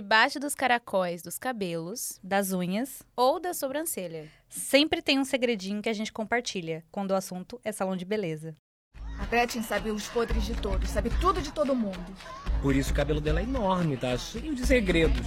Debaixo 0.00 0.38
dos 0.38 0.54
caracóis 0.54 1.22
dos 1.22 1.38
cabelos 1.38 2.20
Das 2.22 2.52
unhas. 2.52 3.02
ou 3.16 3.40
da 3.40 3.54
sobrancelha. 3.54 4.28
Sempre 4.46 5.00
tem 5.00 5.18
um 5.18 5.24
segredinho 5.24 5.80
que 5.80 5.88
a 5.88 5.92
gente 5.94 6.12
compartilha 6.12 6.84
quando 6.92 7.12
o 7.12 7.14
assunto 7.14 7.58
é 7.64 7.72
salão 7.72 7.96
de 7.96 8.04
beleza. 8.04 8.54
A 9.18 9.24
Gretchen 9.24 9.62
sabe 9.62 9.90
os 9.90 10.06
podres 10.06 10.44
de 10.44 10.54
todos, 10.60 10.90
sabe 10.90 11.08
tudo 11.18 11.40
de 11.40 11.50
todo 11.50 11.74
mundo. 11.74 12.14
Por 12.60 12.76
isso 12.76 12.92
o 12.92 12.94
cabelo 12.94 13.22
dela 13.22 13.40
é 13.40 13.44
enorme, 13.44 13.96
tá 13.96 14.18
cheio 14.18 14.54
de 14.54 14.66
segredos. 14.66 15.26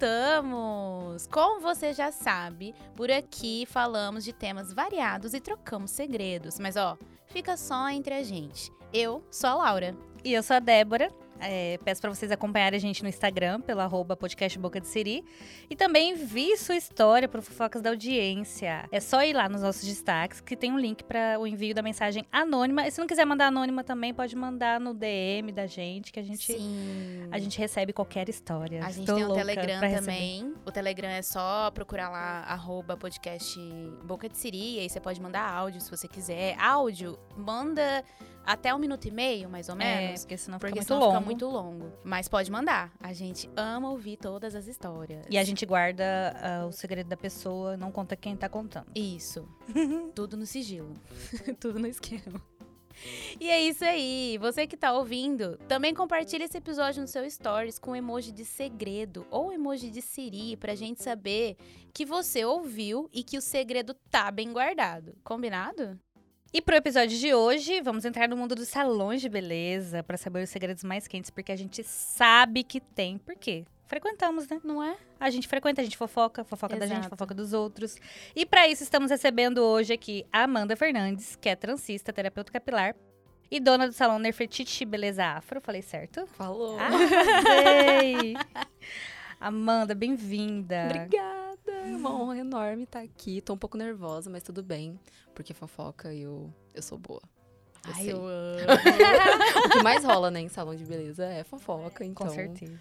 Voltamos! 0.00 1.26
Como 1.26 1.60
você 1.60 1.92
já 1.92 2.10
sabe, 2.10 2.74
por 2.96 3.10
aqui 3.10 3.66
falamos 3.66 4.24
de 4.24 4.32
temas 4.32 4.72
variados 4.72 5.34
e 5.34 5.40
trocamos 5.40 5.90
segredos. 5.90 6.58
Mas 6.58 6.74
ó, 6.76 6.96
fica 7.26 7.54
só 7.54 7.86
entre 7.90 8.14
a 8.14 8.22
gente. 8.22 8.72
Eu 8.94 9.22
sou 9.30 9.50
a 9.50 9.54
Laura. 9.56 9.94
E 10.24 10.32
eu 10.32 10.42
sou 10.42 10.56
a 10.56 10.58
Débora. 10.58 11.12
É, 11.40 11.78
peço 11.84 12.00
para 12.00 12.10
vocês 12.10 12.30
acompanharem 12.30 12.76
a 12.76 12.80
gente 12.80 13.02
no 13.02 13.08
Instagram, 13.08 13.60
pelo 13.60 13.80
arroba 13.80 14.16
podcast 14.16 14.58
Boca 14.58 14.80
de 14.80 14.86
Siri. 14.86 15.24
E 15.68 15.76
também 15.76 16.14
vi 16.14 16.56
sua 16.56 16.76
história 16.76 17.28
para 17.28 17.40
Fofocas 17.40 17.80
da 17.80 17.90
Audiência. 17.90 18.88
É 18.92 19.00
só 19.00 19.22
ir 19.22 19.32
lá 19.32 19.48
nos 19.48 19.62
nossos 19.62 19.82
destaques, 19.82 20.40
que 20.40 20.56
tem 20.56 20.72
um 20.72 20.78
link 20.78 21.02
para 21.04 21.38
o 21.38 21.46
envio 21.46 21.74
da 21.74 21.82
mensagem 21.82 22.24
anônima. 22.30 22.86
E 22.86 22.90
se 22.90 22.98
não 22.98 23.06
quiser 23.06 23.24
mandar 23.24 23.46
anônima 23.46 23.82
também, 23.82 24.12
pode 24.12 24.36
mandar 24.36 24.78
no 24.78 24.92
DM 24.94 25.52
da 25.52 25.66
gente, 25.66 26.12
que 26.12 26.20
a 26.20 26.22
gente, 26.22 26.52
Sim. 26.52 27.28
a 27.30 27.38
gente 27.38 27.58
recebe 27.58 27.92
qualquer 27.92 28.28
história. 28.28 28.84
A 28.84 28.90
gente 28.90 29.00
Estou 29.00 29.16
tem 29.16 29.24
o 29.24 29.34
Telegram 29.34 29.80
também. 29.80 30.54
O 30.64 30.70
Telegram 30.70 31.08
é 31.08 31.22
só 31.22 31.70
procurar 31.70 32.10
lá, 32.10 32.44
arroba 32.44 32.96
podcast 32.96 33.58
Boca 34.04 34.28
de 34.28 34.36
Siri. 34.36 34.76
E 34.76 34.80
aí 34.80 34.88
você 34.88 35.00
pode 35.00 35.20
mandar 35.20 35.48
áudio 35.50 35.80
se 35.80 35.90
você 35.90 36.06
quiser. 36.06 36.56
Áudio, 36.58 37.18
manda 37.36 38.04
até 38.52 38.74
um 38.74 38.78
minuto 38.78 39.06
e 39.06 39.10
meio, 39.10 39.48
mais 39.48 39.68
ou 39.68 39.74
É, 39.74 39.78
menos. 40.06 40.20
porque 40.22 40.36
senão 40.36 40.58
Porque 40.58 40.80
fica 40.80 40.80
muito 40.80 40.88
senão 40.88 41.00
longo. 41.00 41.12
fica 41.12 41.24
muito 41.26 41.46
longo. 41.48 41.92
Mas 42.04 42.28
pode 42.28 42.50
mandar. 42.50 42.92
A 43.00 43.12
gente 43.12 43.48
ama 43.56 43.90
ouvir 43.90 44.16
todas 44.16 44.54
as 44.54 44.66
histórias. 44.66 45.24
E 45.30 45.38
a 45.38 45.44
gente 45.44 45.64
guarda 45.66 46.04
ah, 46.36 46.66
o 46.66 46.72
segredo 46.72 47.08
da 47.08 47.16
pessoa, 47.16 47.76
não 47.76 47.90
conta 47.92 48.16
quem 48.16 48.36
tá 48.36 48.48
contando. 48.48 48.86
Isso. 48.94 49.48
Tudo 50.14 50.36
no 50.36 50.46
sigilo. 50.46 50.94
Tudo 51.60 51.78
no 51.78 51.86
esquema. 51.86 52.40
E 53.40 53.48
é 53.48 53.58
isso 53.62 53.82
aí. 53.84 54.36
Você 54.38 54.66
que 54.66 54.76
tá 54.76 54.92
ouvindo, 54.92 55.56
também 55.68 55.94
compartilha 55.94 56.44
esse 56.44 56.58
episódio 56.58 57.00
no 57.00 57.08
seu 57.08 57.28
stories 57.30 57.78
com 57.78 57.96
emoji 57.96 58.30
de 58.30 58.44
segredo 58.44 59.26
ou 59.30 59.52
emoji 59.52 59.88
de 59.90 60.02
Siri 60.02 60.56
pra 60.56 60.74
gente 60.74 61.02
saber 61.02 61.56
que 61.94 62.04
você 62.04 62.44
ouviu 62.44 63.08
e 63.12 63.22
que 63.22 63.38
o 63.38 63.40
segredo 63.40 63.94
tá 64.10 64.30
bem 64.30 64.52
guardado. 64.52 65.14
Combinado? 65.24 65.98
E 66.52 66.60
pro 66.60 66.74
episódio 66.74 67.16
de 67.16 67.32
hoje, 67.32 67.80
vamos 67.80 68.04
entrar 68.04 68.28
no 68.28 68.36
mundo 68.36 68.56
dos 68.56 68.66
salões 68.66 69.20
de 69.20 69.28
beleza 69.28 70.02
para 70.02 70.16
saber 70.16 70.42
os 70.42 70.50
segredos 70.50 70.82
mais 70.82 71.06
quentes, 71.06 71.30
porque 71.30 71.52
a 71.52 71.56
gente 71.56 71.84
sabe 71.84 72.64
que 72.64 72.80
tem. 72.80 73.18
Por 73.18 73.36
quê? 73.36 73.64
Frequentamos, 73.86 74.48
né? 74.48 74.60
Não 74.64 74.82
é? 74.82 74.96
A 75.20 75.30
gente 75.30 75.46
frequenta, 75.46 75.80
a 75.80 75.84
gente 75.84 75.96
fofoca, 75.96 76.42
fofoca 76.42 76.76
da 76.76 76.86
gente, 76.86 76.98
Exato. 76.98 77.10
fofoca 77.10 77.34
dos 77.34 77.52
outros. 77.52 77.96
E 78.34 78.44
para 78.44 78.66
isso 78.66 78.82
estamos 78.82 79.12
recebendo 79.12 79.58
hoje 79.58 79.92
aqui 79.92 80.26
a 80.32 80.42
Amanda 80.42 80.74
Fernandes, 80.74 81.36
que 81.36 81.48
é 81.48 81.54
transista, 81.54 82.12
terapeuta 82.12 82.50
capilar 82.52 82.96
e 83.48 83.60
dona 83.60 83.86
do 83.86 83.92
salão 83.92 84.18
Nefertiti 84.18 84.84
Beleza 84.84 85.24
Afro. 85.24 85.60
Falei 85.60 85.82
certo? 85.82 86.26
Falou. 86.26 86.76
Arrasei! 86.80 88.34
Amanda, 89.40 89.94
bem-vinda. 89.94 90.86
Obrigada. 90.86 91.39
É 91.84 91.96
uma 91.96 92.12
honra 92.14 92.38
enorme 92.38 92.84
estar 92.84 93.00
aqui. 93.00 93.40
Tô 93.40 93.54
um 93.54 93.58
pouco 93.58 93.76
nervosa, 93.76 94.28
mas 94.30 94.42
tudo 94.42 94.62
bem. 94.62 94.98
Porque 95.34 95.54
fofoca 95.54 96.12
e 96.12 96.22
eu, 96.22 96.52
eu 96.74 96.82
sou 96.82 96.98
boa. 96.98 97.22
Eu 97.86 97.92
Ai, 97.94 98.02
sei. 98.04 98.12
eu 98.12 98.18
amo. 98.26 99.64
O 99.66 99.70
que 99.70 99.82
mais 99.82 100.04
rola, 100.04 100.30
né, 100.30 100.40
em 100.40 100.48
salão 100.48 100.74
de 100.74 100.84
beleza 100.84 101.24
é 101.24 101.42
fofoca, 101.44 102.04
então... 102.04 102.26
Com 102.26 102.32
certeza. 102.34 102.78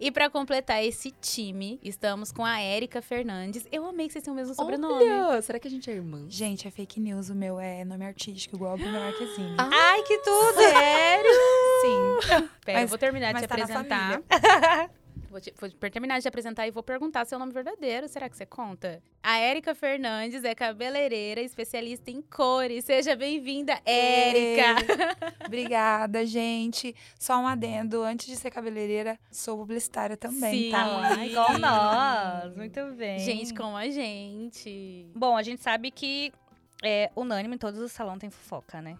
E 0.00 0.10
pra 0.10 0.30
completar 0.30 0.82
esse 0.82 1.10
time, 1.10 1.78
estamos 1.82 2.32
com 2.32 2.42
a 2.44 2.58
Érica 2.60 3.02
Fernandes. 3.02 3.66
Eu 3.70 3.86
amei 3.86 4.06
que 4.06 4.12
vocês 4.14 4.24
têm 4.24 4.32
o 4.32 4.36
mesmo 4.36 4.54
sobrenome. 4.54 5.04
Olha, 5.04 5.42
será 5.42 5.58
que 5.58 5.68
a 5.68 5.70
gente 5.70 5.90
é 5.90 5.94
irmã? 5.94 6.24
Gente, 6.28 6.66
é 6.66 6.70
fake 6.70 6.98
news. 6.98 7.28
O 7.28 7.34
meu 7.34 7.60
é 7.60 7.84
nome 7.84 8.04
artístico, 8.06 8.56
igual 8.56 8.74
o 8.74 8.78
Bruno 8.78 8.98
Marquezine. 8.98 9.54
Ah, 9.58 9.68
Ai, 9.70 10.02
que 10.04 10.16
tudo! 10.18 10.54
Sério? 10.56 11.30
Sim. 11.82 12.48
Pera, 12.64 12.78
eu 12.78 12.82
Mas- 12.82 12.88
vou 12.90 12.98
terminar 12.98 13.34
de 13.34 13.42
te 13.42 13.46
tá 13.48 13.54
apresentar. 13.54 14.22
Vou, 15.30 15.40
te- 15.40 15.52
vou 15.58 15.68
terminar 15.90 16.16
de 16.16 16.22
te 16.22 16.28
apresentar 16.28 16.66
e 16.66 16.70
vou 16.70 16.82
perguntar 16.82 17.24
seu 17.24 17.38
nome 17.38 17.52
verdadeiro. 17.52 18.08
Será 18.08 18.28
que 18.28 18.36
você 18.36 18.46
conta? 18.46 19.02
A 19.22 19.38
Érica 19.38 19.74
Fernandes 19.74 20.44
é 20.44 20.54
cabeleireira, 20.54 21.40
especialista 21.40 22.10
em 22.10 22.22
cores. 22.22 22.84
Seja 22.84 23.16
bem-vinda, 23.16 23.78
Érica! 23.84 24.76
Obrigada, 25.44 26.24
gente. 26.24 26.94
Só 27.18 27.38
um 27.38 27.46
adendo. 27.46 28.02
Antes 28.02 28.26
de 28.26 28.36
ser 28.36 28.50
cabeleireira, 28.50 29.18
sou 29.30 29.58
publicitária 29.58 30.16
também, 30.16 30.64
Sim. 30.66 30.70
tá? 30.70 31.24
Igual 31.24 31.58
nós. 31.58 32.56
Muito 32.56 32.80
bem. 32.92 33.18
Gente, 33.18 33.52
como 33.54 33.76
a 33.76 33.88
gente. 33.90 35.10
Bom, 35.14 35.36
a 35.36 35.42
gente 35.42 35.60
sabe 35.62 35.90
que 35.90 36.32
é 36.84 37.10
unânime, 37.16 37.58
todos 37.58 37.80
os 37.80 37.90
salões 37.92 38.18
têm 38.20 38.30
fofoca, 38.30 38.80
né? 38.80 38.96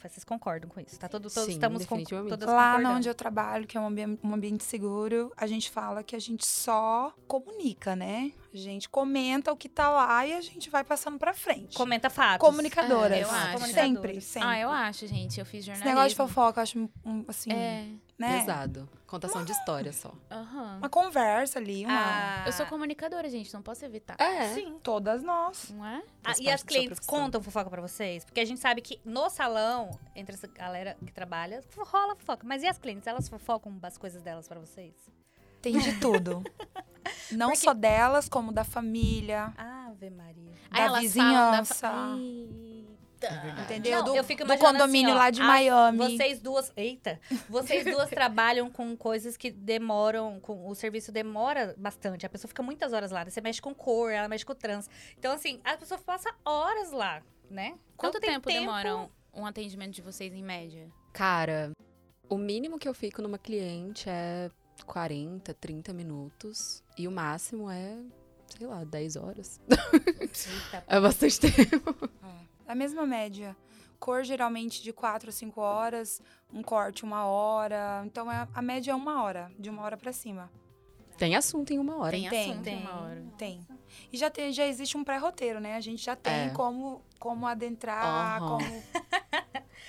Vocês 0.00 0.24
concordam 0.24 0.68
com 0.70 0.80
isso? 0.80 0.98
Tá 0.98 1.08
todo, 1.08 1.22
todos 1.22 1.34
Sim, 1.44 1.52
estamos 1.52 1.84
com, 1.86 2.02
todas 2.04 2.48
Lá 2.48 2.78
onde 2.96 3.08
eu 3.08 3.14
trabalho, 3.14 3.66
que 3.66 3.76
é 3.76 3.80
um 3.80 3.86
ambi- 3.86 4.18
um 4.22 4.34
ambiente 4.34 4.64
seguro, 4.64 5.32
a 5.36 5.46
gente 5.46 5.70
fala 5.70 6.02
que 6.02 6.14
a 6.16 6.18
gente 6.18 6.44
só 6.46 7.12
comunica, 7.26 7.94
né? 7.96 8.32
A 8.54 8.56
gente 8.58 8.86
comenta 8.88 9.50
o 9.50 9.56
que 9.56 9.66
tá 9.68 9.88
lá 9.88 10.26
e 10.26 10.34
a 10.34 10.40
gente 10.42 10.68
vai 10.68 10.84
passando 10.84 11.18
pra 11.18 11.32
frente. 11.32 11.74
Comenta 11.74 12.10
fatos. 12.10 12.46
Comunicadoras. 12.46 13.16
É, 13.16 13.22
eu 13.22 13.30
acho. 13.30 13.66
Sempre, 13.72 14.20
sempre. 14.20 14.48
Ah, 14.48 14.58
eu 14.58 14.70
acho, 14.70 15.06
gente. 15.06 15.40
Eu 15.40 15.46
fiz 15.46 15.60
Esse 15.60 15.66
jornalismo. 15.68 15.88
negócio 15.88 16.10
de 16.10 16.16
fofoca, 16.16 16.60
eu 16.60 16.62
acho, 16.62 16.78
um, 17.04 17.24
assim, 17.28 17.50
É. 17.50 17.88
né? 18.18 18.38
Pesado. 18.40 18.86
Contação 19.06 19.42
de 19.44 19.52
história 19.52 19.90
só. 19.92 20.12
Aham. 20.30 20.78
Uma 20.78 20.88
conversa 20.90 21.58
ali, 21.58 21.84
uma... 21.84 21.94
Ah, 21.94 22.44
Eu 22.46 22.52
sou 22.52 22.66
comunicadora, 22.66 23.28
gente. 23.30 23.52
Não 23.54 23.62
posso 23.62 23.84
evitar. 23.86 24.16
É. 24.20 24.52
Sim. 24.54 24.78
Todas 24.82 25.22
nós. 25.22 25.70
Não 25.70 25.86
é? 25.86 26.02
Ah, 26.22 26.32
e 26.38 26.50
as 26.50 26.62
clientes 26.62 26.98
contam 27.00 27.42
fofoca 27.42 27.70
pra 27.70 27.80
vocês? 27.80 28.22
Porque 28.24 28.40
a 28.40 28.44
gente 28.44 28.60
sabe 28.60 28.80
que 28.82 29.00
no 29.04 29.30
salão, 29.30 29.98
entre 30.14 30.34
essa 30.34 30.46
galera 30.46 30.96
que 31.06 31.12
trabalha, 31.12 31.62
rola 31.76 32.14
fofoca. 32.16 32.46
Mas 32.46 32.62
e 32.62 32.66
as 32.66 32.76
clientes? 32.78 33.06
Elas 33.06 33.28
fofocam 33.30 33.78
as 33.82 33.96
coisas 33.96 34.22
delas 34.22 34.46
pra 34.46 34.60
vocês? 34.60 34.94
Tem 35.62 35.78
de 35.78 35.98
tudo. 36.00 36.42
Não 37.30 37.48
Porque- 37.48 37.64
só 37.64 37.74
delas, 37.74 38.28
como 38.28 38.52
da 38.52 38.64
família, 38.64 39.52
Ave 39.56 40.10
Maria. 40.10 40.52
Aí 40.70 40.88
da 40.90 40.98
vizinhança. 41.00 41.74
fa- 41.74 42.16
Eita. 42.18 43.62
Entendeu? 43.62 43.98
Não, 43.98 44.04
do, 44.04 44.16
eu 44.16 44.24
fico 44.24 44.42
do 44.44 44.46
imaginando 44.52 44.78
condomínio 44.78 45.10
assim, 45.10 45.16
ó, 45.16 45.22
lá 45.22 45.30
de 45.30 45.40
as- 45.40 45.46
Miami. 45.46 45.98
Vocês 45.98 46.40
duas. 46.40 46.72
Eita! 46.76 47.20
Vocês 47.48 47.84
duas 47.84 48.10
trabalham 48.10 48.68
com 48.70 48.96
coisas 48.96 49.36
que 49.36 49.50
demoram. 49.50 50.40
Com, 50.40 50.66
o 50.68 50.74
serviço 50.74 51.12
demora 51.12 51.72
bastante. 51.78 52.26
A 52.26 52.28
pessoa 52.28 52.48
fica 52.48 52.62
muitas 52.64 52.92
horas 52.92 53.10
lá. 53.12 53.24
Você 53.24 53.40
mexe 53.40 53.62
com 53.62 53.72
cor, 53.74 54.10
ela 54.10 54.26
mexe 54.28 54.44
com 54.44 54.54
trans. 54.54 54.90
Então, 55.16 55.32
assim, 55.32 55.60
a 55.64 55.76
pessoa 55.76 56.00
passa 56.04 56.34
horas 56.44 56.90
lá, 56.90 57.22
né? 57.48 57.74
Quanto 57.96 58.18
Então, 58.18 58.20
tem 58.20 58.30
tempo, 58.40 58.48
demora 58.50 58.96
um, 58.96 59.08
um 59.34 59.46
atendimento 59.46 59.92
de 59.92 60.02
vocês 60.02 60.34
em 60.34 60.42
média? 60.42 60.90
Cara, 61.12 61.70
o 62.28 62.36
mínimo 62.36 62.76
que 62.76 62.88
eu 62.88 62.94
fico 62.94 63.22
numa 63.22 63.38
cliente 63.38 64.08
é 64.08 64.50
40, 64.82 65.54
30 65.54 65.92
minutos. 65.92 66.82
E 66.98 67.06
o 67.08 67.10
máximo 67.12 67.70
é, 67.70 67.96
sei 68.46 68.66
lá, 68.66 68.84
10 68.84 69.16
horas. 69.16 69.60
Eita, 69.70 70.84
É 70.88 71.00
bastante 71.00 71.40
tempo. 71.40 72.08
A 72.66 72.74
mesma 72.74 73.06
média. 73.06 73.56
Cor 73.98 74.24
geralmente 74.24 74.82
de 74.82 74.92
4 74.92 75.28
a 75.28 75.32
5 75.32 75.60
horas, 75.60 76.20
um 76.52 76.62
corte 76.62 77.04
uma 77.04 77.24
hora. 77.24 78.02
Então 78.04 78.30
é- 78.30 78.48
a 78.52 78.60
média 78.62 78.90
é 78.90 78.94
uma 78.94 79.22
hora, 79.22 79.50
de 79.58 79.70
uma 79.70 79.82
hora 79.82 79.96
pra 79.96 80.12
cima. 80.12 80.50
Tem 81.16 81.36
assunto 81.36 81.70
em 81.72 81.78
uma 81.78 81.98
hora. 81.98 82.10
Tem, 82.10 82.28
Tem, 82.28 82.50
assunto 82.50 82.64
tem. 82.64 82.80
uma 82.80 83.00
hora. 83.02 83.22
Tem. 83.38 83.64
E 84.12 84.16
já, 84.16 84.28
tem, 84.28 84.52
já 84.52 84.66
existe 84.66 84.96
um 84.96 85.04
pré-roteiro, 85.04 85.60
né? 85.60 85.76
A 85.76 85.80
gente 85.80 86.02
já 86.04 86.16
tem 86.16 86.32
É. 86.46 86.50
como, 86.50 87.00
como 87.20 87.46
adentrar, 87.46 88.42
Aham. 88.42 88.48
como. 88.58 88.82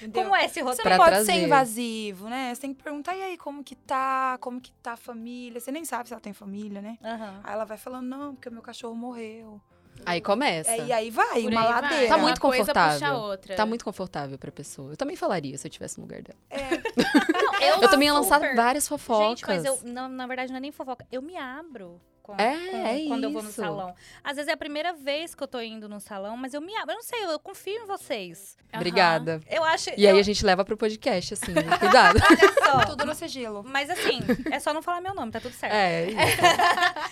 Entendeu? 0.03 0.23
Como 0.23 0.35
é 0.35 0.45
esse 0.45 0.55
Você 0.55 0.61
roteiro? 0.61 0.83
Pra 0.83 0.91
não 0.91 0.97
pode 0.97 1.11
trazer. 1.15 1.31
ser 1.33 1.45
invasivo, 1.45 2.29
né? 2.29 2.53
Você 2.55 2.61
tem 2.61 2.73
que 2.73 2.83
perguntar, 2.83 3.15
e 3.15 3.21
aí, 3.23 3.38
como 3.38 3.63
que 3.63 3.75
tá? 3.75 4.38
Como 4.39 4.59
que 4.61 4.71
tá 4.81 4.94
a 4.94 4.97
família? 4.97 5.59
Você 5.59 5.71
nem 5.71 5.85
sabe 5.85 6.07
se 6.07 6.13
ela 6.13 6.21
tem 6.21 6.33
família, 6.33 6.81
né? 6.81 6.97
Aham. 7.03 7.41
Aí 7.44 7.53
ela 7.53 7.65
vai 7.65 7.77
falando, 7.77 8.07
não, 8.07 8.35
porque 8.35 8.50
o 8.50 8.51
meu 8.51 8.61
cachorro 8.61 8.95
morreu. 8.95 9.61
Aí 10.07 10.19
começa. 10.21 10.71
É, 10.71 10.85
e 10.88 10.91
aí 10.91 11.09
vai, 11.11 11.44
Por 11.44 11.51
uma 11.51 11.61
aí 11.61 11.67
vai. 11.71 11.81
ladeira. 11.81 12.07
Tá 12.07 12.15
Uma 12.15 12.23
muito 12.23 12.41
coisa 12.41 12.59
confortável. 12.61 13.00
puxa 13.00 13.07
a 13.09 13.17
outra. 13.17 13.55
Tá 13.55 13.65
muito 13.65 13.85
confortável 13.85 14.39
pra 14.39 14.51
pessoa. 14.51 14.91
Eu 14.94 14.97
também 14.97 15.15
falaria 15.15 15.55
se 15.57 15.67
eu 15.67 15.69
estivesse 15.69 16.00
no 16.00 16.05
lugar 16.05 16.21
dela. 16.23 16.39
Não, 17.61 17.81
Eu 17.83 17.89
também 17.89 18.07
ia 18.07 18.13
lançar 18.13 18.55
várias 18.55 18.88
fofocas. 18.88 19.39
Gente, 19.39 19.45
mas 19.47 19.63
eu, 19.63 19.79
não, 19.83 20.09
na 20.09 20.25
verdade, 20.27 20.51
não 20.51 20.57
é 20.57 20.59
nem 20.61 20.71
fofoca. 20.71 21.05
Eu 21.11 21.21
me 21.21 21.38
abro. 21.38 22.01
Com, 22.24 22.34
É, 22.38 22.56
com- 22.58 22.88
é 22.88 23.06
quando 23.08 23.25
eu 23.25 23.31
vou 23.31 23.44
no 23.44 23.50
isso. 23.50 23.62
salão. 23.62 23.94
Às 24.24 24.38
vezes 24.38 24.50
é 24.50 24.54
a 24.54 24.58
primeira 24.58 24.94
vez 24.94 25.36
que 25.36 25.44
eu 25.44 25.48
tô 25.48 25.60
indo 25.62 25.88
no 25.90 26.00
salão, 26.00 26.36
mas 26.38 26.54
eu 26.54 26.62
me 26.62 26.74
abro. 26.78 26.92
Eu 26.92 26.96
não 26.96 27.04
sei, 27.04 27.24
eu 27.25 27.38
confio 27.38 27.84
em 27.84 27.86
vocês. 27.86 28.58
Obrigada. 28.74 29.40
Eu 29.50 29.64
acho. 29.64 29.90
E 29.98 30.08
aí 30.08 30.16
eu, 30.16 30.20
a 30.20 30.24
gente 30.24 30.44
leva 30.46 30.64
pro 30.66 30.75
podcast, 30.78 31.34
assim, 31.36 31.54
cuidado. 31.80 32.20
olha 32.28 32.54
só. 32.66 32.86
Tudo 32.90 33.06
no 33.06 33.14
sigilo. 33.14 33.64
Mas 33.68 33.90
assim, 33.90 34.20
é 34.52 34.60
só 34.60 34.74
não 34.74 34.81
falar 34.81 35.02
meu 35.02 35.14
nome, 35.14 35.31
tá 35.31 35.40
tudo 35.40 35.54
certo. 35.54 35.74
É, 35.74 36.08
isso. 36.10 36.18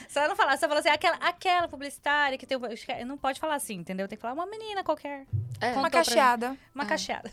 Só 0.09 0.27
não 0.27 0.35
falar, 0.35 0.57
só 0.57 0.67
falar 0.67 0.79
assim, 0.79 0.89
aquela, 0.89 1.17
aquela 1.17 1.67
publicitária 1.67 2.37
que 2.37 2.45
tem. 2.47 2.57
o- 2.57 3.05
Não 3.05 3.17
pode 3.17 3.39
falar 3.39 3.55
assim, 3.55 3.75
entendeu? 3.75 4.07
Tem 4.07 4.17
que 4.17 4.21
falar 4.21 4.33
uma 4.33 4.45
menina 4.47 4.83
qualquer. 4.83 5.25
É. 5.59 5.73
Uma 5.73 5.89
cacheada. 5.89 6.57
Uma 6.73 6.85
É. 6.85 6.87
cacheada. 6.87 7.31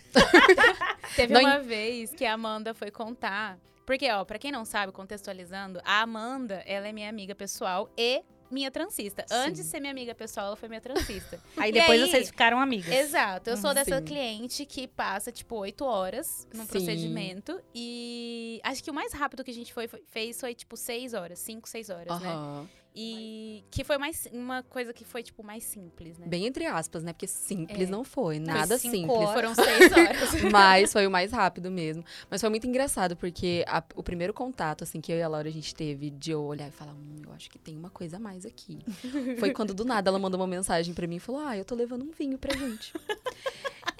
Teve 1.16 1.32
Não 1.32 1.40
uma 1.40 1.60
vez 1.60 2.10
que 2.12 2.24
a 2.24 2.34
Amanda 2.34 2.74
foi 2.74 2.90
contar. 2.90 3.56
Porque, 3.88 4.10
ó, 4.10 4.22
pra 4.22 4.38
quem 4.38 4.52
não 4.52 4.66
sabe, 4.66 4.92
contextualizando, 4.92 5.80
a 5.82 6.02
Amanda, 6.02 6.62
ela 6.66 6.86
é 6.88 6.92
minha 6.92 7.08
amiga 7.08 7.34
pessoal 7.34 7.90
e 7.96 8.22
minha 8.50 8.70
transista. 8.70 9.24
Antes 9.30 9.60
de 9.60 9.64
Sim. 9.64 9.70
ser 9.70 9.80
minha 9.80 9.92
amiga 9.92 10.14
pessoal, 10.14 10.48
ela 10.48 10.56
foi 10.56 10.68
minha 10.68 10.80
transista. 10.80 11.40
Aí 11.56 11.70
E 11.70 11.72
depois 11.72 12.02
aí- 12.02 12.10
vocês 12.10 12.28
ficaram 12.28 12.60
amigas. 12.60 12.92
Exato. 12.94 13.48
Eu 13.48 13.56
sou 13.56 13.70
Uhum. 13.70 13.74
dessa 13.74 13.96
Sim. 13.96 14.04
cliente 14.04 14.66
que 14.66 14.86
passa, 14.86 15.32
tipo, 15.32 15.56
oito 15.56 15.86
horas 15.86 16.46
num 16.54 16.64
Sim. 16.64 16.68
procedimento. 16.68 17.58
E 17.74 18.60
acho 18.62 18.84
que 18.84 18.90
o 18.90 18.94
mais 18.94 19.14
rápido 19.14 19.42
que 19.42 19.50
a 19.50 19.54
gente 19.54 19.72
foi, 19.72 19.88
foi- 19.88 20.02
fez 20.06 20.38
foi, 20.38 20.54
tipo, 20.54 20.76
seis 20.76 21.14
horas. 21.14 21.38
Cinco, 21.38 21.66
seis 21.66 21.88
horas, 21.88 22.20
né? 22.20 22.28
E 22.94 23.62
que 23.70 23.84
foi 23.84 23.96
mais 23.96 24.26
uma 24.32 24.62
coisa 24.64 24.92
que 24.92 25.04
foi, 25.04 25.22
tipo, 25.22 25.44
mais 25.44 25.62
simples, 25.62 26.18
né? 26.18 26.26
Bem 26.26 26.46
entre 26.46 26.66
aspas, 26.66 27.04
né? 27.04 27.12
Porque 27.12 27.26
simples 27.28 27.88
É. 27.88 27.90
não 27.90 28.02
foi, 28.02 28.38
nada 28.40 28.76
cinco 28.76 28.96
simples. 28.96 29.18
horas. 29.18 29.32
Foram 29.34 29.54
seis 29.54 29.92
horas. 29.92 30.42
Mas 30.50 30.92
foi 30.92 31.06
o 31.06 31.10
mais 31.10 31.30
rápido 31.30 31.70
mesmo. 31.70 32.04
Mas 32.28 32.40
foi 32.40 32.50
muito 32.50 32.66
engraçado, 32.66 33.16
porque 33.16 33.64
a- 33.68 33.84
o 33.94 34.02
primeiro 34.02 34.32
contato, 34.34 34.82
assim, 34.82 35.00
que 35.00 35.12
eu 35.12 35.16
e 35.18 35.22
a 35.22 35.28
Laura 35.28 35.48
a 35.48 35.52
gente 35.52 35.74
teve 35.74 36.10
de 36.10 36.32
eu 36.32 36.42
olhar 36.42 36.66
e 36.68 36.72
falar, 36.72 36.92
hum, 36.92 37.22
eu 37.24 37.32
acho 37.32 37.48
que 37.50 37.58
tem 37.58 37.76
uma 37.76 37.90
coisa 37.90 38.16
a 38.16 38.20
mais 38.20 38.44
aqui. 38.44 38.78
foi 39.38 39.52
quando 39.52 39.72
do 39.74 39.84
nada 39.84 40.10
ela 40.10 40.18
mandou 40.18 40.40
uma 40.40 40.46
mensagem 40.46 40.92
pra 40.92 41.06
mim 41.06 41.16
e 41.16 41.20
falou, 41.20 41.40
ah, 41.42 41.56
eu 41.56 41.64
tô 41.64 41.74
levando 41.76 42.02
um 42.02 42.10
vinho 42.10 42.36
pra 42.38 42.56
gente. 42.56 42.92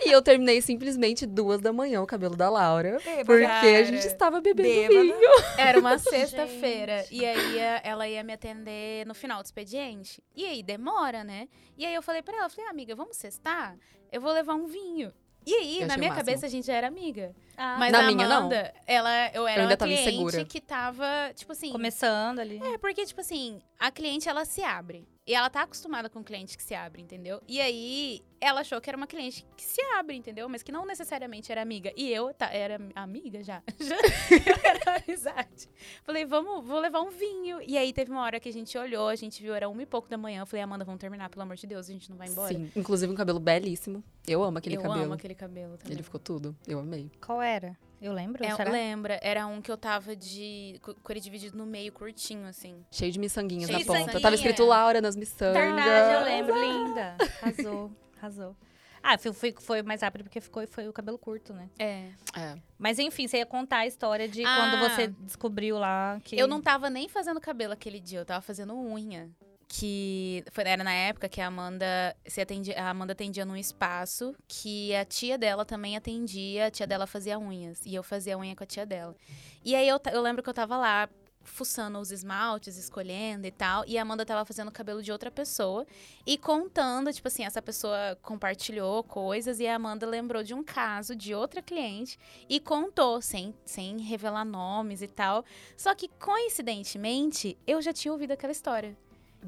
e 0.05 0.11
eu 0.11 0.23
terminei 0.23 0.61
simplesmente 0.63 1.27
duas 1.27 1.61
da 1.61 1.73
manhã 1.73 2.01
o 2.03 2.07
cabelo 2.07 2.35
da 2.37 2.49
Laura. 2.49 2.99
Porque 3.27 3.45
a 3.45 3.83
gente 3.85 4.07
estava 4.07 4.41
bebendo 4.41 4.69
Bêbada. 4.89 5.03
vinho. 5.03 5.19
Era 5.57 5.79
uma 5.79 5.99
sexta-feira. 5.99 7.05
E 7.11 7.25
aí 7.25 7.59
ela 7.85 8.09
ia 8.09 8.23
me 8.25 8.33
atender 8.33 8.78
no 9.07 9.15
final 9.15 9.43
do 9.43 9.47
expediente. 9.47 10.23
E 10.35 10.45
aí 10.45 10.63
demora, 10.63 11.25
né? 11.25 11.49
E 11.77 11.85
aí 11.87 11.95
eu 11.95 12.03
falei 12.03 12.23
pra 12.23 12.37
ela, 12.37 12.47
eu 12.47 12.51
falei, 12.51 12.71
amiga, 12.71 12.95
vamos 12.95 13.17
sextar? 13.17 13.77
Eu 14.11 14.21
vou 14.21 14.33
levar 14.33 14.55
um 14.55 14.67
vinho. 14.67 15.13
E 15.47 15.55
aí, 15.55 15.81
Eu 15.81 15.87
na 15.87 15.97
minha 15.97 16.15
cabeça, 16.15 16.45
a 16.45 16.49
gente 16.49 16.67
já 16.67 16.75
era 16.75 16.89
amiga. 16.89 17.35
Ah, 17.57 17.77
Mas 17.79 17.91
Na 17.91 18.01
a 18.01 18.03
minha, 18.13 18.29
não. 18.29 18.37
Amanda, 18.39 18.75
ela, 18.87 19.29
eu 19.33 19.47
era 19.47 19.63
ainda 19.63 19.73
uma 19.73 19.77
tava 19.79 19.91
cliente 19.91 20.11
insegura. 20.11 20.45
que 20.45 20.61
tava, 20.61 21.07
tipo 21.35 21.53
assim... 21.53 21.73
Começando 21.73 22.41
ali. 22.41 22.61
É, 22.63 22.77
porque, 22.77 23.07
tipo 23.07 23.21
assim, 23.21 23.63
a 23.79 23.91
cliente, 23.91 24.29
ela 24.29 24.45
se 24.45 24.63
abre. 24.63 25.09
E 25.29 25.35
ela 25.35 25.51
tá 25.51 25.61
acostumada 25.61 26.09
com 26.09 26.25
cliente 26.25 26.57
que 26.57 26.63
se 26.63 26.75
abre, 26.75 27.03
entendeu? 27.03 27.43
E 27.47 27.61
aí, 27.61 28.23
ela 28.41 28.63
achou 28.63 28.81
que 28.81 28.89
era 28.89 28.97
uma 28.97 29.07
cliente 29.07 29.45
que 29.55 29.63
se 29.63 29.79
abre, 29.99 30.17
entendeu? 30.17 30.49
Mas 30.49 30.63
que 30.63 30.73
não 30.73 30.87
necessariamente 30.87 31.53
era 31.53 31.61
amiga. 31.61 31.93
E 31.95 32.11
eu 32.11 32.33
tá, 32.33 32.51
era 32.51 32.81
amiga 32.95 33.45
já. 33.45 33.63
já 33.79 33.97
eu 33.97 34.57
era 34.65 35.03
amizade. 35.05 35.69
Falei, 36.03 36.25
vamos, 36.25 36.67
vou 36.67 36.81
levar 36.81 37.03
um 37.03 37.11
vinho. 37.11 37.61
E 37.61 37.77
aí, 37.77 37.93
teve 37.93 38.11
uma 38.11 38.23
hora 38.23 38.41
que 38.41 38.49
a 38.49 38.53
gente 38.53 38.79
olhou, 38.79 39.07
a 39.07 39.17
gente 39.17 39.43
viu, 39.43 39.55
era 39.55 39.69
uma 39.69 39.83
e 39.83 39.87
pouco 39.87 40.09
da 40.09 40.17
manhã. 40.17 40.41
Eu 40.41 40.47
falei, 40.47 40.63
Amanda, 40.63 40.83
vamos 40.83 40.99
terminar, 40.99 41.29
pelo 41.29 41.43
amor 41.43 41.57
de 41.57 41.67
Deus, 41.67 41.91
a 41.91 41.93
gente 41.93 42.09
não 42.09 42.17
vai 42.17 42.29
embora. 42.29 42.55
Sim, 42.55 42.73
inclusive 42.75 43.13
um 43.13 43.17
cabelo 43.17 43.39
belíssimo. 43.39 44.03
Eu 44.27 44.43
amo 44.43 44.57
aquele 44.57 44.79
eu 44.79 44.81
cabelo. 44.81 45.05
amo 45.05 45.13
aquele 45.13 45.35
cabelo 45.35 45.77
também. 45.77 45.93
Ele 45.93 46.03
ficou 46.03 46.19
tudo. 46.19 46.57
Eu 46.67 46.79
amei. 46.79 47.11
Qual 47.21 47.43
era? 47.43 47.77
Eu 48.01 48.13
lembro? 48.13 48.45
É, 48.45 48.55
será? 48.55 48.71
lembra, 48.71 49.19
era 49.23 49.47
um 49.47 49.61
que 49.61 49.71
eu 49.71 49.77
tava 49.77 50.15
de. 50.15 50.81
com 50.83 51.13
ele 51.13 51.21
dividido 51.21 51.57
no 51.57 51.67
meio, 51.67 51.93
curtinho, 51.93 52.47
assim. 52.47 52.85
Cheio 52.91 53.11
de 53.11 53.19
miçanguinhas 53.19 53.67
Cheio 53.67 53.73
na 53.75 53.79
de 53.81 53.85
ponta. 53.87 53.99
miçanguinha. 53.99 54.23
Tava 54.23 54.35
escrito 54.35 54.65
Laura 54.65 55.01
nas 55.01 55.17
miçangas. 55.17 55.55
Verdade, 55.63 56.15
eu 56.15 56.25
lembro. 56.25 56.55
Linda. 56.61 57.17
Arrasou, 57.43 57.91
arrasou. 58.17 58.57
Ah, 59.03 59.17
foi, 59.17 59.33
foi, 59.33 59.55
foi 59.61 59.83
mais 59.83 60.03
rápido 60.03 60.25
porque 60.25 60.41
ficou, 60.41 60.67
foi 60.67 60.89
o 60.89 60.93
cabelo 60.93 61.17
curto, 61.19 61.53
né? 61.53 61.69
É. 61.79 62.09
É. 62.37 62.57
Mas 62.77 62.99
enfim, 62.99 63.27
você 63.29 63.39
ia 63.39 63.47
contar 63.47 63.79
a 63.79 63.87
história 63.87 64.29
de 64.29 64.45
Ah. 64.45 64.57
quando 64.57 64.81
você 64.91 65.07
descobriu 65.23 65.79
lá 65.79 66.21
que. 66.25 66.37
Eu 66.39 66.47
não 66.49 66.61
tava 66.61 66.91
nem 66.91 67.09
fazendo 67.09 67.41
cabelo 67.41 67.73
aquele 67.73 68.01
dia, 68.01 68.19
eu 68.21 68.25
tava 68.27 68.41
fazendo 68.43 68.75
unha. 68.77 69.31
Que 69.69 70.43
foi, 70.51 70.65
era 70.65 70.83
na 70.83 70.93
época 70.93 71.29
que 71.29 71.41
a 71.43 71.47
Amanda 71.47 72.17
se 72.27 72.41
atendia, 72.41 72.81
a 72.81 72.89
Amanda 72.89 73.13
atendia 73.13 73.45
num 73.45 73.57
espaço 73.57 74.35
que 74.49 74.95
a 74.95 75.05
tia 75.05 75.37
dela 75.37 75.65
também 75.65 75.95
atendia, 75.95 76.67
a 76.67 76.71
tia 76.71 76.87
dela 76.87 77.07
fazia 77.07 77.39
unhas. 77.39 77.85
E 77.85 77.95
eu 77.95 78.03
fazia 78.03 78.39
unha 78.39 78.57
com 78.57 78.65
a 78.65 78.67
tia 78.67 78.87
dela. 78.87 79.15
E 79.63 79.75
aí 79.75 79.87
eu, 79.87 80.01
eu 80.11 80.23
lembro 80.23 80.43
que 80.43 80.49
eu 80.49 80.55
tava 80.55 80.79
lá 80.79 81.09
fuçando 81.49 81.99
os 81.99 82.13
esmaltes, 82.13 82.77
escolhendo 82.77 83.47
e 83.47 83.51
tal. 83.51 83.85
E 83.87 83.99
a 83.99 84.03
Amanda 84.03 84.25
tava 84.25 84.45
fazendo 84.45 84.69
o 84.69 84.73
cabelo 84.73 85.03
de 85.03 85.11
outra 85.11 85.31
pessoa 85.31 85.87
e 86.27 86.39
contando, 86.39 87.13
tipo 87.13 87.27
assim, 87.27 87.45
essa 87.45 87.61
pessoa 87.61 88.17
compartilhou 88.23 89.03
coisas 89.03 89.59
e 89.59 89.67
a 89.67 89.75
Amanda 89.75 90.07
lembrou 90.07 90.43
de 90.43 90.55
um 90.55 90.63
caso 90.63 91.17
de 91.17 91.35
outra 91.35 91.63
cliente 91.63 92.19
e 92.49 92.61
contou, 92.61 93.21
sem, 93.21 93.55
sem 93.65 93.99
revelar 93.99 94.45
nomes 94.45 95.03
e 95.03 95.09
tal. 95.09 95.45
Só 95.77 95.95
que, 95.95 96.09
coincidentemente, 96.09 97.59
eu 97.67 97.83
já 97.83 97.93
tinha 97.93 98.13
ouvido 98.13 98.33
aquela 98.33 98.53
história. 98.53 98.97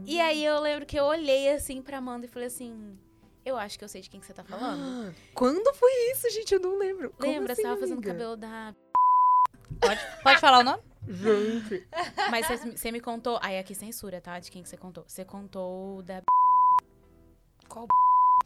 E 0.07 0.21
aí 0.21 0.45
eu 0.45 0.61
lembro 0.61 0.87
que 0.87 0.99
eu 0.99 1.05
olhei 1.05 1.51
assim 1.51 1.83
pra 1.83 1.99
Amanda 1.99 2.27
e 2.27 2.29
falei 2.29 2.49
assim: 2.49 2.99
Eu 3.45 3.57
acho 3.57 3.79
que 3.79 3.85
eu 3.85 3.89
sei 3.89 4.01
de 4.01 4.11
quem 4.11 4.21
que 4.21 4.27
você 4.27 4.33
tá 4.33 4.45
falando. 4.45 5.15
Quando 5.35 5.75
foi 5.75 5.91
isso, 6.13 6.31
gente? 6.31 6.55
Eu 6.55 6.61
não 6.61 6.79
lembro. 6.79 7.13
Lembra? 7.19 7.53
assim, 7.53 7.63
você 7.63 7.69
tava 7.69 7.81
fazendo 7.81 7.99
amiga? 7.99 8.13
cabelo 8.13 8.37
da. 8.37 8.75
Pode, 9.81 10.01
pode 10.23 10.41
falar 10.41 10.59
o 10.59 10.65
nome? 10.65 10.83
Gente. 11.09 11.87
Mas 12.31 12.47
você, 12.77 12.93
me 12.93 13.01
contou. 13.01 13.39
Aí 13.41 13.59
aqui 13.59 13.75
censura, 13.75 14.21
tá? 14.21 14.39
De 14.39 14.51
quem 14.51 14.63
que 14.63 14.69
você 14.69 14.77
contou. 14.77 15.05
Você 15.07 15.25
contou 15.25 16.03
da. 16.03 16.23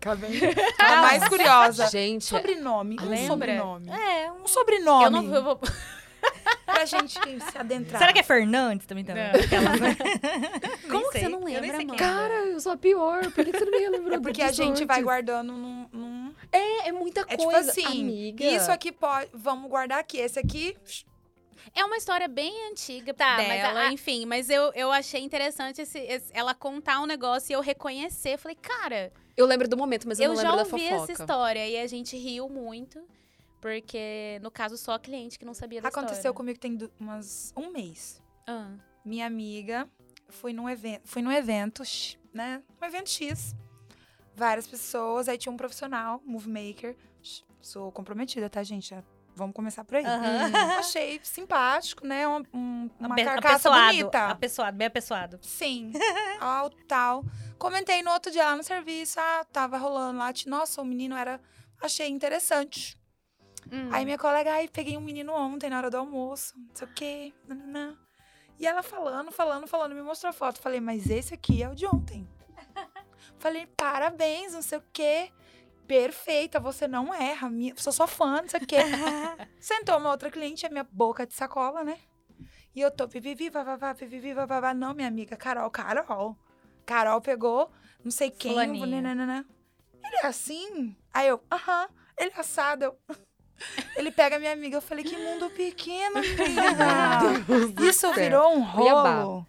Tá 0.00 0.14
vendo? 0.14 0.54
A 0.78 0.96
mais 1.02 1.26
curiosa. 1.28 1.88
Gente, 1.88 2.26
Sobrenome. 2.26 2.96
Um 3.00 3.08
Lembra? 3.08 3.26
sobrenome. 3.26 3.90
É. 3.90 4.30
Um 4.30 4.46
sobrenome. 4.46 5.04
Eu 5.04 5.10
não 5.10 5.34
eu 5.34 5.42
vou. 5.42 5.60
Pra 6.74 6.84
gente 6.84 7.12
se 7.50 7.58
adentrar. 7.58 7.98
Será 8.00 8.12
que 8.12 8.18
é 8.18 8.22
Fernandes 8.22 8.86
também? 8.86 9.04
também? 9.04 9.24
Aquelas, 9.24 9.80
né? 9.80 9.96
Como 10.90 11.10
que 11.10 11.18
você 11.20 11.28
não 11.28 11.48
Eu 11.48 11.60
lembra, 11.60 11.78
mano? 11.78 11.96
cara, 11.96 12.34
eu 12.46 12.60
sou 12.60 12.72
a 12.72 12.76
pior. 12.76 13.30
Por 13.30 13.44
que 13.44 13.52
você 13.52 13.64
não 13.64 13.72
me 13.72 13.88
lembrou 13.88 14.16
É 14.18 14.20
porque 14.20 14.42
a 14.42 14.52
gente 14.52 14.84
vai 14.84 14.96
antes? 14.96 15.04
guardando 15.04 15.52
num. 15.52 15.88
num- 15.92 16.34
É, 16.52 16.88
é 16.88 16.92
muita 16.92 17.22
É 17.28 17.36
coisa, 17.36 17.72
tipo 17.72 17.86
assim, 17.88 18.02
amiga. 18.02 18.44
isso 18.44 18.70
aqui 18.70 18.92
pode. 18.92 19.28
Vamos 19.32 19.68
guardar 19.70 19.98
aqui. 20.00 20.18
Esse 20.18 20.38
aqui. 20.38 20.76
É 21.74 21.82
uma 21.84 21.96
história 21.96 22.28
bem 22.28 22.52
antiga 22.70 23.14
Tá, 23.14 23.36
mas 23.38 23.48
dela, 23.48 23.80
a- 23.80 23.92
enfim. 23.92 24.26
Mas 24.26 24.50
eu, 24.50 24.70
eu 24.74 24.92
achei 24.92 25.20
interessante 25.22 25.80
esse- 25.80 25.98
esse- 25.98 26.30
ela 26.34 26.54
contar 26.54 27.00
um 27.00 27.06
negócio 27.06 27.52
e 27.52 27.54
eu 27.54 27.60
reconhecer. 27.60 28.36
Falei, 28.38 28.56
cara, 28.60 29.10
Eu 29.36 29.46
lembro 29.46 29.66
do 29.66 29.76
momento, 29.76 30.06
mas 30.06 30.20
eu, 30.20 30.24
eu 30.26 30.28
não 30.34 30.36
já 30.36 30.42
lembro 30.52 30.56
da 30.56 30.72
ouvi 30.76 30.88
fofoca. 30.88 31.12
essa 31.12 31.22
história. 31.22 31.66
E 31.66 31.78
a 31.78 31.86
gente 31.88 32.16
riu 32.16 32.48
muito. 32.48 33.00
Porque, 33.64 34.38
no 34.42 34.50
caso, 34.50 34.76
só 34.76 34.92
a 34.92 34.98
cliente 34.98 35.38
que 35.38 35.44
não 35.46 35.54
sabia 35.54 35.80
da 35.80 35.88
Aconteceu 35.88 36.16
história. 36.16 36.36
comigo 36.36 36.58
tem 36.58 36.78
umas, 37.00 37.50
um 37.56 37.70
mês. 37.70 38.22
Ah. 38.46 38.72
Minha 39.02 39.24
amiga 39.26 39.88
foi 40.28 40.52
num 40.52 40.68
evento. 40.68 41.00
Fui 41.08 41.22
num 41.22 41.32
evento, 41.32 41.82
né? 42.30 42.62
Um 42.78 42.84
evento 42.84 43.08
X. 43.08 43.56
Várias 44.36 44.66
pessoas. 44.66 45.30
Aí 45.30 45.38
tinha 45.38 45.50
um 45.50 45.56
profissional, 45.56 46.20
movie 46.26 46.50
maker. 46.50 46.94
Sou 47.58 47.90
comprometida, 47.90 48.50
tá, 48.50 48.62
gente? 48.62 48.94
Vamos 49.34 49.54
começar 49.56 49.82
por 49.82 49.96
aí. 49.96 50.04
Aham. 50.04 50.52
Achei 50.78 51.18
simpático, 51.22 52.06
né? 52.06 52.28
Um- 52.28 52.44
um- 52.52 52.90
uma 53.00 53.14
Ape- 53.14 53.24
carcaça 53.24 53.70
apessoado, 53.70 53.96
bonita. 53.96 54.26
Apessoado, 54.28 54.76
bem 54.76 54.86
apessoado. 54.88 55.38
Sim. 55.40 55.90
Ao 56.38 56.68
tal. 56.86 57.24
Comentei 57.58 58.02
no 58.02 58.10
outro 58.10 58.30
dia 58.30 58.44
lá 58.44 58.54
no 58.56 58.62
serviço. 58.62 59.18
Ah, 59.18 59.42
tava 59.50 59.78
rolando 59.78 60.18
lá. 60.18 60.30
Nossa, 60.46 60.82
o 60.82 60.84
menino 60.84 61.16
era. 61.16 61.40
Achei 61.80 62.08
interessante. 62.10 63.02
Hum. 63.70 63.88
Aí 63.92 64.04
minha 64.04 64.18
colega, 64.18 64.52
ai, 64.52 64.68
peguei 64.68 64.96
um 64.96 65.00
menino 65.00 65.32
ontem 65.32 65.70
na 65.70 65.78
hora 65.78 65.90
do 65.90 65.96
almoço. 65.96 66.54
Não 66.56 66.74
sei 66.74 66.86
o 66.86 66.90
quê. 66.92 67.34
nananã. 67.46 67.96
E 68.58 68.66
ela 68.66 68.82
falando, 68.82 69.32
falando, 69.32 69.66
falando, 69.66 69.94
me 69.94 70.02
mostrou 70.02 70.30
a 70.30 70.32
foto. 70.32 70.60
Falei, 70.60 70.80
mas 70.80 71.10
esse 71.10 71.34
aqui 71.34 71.62
é 71.62 71.68
o 71.68 71.74
de 71.74 71.86
ontem. 71.86 72.28
Falei, 73.38 73.66
parabéns, 73.76 74.52
não 74.52 74.62
sei 74.62 74.78
o 74.78 74.84
quê. 74.92 75.32
Perfeita, 75.86 76.60
você 76.60 76.86
não 76.88 77.12
erra. 77.12 77.50
minha- 77.50 77.74
Sou 77.76 77.92
sua 77.92 78.06
fã, 78.06 78.40
não 78.42 78.48
sei 78.48 78.60
o 78.60 78.66
quê. 78.66 78.76
Sentou 79.60 79.98
uma 79.98 80.10
outra 80.10 80.30
cliente, 80.30 80.64
a 80.64 80.70
minha 80.70 80.84
boca 80.90 81.26
de 81.26 81.34
sacola, 81.34 81.82
né? 81.84 81.98
E 82.74 82.80
eu 82.80 82.90
tô 82.90 83.06
pipipi, 83.08 83.50
vavavá, 83.50 83.94
pipipi, 83.94 84.32
vavavá. 84.32 84.72
Não, 84.72 84.94
minha 84.94 85.08
amiga, 85.08 85.36
Carol, 85.36 85.70
Carol. 85.70 86.36
Carol 86.86 87.20
pegou, 87.20 87.70
não 88.04 88.10
sei 88.10 88.30
quem, 88.30 88.54
nananã. 89.02 89.44
Ele 90.04 90.16
é 90.22 90.26
assim? 90.26 90.96
Aí 91.12 91.28
eu, 91.28 91.42
aham. 91.50 91.88
Ele 92.16 92.30
é 92.34 92.40
assado. 92.40 92.84
Eu... 92.84 92.98
Ele 93.96 94.10
pega 94.10 94.38
minha 94.38 94.52
amiga. 94.52 94.76
Eu 94.76 94.82
falei, 94.82 95.04
que 95.04 95.16
mundo 95.16 95.48
pequeno, 95.50 96.16
amiga. 96.18 97.82
Isso 97.88 98.12
virou 98.12 98.54
um 98.54 98.62
rolo. 98.62 99.46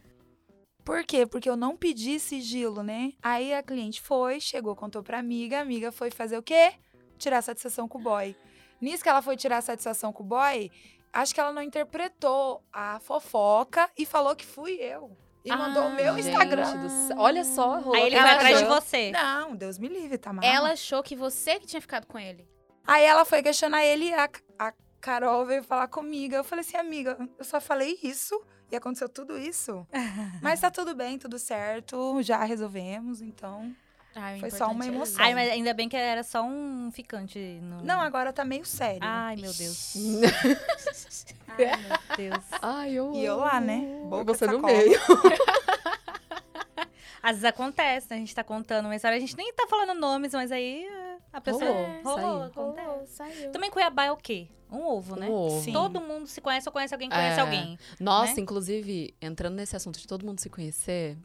Por 0.84 1.04
quê? 1.04 1.26
Porque 1.26 1.50
eu 1.50 1.56
não 1.56 1.76
pedi 1.76 2.20
sigilo, 2.20 2.84
né? 2.84 3.14
Aí 3.24 3.54
a 3.54 3.64
cliente 3.64 4.00
foi, 4.02 4.40
chegou, 4.40 4.76
contou 4.76 5.02
pra 5.02 5.18
amiga. 5.20 5.58
A 5.58 5.62
amiga 5.62 5.92
foi 5.92 6.12
fazer 6.12 6.38
o 6.38 6.44
quê? 6.44 6.74
Tirar 7.18 7.42
satisfação 7.42 7.88
com 7.88 7.98
o 7.98 8.02
boy. 8.02 8.36
Nisso 8.80 9.02
que 9.02 9.10
ela 9.10 9.22
foi 9.22 9.36
tirar 9.36 9.62
satisfação 9.62 10.14
com 10.14 10.22
o 10.22 10.26
boy, 10.28 10.70
acho 11.12 11.34
que 11.34 11.40
ela 11.40 11.52
não 11.52 11.62
interpretou 11.64 12.62
a 12.72 13.00
fofoca 13.00 13.90
e 13.98 14.06
falou 14.06 14.36
que 14.36 14.46
fui 14.46 14.74
eu. 14.74 15.18
E 15.44 15.50
mandou 15.56 15.84
o 15.84 15.88
Ah, 15.88 15.90
meu 15.92 16.16
Gente 16.16 16.30
Instagram. 16.30 16.78
do 16.78 16.90
céu. 16.90 17.18
Olha 17.20 17.44
só, 17.44 17.80
rolou 17.80 17.94
Aí 17.96 18.08
ele 18.08 18.20
foi 18.20 18.30
atrás 18.30 18.58
de 18.60 18.66
você. 18.66 19.12
Não, 19.12 19.56
Deus 19.56 19.78
me 19.78 19.88
livre, 19.88 20.18
tá 20.18 20.34
mal. 20.34 20.44
Ela 20.44 20.72
achou 20.72 21.02
que 21.04 21.16
você 21.16 21.60
que 21.60 21.68
tinha 21.68 21.82
ficado 21.82 22.06
com 22.08 22.18
ele. 22.20 22.48
Aí 22.88 23.04
ela 23.04 23.26
foi 23.26 23.42
questionar 23.42 23.84
ele 23.84 24.10
e 24.10 24.14
a, 24.14 24.30
a 24.60 24.74
Carol 25.02 25.46
veio 25.46 25.64
falar 25.64 25.88
comigo. 25.88 26.36
Eu 26.36 26.44
falei 26.44 26.64
assim, 26.64 26.78
amiga, 26.78 27.18
eu 27.38 27.46
só 27.46 27.60
falei 27.60 27.98
isso 28.04 28.40
e 28.72 28.76
aconteceu 28.76 29.10
tudo 29.10 29.38
isso. 29.38 29.86
Mas 30.42 30.60
tá 30.60 30.70
tudo 30.70 30.96
bem, 30.96 31.18
tudo 31.18 31.40
certo, 31.40 32.22
já 32.22 32.44
resolvemos, 32.44 33.22
então. 33.22 33.76
Ai, 34.18 34.38
o 34.38 34.40
Foi 34.40 34.50
só 34.50 34.72
uma 34.72 34.86
é 34.86 34.88
emoção. 34.88 35.22
Ai, 35.22 35.36
mas 35.36 35.52
ainda 35.52 35.74
bem 35.74 35.90
que 35.90 35.98
era 35.98 36.24
só 36.24 36.42
um 36.42 36.90
ficante. 36.90 37.38
No... 37.62 37.84
Não, 37.84 38.00
agora 38.00 38.32
tá 38.32 38.46
meio 38.46 38.64
sério. 38.64 39.02
Ai, 39.02 39.36
meu 39.36 39.52
Deus. 39.52 39.94
Ai, 41.50 41.58
meu 41.58 42.16
Deus. 42.16 42.44
Ai, 42.62 42.94
eu 42.94 43.12
E 43.14 43.26
eu 43.26 43.36
lá, 43.36 43.60
né? 43.60 43.82
Boca 44.10 44.34
Você 44.34 44.48
de 44.48 44.54
no 44.54 44.62
sacola. 44.62 44.78
meio. 44.78 44.98
Às 47.22 47.32
vezes 47.32 47.44
acontece, 47.44 48.08
né? 48.10 48.16
A 48.16 48.20
gente 48.20 48.34
tá 48.34 48.42
contando 48.44 48.86
uma 48.86 48.96
história, 48.96 49.18
a 49.18 49.20
gente 49.20 49.36
nem 49.36 49.52
tá 49.54 49.68
falando 49.68 50.00
nomes, 50.00 50.32
mas 50.32 50.50
aí 50.50 50.88
a 51.36 51.42
pessoa. 51.42 51.66
Rolou, 52.04 52.04
rolou, 52.04 52.50
saiu. 52.50 52.54
Rolou, 52.56 53.08
saiu. 53.08 53.52
Também 53.52 53.70
Cuiabá 53.70 54.06
é 54.06 54.12
o 54.12 54.18
quê? 54.18 54.48
Um 54.72 54.82
ovo, 54.86 55.16
né? 55.16 55.28
Um 55.30 55.34
ovo. 55.34 55.62
Sim. 55.64 55.74
Todo 55.74 56.00
mundo 56.00 56.28
se 56.28 56.40
conhece 56.40 56.68
ou 56.70 56.74
conhece 56.74 56.94
alguém 56.94 57.10
que 57.10 57.16
conhece 57.16 57.40
É. 57.40 57.42
alguém. 57.42 57.78
Nossa, 58.00 58.36
né? 58.36 58.42
inclusive, 58.42 59.14
entrando 59.22 59.56
nesse 59.56 59.76
assunto 59.76 60.00
de 60.00 60.08
todo 60.08 60.26
mundo 60.26 60.40
se 60.40 60.50
conhecer, 60.50 61.18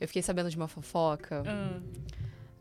eu 0.00 0.06
fiquei 0.06 0.22
sabendo 0.22 0.48
de 0.48 0.56
uma 0.56 0.68
fofoca. 0.68 1.42
Hum. 1.42 1.82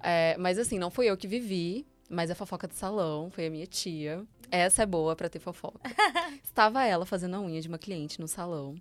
É, 0.01 0.35
mas 0.37 0.57
assim, 0.57 0.79
não 0.79 0.89
fui 0.89 1.05
eu 1.05 1.15
que 1.15 1.27
vivi, 1.27 1.85
mas 2.09 2.31
a 2.31 2.35
fofoca 2.35 2.67
de 2.67 2.75
salão 2.75 3.29
foi 3.29 3.45
a 3.47 3.49
minha 3.49 3.67
tia. 3.67 4.25
Essa 4.49 4.83
é 4.83 4.85
boa 4.85 5.15
pra 5.15 5.29
ter 5.29 5.39
fofoca. 5.39 5.79
Estava 6.43 6.83
ela 6.83 7.05
fazendo 7.05 7.35
a 7.35 7.41
unha 7.41 7.61
de 7.61 7.67
uma 7.67 7.77
cliente 7.77 8.19
no 8.19 8.27
salão. 8.27 8.75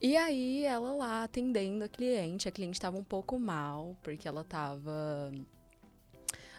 E 0.00 0.16
aí, 0.16 0.64
ela 0.64 0.92
lá 0.92 1.24
atendendo 1.24 1.84
a 1.84 1.88
cliente. 1.88 2.48
A 2.48 2.52
cliente 2.52 2.74
estava 2.74 2.98
um 2.98 3.04
pouco 3.04 3.38
mal, 3.38 3.96
porque 4.02 4.28
ela 4.28 4.44
tava 4.44 5.32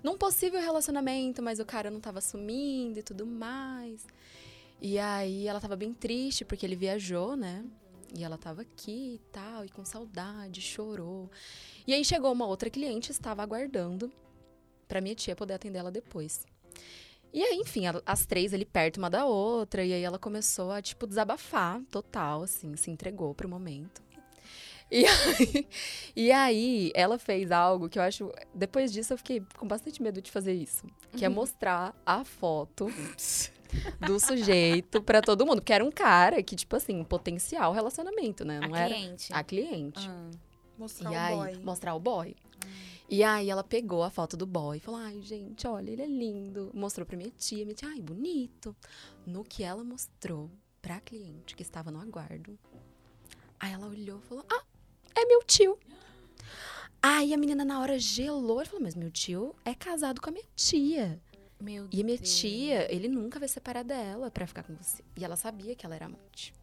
num 0.03 0.17
possível 0.17 0.59
relacionamento, 0.59 1.41
mas 1.41 1.59
o 1.59 1.65
cara 1.65 1.89
não 1.89 1.99
tava 1.99 2.19
assumindo 2.19 2.99
e 2.99 3.03
tudo 3.03 3.25
mais. 3.25 4.05
E 4.81 4.99
aí, 4.99 5.47
ela 5.47 5.59
tava 5.59 5.75
bem 5.75 5.93
triste, 5.93 6.45
porque 6.45 6.65
ele 6.65 6.75
viajou, 6.75 7.35
né? 7.35 7.65
E 8.15 8.23
ela 8.23 8.37
tava 8.37 8.61
aqui 8.61 9.15
e 9.15 9.21
tal, 9.31 9.65
e 9.65 9.69
com 9.69 9.83
saudade, 9.83 10.61
chorou. 10.61 11.29
E 11.85 11.93
aí 11.93 12.05
chegou 12.05 12.31
uma 12.31 12.45
outra 12.45 12.69
cliente, 12.69 13.11
estava 13.11 13.43
aguardando 13.43 14.11
pra 14.87 15.01
minha 15.01 15.15
tia 15.15 15.35
poder 15.35 15.55
atender 15.55 15.79
ela 15.79 15.91
depois. 15.91 16.45
E 17.33 17.43
aí, 17.43 17.57
enfim, 17.57 17.83
as 18.05 18.25
três 18.25 18.53
ali 18.53 18.65
perto 18.65 18.97
uma 18.97 19.09
da 19.09 19.25
outra, 19.25 19.83
e 19.83 19.93
aí 19.93 20.01
ela 20.01 20.17
começou 20.17 20.71
a, 20.71 20.81
tipo, 20.81 21.05
desabafar 21.05 21.81
total, 21.91 22.43
assim, 22.43 22.75
se 22.77 22.89
entregou 22.89 23.35
pro 23.35 23.49
momento. 23.49 24.01
E 24.89 25.05
aí, 25.05 25.67
e 26.15 26.31
aí, 26.31 26.91
ela 26.95 27.17
fez 27.19 27.51
algo 27.51 27.89
que 27.89 27.99
eu 27.99 28.03
acho. 28.03 28.31
Depois 28.53 28.91
disso, 28.91 29.13
eu 29.13 29.17
fiquei 29.17 29.43
com 29.57 29.67
bastante 29.67 30.01
medo 30.01 30.21
de 30.21 30.31
fazer 30.31 30.53
isso. 30.53 30.87
Que 31.11 31.25
é 31.25 31.29
mostrar 31.29 31.93
a 32.05 32.23
foto 32.23 32.87
do 33.99 34.19
sujeito 34.19 35.01
pra 35.01 35.21
todo 35.21 35.45
mundo. 35.45 35.57
Porque 35.61 35.73
era 35.73 35.83
um 35.83 35.91
cara 35.91 36.41
que, 36.41 36.55
tipo 36.55 36.75
assim, 36.75 36.97
um 36.99 37.03
potencial 37.03 37.73
relacionamento, 37.73 38.45
né? 38.45 38.59
A 38.63 38.67
Não 38.67 38.75
era. 38.75 38.93
cliente. 38.95 39.33
A 39.33 39.43
cliente. 39.43 40.07
Ah. 40.09 40.31
Mostrar 40.77 41.11
E 41.11 41.15
o 41.15 41.19
aí, 41.19 41.35
boy. 41.35 41.63
mostrar 41.63 41.95
o 41.95 41.99
boy. 41.99 42.35
E 43.09 43.23
aí 43.23 43.49
ela 43.49 43.63
pegou 43.63 44.03
a 44.03 44.09
foto 44.09 44.37
do 44.37 44.45
boy 44.45 44.77
e 44.77 44.79
falou: 44.79 44.99
Ai, 44.99 45.19
gente, 45.21 45.65
olha, 45.67 45.89
ele 45.91 46.01
é 46.03 46.07
lindo. 46.07 46.71
Mostrou 46.73 47.05
pra 47.05 47.17
minha 47.17 47.31
tia. 47.31 47.65
Minha 47.65 47.75
tia, 47.75 47.89
ai, 47.89 47.99
bonito. 48.01 48.75
No 49.25 49.43
que 49.43 49.63
ela 49.63 49.83
mostrou 49.83 50.49
pra 50.81 50.99
cliente 51.01 51.55
que 51.55 51.61
estava 51.63 51.89
no 51.91 51.99
aguardo, 51.99 52.57
aí 53.59 53.71
ela 53.73 53.87
olhou 53.87 54.19
e 54.19 54.21
falou: 54.21 54.45
Ah, 54.51 54.61
é 55.17 55.25
meu 55.25 55.43
tio. 55.43 55.77
Aí 57.01 57.33
a 57.33 57.37
menina 57.37 57.63
na 57.63 57.79
hora 57.79 57.97
gelou. 57.99 58.59
Ela 58.59 58.65
falou: 58.65 58.81
Mas 58.83 58.95
meu 58.95 59.11
tio 59.11 59.55
é 59.63 59.73
casado 59.73 60.21
com 60.21 60.29
a 60.29 60.33
minha 60.33 60.45
tia. 60.55 61.21
Meu 61.59 61.87
E 61.91 62.01
a 62.01 62.03
minha 62.03 62.17
Deus. 62.17 62.35
tia, 62.37 62.93
ele 62.93 63.07
nunca 63.07 63.39
vai 63.39 63.47
separar 63.47 63.83
dela 63.83 64.29
pra 64.29 64.45
ficar 64.45 64.63
com 64.63 64.75
você. 64.75 65.03
E 65.15 65.25
ela 65.25 65.35
sabia 65.35 65.75
que 65.75 65.85
ela 65.85 65.95
era 65.95 66.05
amante. 66.05 66.53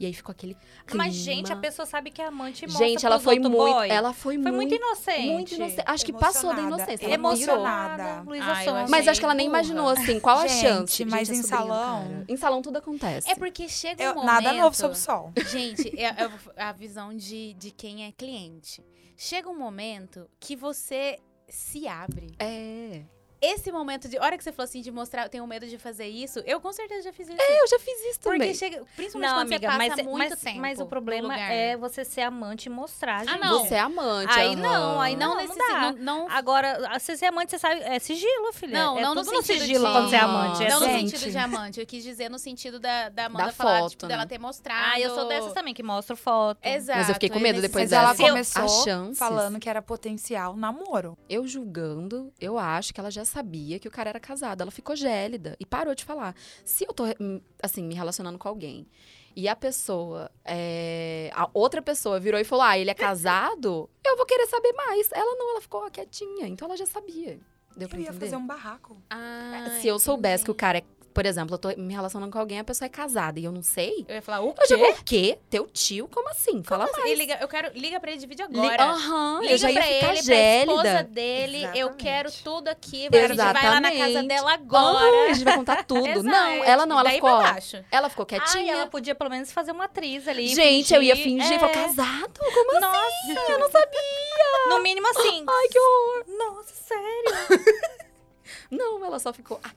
E 0.00 0.06
aí 0.06 0.12
ficou 0.12 0.32
aquele. 0.32 0.56
Mas, 0.86 0.86
clima. 0.86 1.10
gente, 1.10 1.52
a 1.52 1.56
pessoa 1.56 1.86
sabe 1.86 2.10
que 2.10 2.20
é 2.20 2.26
amante 2.26 2.64
e 2.64 2.68
mostra 2.68 2.86
Gente, 2.86 3.06
ela 3.06 3.20
foi 3.20 3.38
muito. 3.38 3.56
boy. 3.56 3.88
Ela 3.88 4.12
foi, 4.12 4.40
Foi 4.42 4.50
muito 4.50 4.74
inocente. 4.74 5.28
muito 5.30 5.54
inocente. 5.54 5.82
Acho 5.86 6.04
que 6.04 6.12
passou 6.12 6.54
da 6.54 6.60
inocência. 6.62 7.04
Ela. 7.04 7.14
Emocionada. 7.14 8.22
Luísa 8.22 8.54
Sonza. 8.64 8.86
Mas 8.88 9.06
acho 9.06 9.20
que 9.20 9.24
ela 9.24 9.34
nem 9.34 9.46
imaginou, 9.46 9.88
assim, 9.88 10.18
qual 10.18 10.38
a 10.38 10.46
Gente, 10.46 10.60
chance. 10.60 11.04
mas 11.04 11.28
Gente, 11.28 11.36
em 11.36 11.40
a 11.40 11.42
sobrinha 11.42 11.42
do 11.42 11.68
salão- 11.74 12.02
cara. 12.08 12.24
Em 12.28 12.36
salão 12.36 12.62
tudo 12.62 12.76
acontece. 12.78 13.30
É 13.30 13.34
porque 13.34 13.68
chega 13.68 14.02
um 14.02 14.06
Eu- 14.08 14.14
momento... 14.16 14.26
nada 14.32 14.52
novo 14.54 14.74
sob 14.76 14.92
o 14.94 14.96
sol. 14.96 15.32
Gente, 15.50 15.88
é, 16.00 16.14
é 16.56 16.62
a 16.64 16.72
visão 16.72 17.14
de, 17.16 17.54
de 17.54 17.70
quem 17.70 18.04
é 18.06 18.12
cliente. 18.12 18.82
Chega 19.16 19.48
um 19.48 19.56
momento 19.58 20.28
que 20.40 20.56
você 20.56 21.18
se 21.48 21.86
abre. 21.86 22.34
É. 22.38 23.02
Esse 23.42 23.72
momento 23.72 24.08
de. 24.08 24.16
hora 24.18 24.38
que 24.38 24.44
você 24.44 24.52
falou 24.52 24.64
assim, 24.64 24.80
de 24.80 24.90
mostrar, 24.92 25.24
eu 25.24 25.28
tenho 25.28 25.44
medo 25.46 25.66
de 25.66 25.76
fazer 25.76 26.06
isso, 26.06 26.38
eu 26.46 26.60
com 26.60 26.72
certeza 26.72 27.02
já 27.02 27.12
fiz 27.12 27.28
isso. 27.28 27.36
Eu 27.40 27.66
já 27.68 27.78
fiz 27.80 28.00
isso 28.10 28.20
porque 28.20 28.38
também. 28.38 28.54
chega. 28.54 28.82
Principalmente 28.94 29.28
Não, 29.28 29.36
quando 29.36 29.46
amiga, 29.52 29.70
você 29.72 29.78
passa 29.78 29.96
mas, 29.96 30.06
muito 30.06 30.18
mas, 30.30 30.40
tempo. 30.40 30.60
mas 30.60 30.78
o 30.78 30.82
no 30.84 30.86
problema 30.88 31.36
é 31.40 31.76
você 31.76 32.04
ser 32.04 32.20
amante 32.22 32.66
e 32.66 32.70
mostrar, 32.70 33.24
gente. 33.26 33.34
Ah, 33.34 33.38
não. 33.38 33.64
Você 33.64 33.74
é 33.74 33.80
amante. 33.80 34.32
Aí 34.38 34.52
aham. 34.54 34.56
não, 34.62 35.00
aí 35.00 35.16
Não, 35.16 35.28
não, 35.30 35.36
nesse 35.36 35.58
não 35.58 35.68
dá. 35.68 35.80
não, 35.80 35.92
não, 35.92 36.30
Agora, 36.30 36.98
se 37.00 37.16
você 37.16 37.24
é 37.24 37.28
amante, 37.28 37.50
você 37.50 37.58
sabe. 37.58 37.80
É 37.80 37.98
sigilo, 37.98 38.52
filha. 38.52 38.78
Não, 38.78 38.98
é 38.98 39.02
não 39.02 39.14
no 39.14 39.22
tudo 39.24 39.32
no 39.34 39.42
sentido 39.42 39.60
sigilo 39.62 39.86
de- 39.86 39.92
quando 39.92 40.08
você 40.10 40.16
é 40.16 40.20
amante. 40.20 40.64
É 40.64 40.68
não 40.70 40.80
no 40.80 40.86
sentido 40.86 41.30
de 41.30 41.38
amante. 41.38 41.80
Eu 41.80 41.86
quis 41.86 42.04
dizer 42.04 42.28
no 42.30 42.38
sentido 42.38 42.78
da, 42.78 43.08
da 43.08 43.26
Amanda 43.26 43.46
Da 43.46 43.52
falar, 43.52 43.80
foto, 43.80 43.90
tipo, 43.90 44.06
né? 44.06 44.14
dela 44.14 44.26
ter 44.26 44.38
mostrado. 44.38 44.92
Ah, 44.92 45.00
eu 45.00 45.14
sou 45.14 45.26
dessas 45.26 45.52
também, 45.52 45.74
que 45.74 45.82
mostro 45.82 46.16
foto. 46.16 46.58
Exato. 46.62 46.98
Mas 46.98 47.08
eu 47.08 47.14
fiquei 47.14 47.28
com 47.28 47.40
medo 47.40 47.60
depois 47.60 47.90
Mas 47.90 47.90
dessa. 47.90 48.22
ela 48.22 48.30
começou 48.30 49.14
falando 49.16 49.58
que 49.58 49.68
era 49.68 49.82
potencial 49.82 50.54
namoro. 50.56 51.18
Eu 51.28 51.44
julgando, 51.46 52.32
eu 52.40 52.56
acho 52.56 52.94
que 52.94 53.00
ela 53.00 53.10
já 53.10 53.24
sabia 53.32 53.78
que 53.78 53.88
o 53.88 53.90
cara 53.90 54.10
era 54.10 54.20
casado. 54.20 54.60
Ela 54.62 54.70
ficou 54.70 54.94
gélida 54.94 55.56
e 55.58 55.66
parou 55.66 55.94
de 55.94 56.04
falar. 56.04 56.34
Se 56.64 56.84
eu 56.84 56.92
tô, 56.92 57.04
hum, 57.20 57.40
assim, 57.62 57.82
me 57.82 57.94
relacionando 57.94 58.38
com 58.38 58.48
alguém 58.48 58.86
e 59.34 59.48
a 59.48 59.56
pessoa, 59.56 60.30
é, 60.44 61.30
a 61.34 61.48
outra 61.54 61.80
pessoa 61.80 62.20
virou 62.20 62.38
e 62.38 62.44
falou, 62.44 62.64
ah, 62.64 62.78
ele 62.78 62.90
é 62.90 62.94
casado, 62.94 63.88
eu 64.04 64.16
vou 64.16 64.26
querer 64.26 64.46
saber 64.46 64.72
mais. 64.74 65.10
Ela 65.12 65.34
não, 65.36 65.50
ela 65.52 65.60
ficou 65.60 65.90
quietinha. 65.90 66.46
Então 66.46 66.66
ela 66.68 66.76
já 66.76 66.86
sabia. 66.86 67.40
Deu 67.76 67.88
pra 67.88 67.96
Eu 67.98 68.02
ia 68.02 68.08
entender? 68.10 68.26
fazer 68.26 68.36
um 68.36 68.46
barraco. 68.46 69.02
Ah, 69.08 69.78
Se 69.80 69.88
eu 69.88 69.98
soubesse 69.98 70.44
que 70.44 70.50
o 70.50 70.54
cara 70.54 70.78
é, 70.78 70.84
por 71.12 71.26
exemplo, 71.26 71.54
eu 71.54 71.58
tô 71.58 71.68
me 71.76 71.92
relacionando 71.94 72.30
com 72.32 72.38
alguém, 72.38 72.58
a 72.58 72.64
pessoa 72.64 72.86
é 72.86 72.88
casada 72.88 73.38
e 73.38 73.44
eu 73.44 73.52
não 73.52 73.62
sei. 73.62 74.04
Eu 74.08 74.14
ia 74.16 74.22
falar, 74.22 74.40
o 74.42 74.48
Eu 74.48 74.54
quê? 74.66 74.76
vou, 74.76 74.90
o 74.90 75.04
quê? 75.04 75.38
Teu 75.50 75.66
tio? 75.66 76.08
Como 76.08 76.28
assim? 76.30 76.62
Fala 76.62 76.86
Como 76.86 76.96
assim? 76.96 77.00
mais. 77.08 77.12
E 77.12 77.14
liga, 77.20 77.38
eu 77.40 77.48
quero, 77.48 77.70
liga 77.78 78.00
pra 78.00 78.10
ele 78.10 78.20
de 78.20 78.26
vídeo 78.26 78.44
agora. 78.44 78.82
Aham, 78.84 79.40
Liga 79.40 79.52
eu 79.54 79.58
já 79.58 79.70
ia 79.70 79.74
pra 79.74 79.82
ficar 79.84 79.96
ele, 79.96 80.22
pra 80.22 80.34
esposa 80.34 80.82
gélida. 80.82 81.04
dele. 81.04 81.56
Eu 81.58 81.70
Exatamente. 81.72 81.96
quero 82.02 82.32
tudo 82.44 82.68
aqui. 82.68 83.08
Vai, 83.10 83.20
a 83.24 83.28
gente 83.28 83.36
vai 83.36 83.52
lá 83.70 83.80
na 83.80 83.92
casa 83.92 84.22
dela 84.22 84.52
agora. 84.54 85.30
a 85.30 85.32
gente 85.32 85.44
vai 85.44 85.56
contar 85.56 85.84
tudo. 85.86 86.22
Não, 86.22 86.64
ela 86.64 86.86
não, 86.86 86.96
ela 86.98 87.04
Daí 87.08 87.14
ficou, 87.14 87.42
ela 87.90 88.08
ficou 88.08 88.26
Ai, 88.30 88.38
quietinha. 88.40 88.72
ela 88.74 88.86
podia 88.86 89.14
pelo 89.14 89.30
menos 89.30 89.52
fazer 89.52 89.72
uma 89.72 89.84
atriz 89.84 90.26
ali. 90.28 90.48
Gente, 90.48 90.94
eu 90.94 91.02
ia 91.02 91.14
fingir. 91.16 91.52
é. 91.52 91.58
falou, 91.58 91.74
casado? 91.74 92.38
Como 92.38 92.80
Nossa, 92.80 92.96
assim? 92.98 93.52
Eu 93.52 93.58
não 93.58 93.70
sabia. 93.70 94.00
No 94.68 94.78
mínimo 94.80 95.08
assim. 95.08 95.44
Ai, 95.48 95.68
que 95.68 95.78
horror. 95.78 96.24
Nossa, 96.38 96.72
sério. 96.74 97.66
Não, 98.70 99.04
ela 99.04 99.18
só 99.18 99.32
ficou... 99.32 99.60
Ah. 99.62 99.70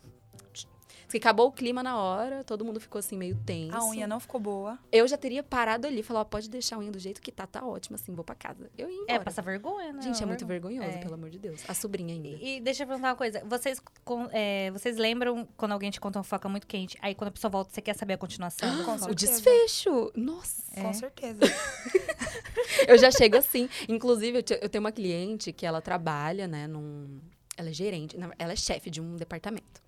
Porque 1.15 1.25
acabou 1.29 1.47
o 1.47 1.51
clima 1.51 1.81
na 1.81 1.97
hora, 1.97 2.43
todo 2.43 2.65
mundo 2.65 2.77
ficou 2.77 2.99
assim 2.99 3.17
meio 3.17 3.37
tenso. 3.45 3.73
A 3.73 3.85
unha 3.87 4.05
não 4.05 4.19
ficou 4.19 4.37
boa. 4.37 4.77
Eu 4.91 5.07
já 5.07 5.15
teria 5.17 5.41
parado 5.41 5.87
ali 5.87 5.99
e 6.01 6.03
falado, 6.03 6.23
ó, 6.23 6.25
pode 6.25 6.49
deixar 6.49 6.75
a 6.75 6.79
unha 6.79 6.91
do 6.91 6.99
jeito 6.99 7.21
que 7.21 7.31
tá, 7.31 7.47
tá 7.47 7.65
ótimo, 7.65 7.95
assim, 7.95 8.13
vou 8.13 8.23
pra 8.25 8.35
casa. 8.35 8.69
Eu 8.77 8.89
ia 8.89 8.99
É, 8.99 9.03
embora. 9.03 9.23
passa 9.23 9.41
vergonha, 9.41 9.93
né? 9.93 10.01
Gente, 10.01 10.21
é 10.21 10.25
muito 10.25 10.45
vergonhoso, 10.45 10.89
É. 10.89 10.97
pelo 10.97 11.13
amor 11.13 11.29
de 11.29 11.39
Deus. 11.39 11.63
A 11.69 11.73
sobrinha 11.73 12.13
ainda. 12.13 12.27
E, 12.27 12.57
e 12.57 12.59
deixa 12.59 12.83
eu 12.83 12.87
perguntar 12.87 13.11
uma 13.11 13.15
coisa. 13.15 13.41
Vocês, 13.45 13.81
com- 14.03 14.27
é, 14.33 14.71
vocês 14.71 14.97
lembram 14.97 15.47
quando 15.55 15.71
alguém 15.71 15.89
te 15.89 16.01
conta 16.01 16.19
uma 16.19 16.23
fofoca 16.23 16.49
muito 16.49 16.67
quente? 16.67 16.97
Aí 17.01 17.15
quando 17.15 17.29
a 17.29 17.31
pessoa 17.31 17.49
volta, 17.49 17.71
você 17.71 17.81
quer 17.81 17.95
saber 17.95 18.15
a 18.15 18.17
continuação? 18.17 18.69
fofoca? 18.83 19.05
O 19.11 19.15
desfecho! 19.15 20.11
Nossa! 20.17 20.63
Com 20.81 20.93
certeza. 20.93 21.39
Eu 22.87 22.97
já 22.97 23.09
chego 23.09 23.37
assim. 23.37 23.69
Inclusive, 23.87 24.39
eu 24.39 24.43
te- 24.43 24.59
eu 24.61 24.67
tenho 24.69 24.83
uma 24.83 24.91
cliente 24.91 25.53
que 25.53 25.65
ela 25.65 25.81
trabalha, 25.81 26.45
né, 26.47 26.67
num... 26.67 27.19
Ela 27.57 27.69
é 27.69 27.73
gerente, 27.73 28.17
ela 28.37 28.51
é 28.51 28.55
chefe 28.57 28.89
de 28.89 28.99
um 28.99 29.15
departamento. 29.15 29.81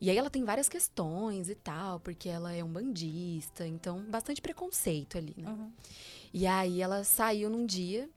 E 0.00 0.10
aí 0.10 0.16
ela 0.16 0.30
tem 0.30 0.44
várias 0.44 0.68
questões 0.68 1.48
e 1.48 1.54
tal, 1.54 2.00
porque 2.00 2.28
ela 2.28 2.52
é 2.52 2.62
um 2.62 2.72
bandista, 2.72 3.66
então 3.66 4.02
bastante 4.04 4.40
preconceito 4.40 5.18
ali, 5.18 5.34
né? 5.36 5.50
Uhum. 5.50 5.72
E 6.32 6.46
aí 6.46 6.80
ela 6.80 7.02
saiu 7.04 7.50
num 7.50 7.66
dia 7.66 8.08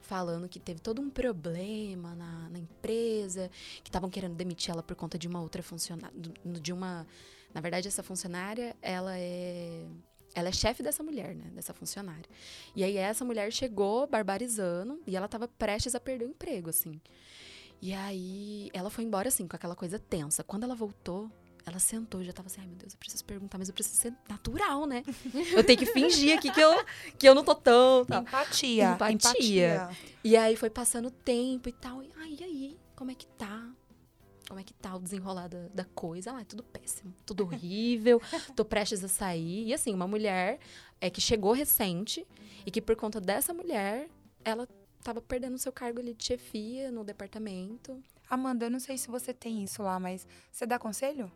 falando 0.00 0.48
que 0.48 0.60
teve 0.60 0.80
todo 0.80 1.00
um 1.00 1.08
problema 1.08 2.14
na, 2.14 2.48
na 2.50 2.58
empresa, 2.58 3.50
que 3.82 3.88
estavam 3.88 4.10
querendo 4.10 4.34
demitir 4.34 4.70
ela 4.70 4.82
por 4.82 4.94
conta 4.94 5.16
de 5.16 5.26
uma 5.26 5.40
outra 5.40 5.62
funcionária, 5.62 6.14
de 6.44 6.72
uma... 6.72 7.06
Na 7.54 7.60
verdade, 7.60 7.88
essa 7.88 8.02
funcionária, 8.02 8.76
ela 8.82 9.18
é... 9.18 9.86
Ela 10.34 10.48
é 10.48 10.52
chefe 10.52 10.82
dessa 10.82 11.02
mulher, 11.02 11.34
né? 11.34 11.50
Dessa 11.54 11.74
funcionária. 11.74 12.24
E 12.74 12.82
aí 12.82 12.96
essa 12.96 13.22
mulher 13.22 13.52
chegou 13.52 14.06
barbarizando 14.06 15.00
e 15.06 15.14
ela 15.14 15.28
tava 15.28 15.46
prestes 15.46 15.94
a 15.94 16.00
perder 16.00 16.24
o 16.24 16.30
emprego, 16.30 16.70
assim. 16.70 16.98
E 17.82 17.92
aí 17.92 18.70
ela 18.72 18.88
foi 18.88 19.02
embora, 19.04 19.26
assim, 19.28 19.46
com 19.48 19.56
aquela 19.56 19.74
coisa 19.74 19.98
tensa. 19.98 20.42
Quando 20.44 20.62
ela 20.62 20.74
voltou, 20.74 21.28
Ela 21.64 21.78
sentou 21.78 22.20
e 22.20 22.24
já 22.24 22.32
tava 22.32 22.48
assim, 22.48 22.60
ai 22.60 22.66
meu 22.66 22.76
Deus, 22.76 22.92
eu 22.92 22.98
preciso 22.98 23.24
perguntar, 23.24 23.56
mas 23.56 23.68
eu 23.68 23.74
preciso 23.74 23.94
ser 23.96 24.12
natural, 24.28 24.84
né? 24.84 25.04
Eu 25.54 25.62
tenho 25.62 25.78
que 25.78 25.86
fingir 25.86 26.36
aqui 26.36 26.50
que 26.50 26.60
eu, 26.60 26.84
que 27.16 27.28
eu 27.28 27.36
não 27.36 27.44
tô 27.44 27.54
tão. 27.54 28.04
tal. 28.04 28.22
Empatia. 28.22 28.92
Empatia. 28.94 29.12
Empatia. 29.12 29.90
E 30.24 30.36
aí 30.36 30.56
foi 30.56 30.68
passando 30.70 31.06
o 31.06 31.10
tempo 31.12 31.68
e 31.68 31.72
tal. 31.72 32.02
E, 32.02 32.10
ai, 32.16 32.36
e 32.40 32.42
aí? 32.44 32.78
Como 32.96 33.12
é 33.12 33.14
que 33.14 33.26
tá? 33.28 33.70
Como 34.48 34.58
é 34.58 34.64
que 34.64 34.74
tá 34.74 34.96
o 34.96 34.98
desenrolar 34.98 35.46
da, 35.48 35.68
da 35.72 35.84
coisa? 35.84 36.32
Ah, 36.34 36.40
é 36.40 36.44
tudo 36.44 36.64
péssimo, 36.64 37.14
tudo 37.24 37.44
horrível, 37.44 38.20
tô 38.56 38.64
prestes 38.64 39.04
a 39.04 39.08
sair. 39.08 39.68
E 39.68 39.72
assim, 39.72 39.94
uma 39.94 40.08
mulher 40.08 40.58
é 41.00 41.08
que 41.08 41.20
chegou 41.20 41.52
recente 41.52 42.26
e 42.66 42.72
que 42.72 42.82
por 42.82 42.96
conta 42.96 43.20
dessa 43.20 43.54
mulher, 43.54 44.08
ela 44.44 44.66
tava 45.02 45.20
perdendo 45.20 45.58
seu 45.58 45.72
cargo 45.72 45.98
ali 46.00 46.14
de 46.14 46.24
chefia 46.24 46.90
no 46.90 47.04
departamento. 47.04 48.02
Amanda, 48.30 48.66
eu 48.66 48.70
não 48.70 48.80
sei 48.80 48.96
se 48.96 49.08
você 49.08 49.32
tem 49.34 49.62
isso 49.64 49.82
lá, 49.82 49.98
mas 50.00 50.26
você 50.50 50.64
dá 50.64 50.78
conselho? 50.78 51.30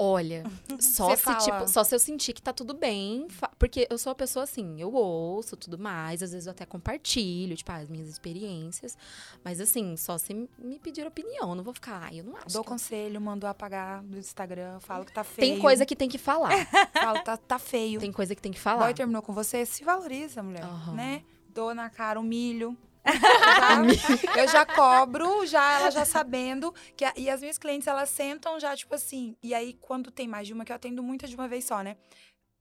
Olha, 0.00 0.44
só 0.78 1.16
se, 1.16 1.34
tipo, 1.38 1.66
só 1.66 1.82
se 1.82 1.92
eu 1.92 1.98
sentir 1.98 2.32
que 2.32 2.40
tá 2.40 2.52
tudo 2.52 2.72
bem. 2.72 3.26
Porque 3.58 3.84
eu 3.90 3.98
sou 3.98 4.10
uma 4.10 4.14
pessoa 4.14 4.44
assim, 4.44 4.80
eu 4.80 4.92
ouço 4.94 5.56
tudo 5.56 5.76
mais, 5.76 6.22
às 6.22 6.30
vezes 6.30 6.46
eu 6.46 6.52
até 6.52 6.64
compartilho, 6.64 7.56
tipo, 7.56 7.72
as 7.72 7.88
minhas 7.88 8.08
experiências. 8.08 8.96
Mas 9.42 9.60
assim, 9.60 9.96
só 9.96 10.16
se 10.16 10.48
me 10.56 10.78
pedir 10.78 11.04
opinião. 11.04 11.52
Não 11.56 11.64
vou 11.64 11.74
ficar, 11.74 12.00
ai, 12.04 12.20
eu 12.20 12.24
não 12.24 12.36
acho. 12.36 12.52
Dou 12.52 12.62
que- 12.62 12.68
conselho, 12.68 13.20
mando 13.20 13.44
apagar 13.48 14.00
do 14.04 14.16
Instagram, 14.18 14.78
falo 14.78 15.04
que 15.04 15.12
tá 15.12 15.24
feio. 15.24 15.54
Tem 15.54 15.60
coisa 15.60 15.84
que 15.84 15.96
tem 15.96 16.08
que 16.08 16.18
falar. 16.18 16.50
Falo, 16.94 17.20
tá, 17.24 17.36
tá 17.36 17.58
feio. 17.58 17.98
Tem 17.98 18.12
coisa 18.12 18.34
que 18.36 18.42
tem 18.42 18.52
que 18.52 18.58
Boy 18.58 18.62
falar. 18.62 18.94
terminou 18.94 19.20
com 19.22 19.32
você, 19.32 19.66
se 19.66 19.82
valoriza, 19.82 20.42
mulher, 20.44 20.62
Aham. 20.62 20.94
né? 20.94 21.24
Dou 21.58 21.74
na 21.74 21.90
cara, 21.90 22.20
humilho. 22.20 22.76
Já- 23.04 23.82
eu 24.42 24.46
já 24.48 24.64
cobro, 24.64 25.44
já 25.44 25.80
ela 25.80 25.90
já 25.90 26.04
sabendo 26.04 26.72
que 26.96 27.04
a- 27.04 27.12
e 27.16 27.28
as 27.28 27.40
minhas 27.40 27.58
clientes 27.58 27.88
elas 27.88 28.08
sentam 28.10 28.60
já 28.60 28.76
tipo 28.76 28.94
assim. 28.94 29.34
E 29.42 29.52
aí 29.52 29.72
quando 29.80 30.12
tem 30.12 30.28
mais 30.28 30.46
de 30.46 30.52
uma 30.52 30.64
que 30.64 30.70
eu 30.70 30.76
atendo 30.76 31.02
muitas 31.02 31.28
de 31.30 31.34
uma 31.34 31.48
vez 31.48 31.64
só, 31.64 31.82
né? 31.82 31.96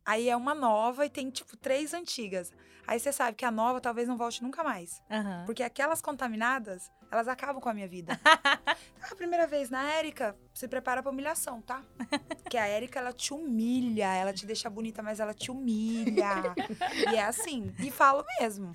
Aí 0.08 0.30
é 0.30 0.38
uma 0.38 0.56
nova 0.56 1.06
e 1.06 1.10
tem 1.10 1.30
tipo 1.30 1.58
três 1.58 1.94
antigas. 1.94 2.54
Aí 2.88 2.98
você 2.98 3.12
sabe 3.12 3.36
que 3.36 3.44
a 3.44 3.52
nova 3.52 3.82
talvez 3.82 4.08
não 4.08 4.16
volte 4.16 4.42
nunca 4.42 4.64
mais, 4.64 5.02
Aham. 5.12 5.44
porque 5.46 5.62
aquelas 5.62 6.02
contaminadas, 6.02 6.90
elas 7.12 7.28
acabam 7.28 7.62
com 7.62 7.68
a 7.68 7.74
minha 7.74 7.88
vida. 7.90 8.18
a 9.12 9.16
primeira 9.16 9.46
vez 9.46 9.70
na 9.70 9.84
Érica, 9.92 10.34
se 10.54 10.70
prepara 10.70 11.04
pra 11.04 11.12
humilhação, 11.12 11.62
tá? 11.62 11.84
Que 12.50 12.58
a 12.58 12.66
Érica 12.66 13.00
ela 13.02 13.12
te 13.12 13.34
humilha, 13.34 14.08
ela 14.16 14.32
te 14.32 14.46
deixa 14.46 14.70
bonita, 14.70 15.04
mas 15.04 15.20
ela 15.20 15.34
te 15.34 15.52
humilha. 15.52 16.56
E 17.12 17.16
é 17.16 17.24
assim, 17.26 17.74
e 17.80 17.92
falo 17.92 18.24
mesmo. 18.40 18.72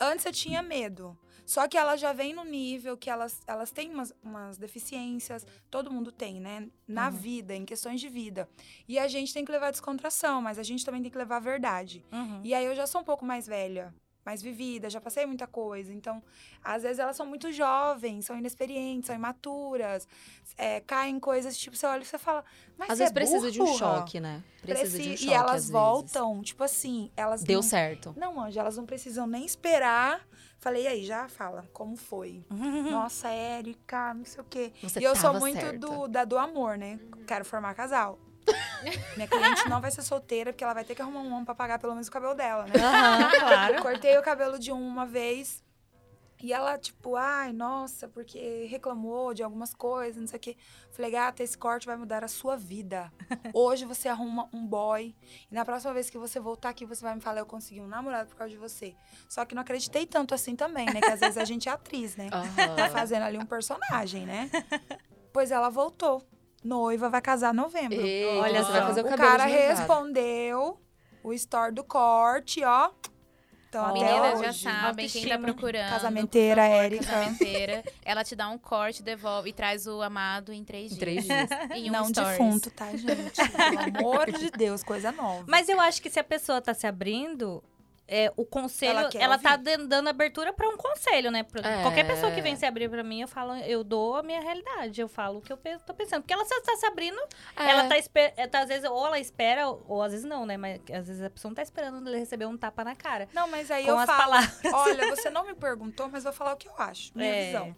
Antes 0.00 0.24
eu 0.26 0.32
tinha 0.32 0.62
medo. 0.62 1.18
Só 1.44 1.66
que 1.66 1.78
ela 1.78 1.96
já 1.96 2.12
vem 2.12 2.34
no 2.34 2.44
nível 2.44 2.94
que 2.94 3.08
elas, 3.08 3.40
elas 3.46 3.70
têm 3.70 3.90
umas, 3.90 4.12
umas 4.22 4.58
deficiências, 4.58 5.46
todo 5.70 5.90
mundo 5.90 6.12
tem, 6.12 6.38
né? 6.40 6.68
Na 6.86 7.08
Uhum. 7.08 7.14
vida, 7.16 7.54
em 7.54 7.64
questões 7.64 8.00
de 8.02 8.08
vida. 8.08 8.46
E 8.86 8.98
a 8.98 9.08
gente 9.08 9.32
tem 9.32 9.46
que 9.46 9.50
levar 9.52 9.70
descontração, 9.70 10.42
mas 10.42 10.58
a 10.58 10.62
gente 10.62 10.84
também 10.84 11.00
tem 11.00 11.10
que 11.10 11.16
levar 11.16 11.36
a 11.36 11.40
verdade. 11.40 12.04
Uhum. 12.12 12.42
E 12.44 12.52
aí 12.52 12.66
eu 12.66 12.74
já 12.74 12.86
sou 12.86 13.00
um 13.00 13.04
pouco 13.04 13.24
mais 13.24 13.46
velha, 13.46 13.94
mais 14.28 14.42
vivida, 14.42 14.90
já 14.90 15.00
passei 15.00 15.24
muita 15.24 15.46
coisa. 15.46 15.90
Então, 15.90 16.22
às 16.62 16.82
vezes 16.82 16.98
elas 16.98 17.16
são 17.16 17.24
muito 17.24 17.50
jovens, 17.50 18.26
são 18.26 18.36
inexperientes, 18.36 19.06
são 19.06 19.16
imaturas, 19.16 20.06
é, 20.58 20.80
caem 20.80 21.16
em 21.16 21.20
coisas 21.20 21.56
tipo, 21.56 21.74
você 21.74 21.86
olha 21.86 22.02
e 22.02 22.04
você 22.04 22.18
fala, 22.18 22.44
mas 22.76 22.90
Às 22.90 22.98
vezes 22.98 23.10
é 23.10 23.14
precisa 23.14 23.50
de 23.50 23.62
um 23.62 23.66
choque, 23.74 24.20
né? 24.20 24.42
Precisa 24.60 24.98
de 24.98 25.02
um 25.02 25.06
Preci- 25.08 25.16
choque. 25.24 25.30
E 25.30 25.34
elas 25.34 25.52
vezes. 25.52 25.70
voltam, 25.70 26.42
tipo 26.42 26.62
assim, 26.62 27.10
elas 27.16 27.42
Deu 27.42 27.60
não, 27.62 27.62
certo. 27.62 28.14
não, 28.18 28.38
Anja, 28.44 28.60
elas 28.60 28.76
não 28.76 28.84
precisam 28.84 29.26
nem 29.26 29.46
esperar. 29.46 30.20
Falei, 30.60 30.82
e 30.84 30.88
aí, 30.88 31.04
já 31.06 31.26
fala, 31.28 31.64
como 31.72 31.96
foi? 31.96 32.44
Nossa, 32.90 33.28
Érica, 33.28 34.12
não 34.12 34.24
sei 34.26 34.40
o 34.42 34.44
quê. 34.44 34.72
Você 34.82 35.00
e 35.00 35.04
eu 35.04 35.16
sou 35.16 35.32
muito 35.40 35.58
certa. 35.60 35.78
do, 35.78 36.06
da 36.08 36.24
do 36.26 36.36
amor, 36.36 36.76
né? 36.76 36.98
Quero 37.26 37.44
formar 37.46 37.72
casal. 37.74 38.18
Minha 39.16 39.28
cliente 39.28 39.68
não 39.68 39.80
vai 39.80 39.90
ser 39.90 40.02
solteira, 40.02 40.52
porque 40.52 40.64
ela 40.64 40.74
vai 40.74 40.84
ter 40.84 40.94
que 40.94 41.02
arrumar 41.02 41.20
um 41.20 41.32
homem 41.32 41.44
pra 41.44 41.54
pagar 41.54 41.78
pelo 41.78 41.92
menos 41.92 42.08
o 42.08 42.10
cabelo 42.10 42.34
dela, 42.34 42.66
né? 42.66 42.74
Aham, 42.76 43.30
claro. 43.38 43.82
Cortei 43.82 44.16
o 44.18 44.22
cabelo 44.22 44.58
de 44.58 44.72
um 44.72 44.80
uma 44.86 45.06
vez. 45.06 45.62
E 46.40 46.52
ela, 46.52 46.78
tipo, 46.78 47.16
ai, 47.16 47.52
nossa, 47.52 48.06
porque 48.06 48.66
reclamou 48.70 49.34
de 49.34 49.42
algumas 49.42 49.74
coisas, 49.74 50.20
não 50.20 50.28
sei 50.28 50.36
o 50.36 50.40
quê. 50.40 50.56
Falei, 50.92 51.10
gata, 51.10 51.42
esse 51.42 51.58
corte 51.58 51.84
vai 51.84 51.96
mudar 51.96 52.22
a 52.22 52.28
sua 52.28 52.56
vida. 52.56 53.12
Hoje 53.52 53.84
você 53.84 54.08
arruma 54.08 54.48
um 54.52 54.64
boy. 54.64 55.16
E 55.50 55.54
na 55.54 55.64
próxima 55.64 55.92
vez 55.92 56.08
que 56.08 56.16
você 56.16 56.38
voltar 56.38 56.68
aqui, 56.68 56.86
você 56.86 57.02
vai 57.02 57.16
me 57.16 57.20
falar, 57.20 57.40
eu 57.40 57.46
consegui 57.46 57.80
um 57.80 57.88
namorado 57.88 58.28
por 58.28 58.36
causa 58.36 58.52
de 58.52 58.56
você. 58.56 58.94
Só 59.28 59.44
que 59.44 59.52
não 59.52 59.62
acreditei 59.62 60.06
tanto 60.06 60.32
assim 60.32 60.54
também, 60.54 60.86
né? 60.86 61.00
Que 61.00 61.10
às 61.10 61.18
vezes 61.18 61.38
a 61.38 61.44
gente 61.44 61.68
é 61.68 61.72
atriz, 61.72 62.14
né? 62.14 62.30
Tá 62.30 62.38
Aham. 62.84 62.88
fazendo 62.90 63.22
ali 63.24 63.36
um 63.36 63.46
personagem, 63.46 64.24
né? 64.24 64.48
Pois 65.32 65.50
ela 65.50 65.68
voltou. 65.68 66.24
Noiva, 66.68 67.08
vai 67.08 67.20
casar 67.22 67.52
em 67.52 67.56
novembro. 67.56 68.00
Eita, 68.00 68.40
Olha 68.42 68.62
você 68.64 68.72
vai 68.72 68.82
fazer 68.82 69.00
o 69.02 69.06
o 69.06 69.08
cabelo 69.08 69.28
cara 69.30 69.46
de 69.46 69.52
noivado. 69.52 69.78
respondeu 69.78 70.80
o 71.24 71.32
store 71.32 71.72
do 71.72 71.82
corte, 71.82 72.62
ó. 72.62 72.90
Então, 73.68 73.82
Ó. 73.84 73.86
até 73.88 73.98
Meninas 74.00 74.40
já 74.40 74.48
hoje. 74.48 74.62
sabem 74.62 75.08
quem 75.08 75.28
tá 75.28 75.38
procurando. 75.38 75.90
Casamenteira, 75.90 76.62
favor, 76.62 76.74
Érica. 76.76 77.04
Casamenteira. 77.04 77.84
Ela 78.02 78.24
te 78.24 78.34
dá 78.34 78.48
um 78.48 78.56
corte, 78.56 79.02
devolve 79.02 79.50
e 79.50 79.52
traz 79.52 79.86
o 79.86 80.00
amado 80.00 80.54
em 80.54 80.64
três 80.64 80.92
Em 80.92 80.94
dias. 80.96 80.98
três 80.98 81.24
dias. 81.26 81.48
Em 81.76 81.90
um 81.90 81.92
Não 81.92 82.04
stories. 82.06 82.38
defunto, 82.38 82.70
tá, 82.70 82.86
gente? 82.96 83.36
Pelo 83.36 83.98
amor 84.00 84.32
de 84.32 84.50
Deus, 84.50 84.82
coisa 84.82 85.12
nova. 85.12 85.44
Mas 85.46 85.68
eu 85.68 85.78
acho 85.80 86.00
que 86.00 86.08
se 86.08 86.18
a 86.18 86.24
pessoa 86.24 86.62
tá 86.62 86.72
se 86.72 86.86
abrindo, 86.86 87.62
é, 88.08 88.32
o 88.36 88.44
conselho, 88.46 88.98
Ela 88.98 89.10
ela, 89.14 89.38
tá 89.38 89.54
dando 89.56 90.08
abertura 90.08 90.50
pra 90.52 90.66
um 90.68 90.76
conselho, 90.78 91.30
né? 91.30 91.42
Pra- 91.42 91.60
É. 91.68 91.82
Qualquer 91.82 92.06
pessoa 92.06 92.32
que 92.32 92.40
vem 92.40 92.56
se 92.56 92.64
abrir 92.64 92.88
pra 92.88 93.04
mim, 93.04 93.20
eu 93.20 93.28
falo, 93.28 93.54
eu 93.56 93.84
dou 93.84 94.16
a 94.16 94.22
minha 94.22 94.40
realidade, 94.40 95.00
eu 95.00 95.08
falo 95.08 95.38
o 95.38 95.42
que 95.42 95.52
eu 95.52 95.56
pe- 95.58 95.78
tô 95.86 95.92
pensando. 95.92 96.22
Porque 96.22 96.32
ela 96.32 96.44
só 96.46 96.58
tá 96.62 96.74
se 96.76 96.86
abrindo, 96.86 97.20
É. 97.54 97.70
ela 97.70 97.84
tá, 97.86 97.94
é, 98.36 98.46
tá, 98.46 98.60
às 98.60 98.68
vezes, 98.68 98.88
ou 98.88 99.06
ela 99.06 99.18
espera, 99.20 99.68
ou 99.68 100.02
às 100.02 100.12
vezes 100.12 100.24
não, 100.26 100.46
né? 100.46 100.56
Mas 100.56 100.80
às 100.90 101.06
vezes 101.06 101.22
a 101.22 101.28
pessoa 101.30 101.50
não 101.50 101.54
tá 101.54 101.62
esperando 101.62 102.08
ele 102.08 102.18
receber 102.18 102.46
um 102.46 102.56
tapa 102.56 102.82
na 102.82 102.96
cara. 102.96 103.28
Não, 103.34 103.46
mas 103.48 103.70
aí 103.70 103.84
com 103.84 103.90
eu 103.90 103.98
as 103.98 104.06
falo, 104.06 104.18
palavras. 104.22 104.72
olha, 104.72 105.10
você 105.14 105.28
não 105.30 105.44
me 105.46 105.54
perguntou, 105.54 106.08
mas 106.08 106.24
vou 106.24 106.32
falar 106.32 106.54
o 106.54 106.56
que 106.56 106.66
eu 106.68 106.74
acho, 106.78 107.12
minha 107.14 107.28
É. 107.30 107.46
visão. 107.46 107.76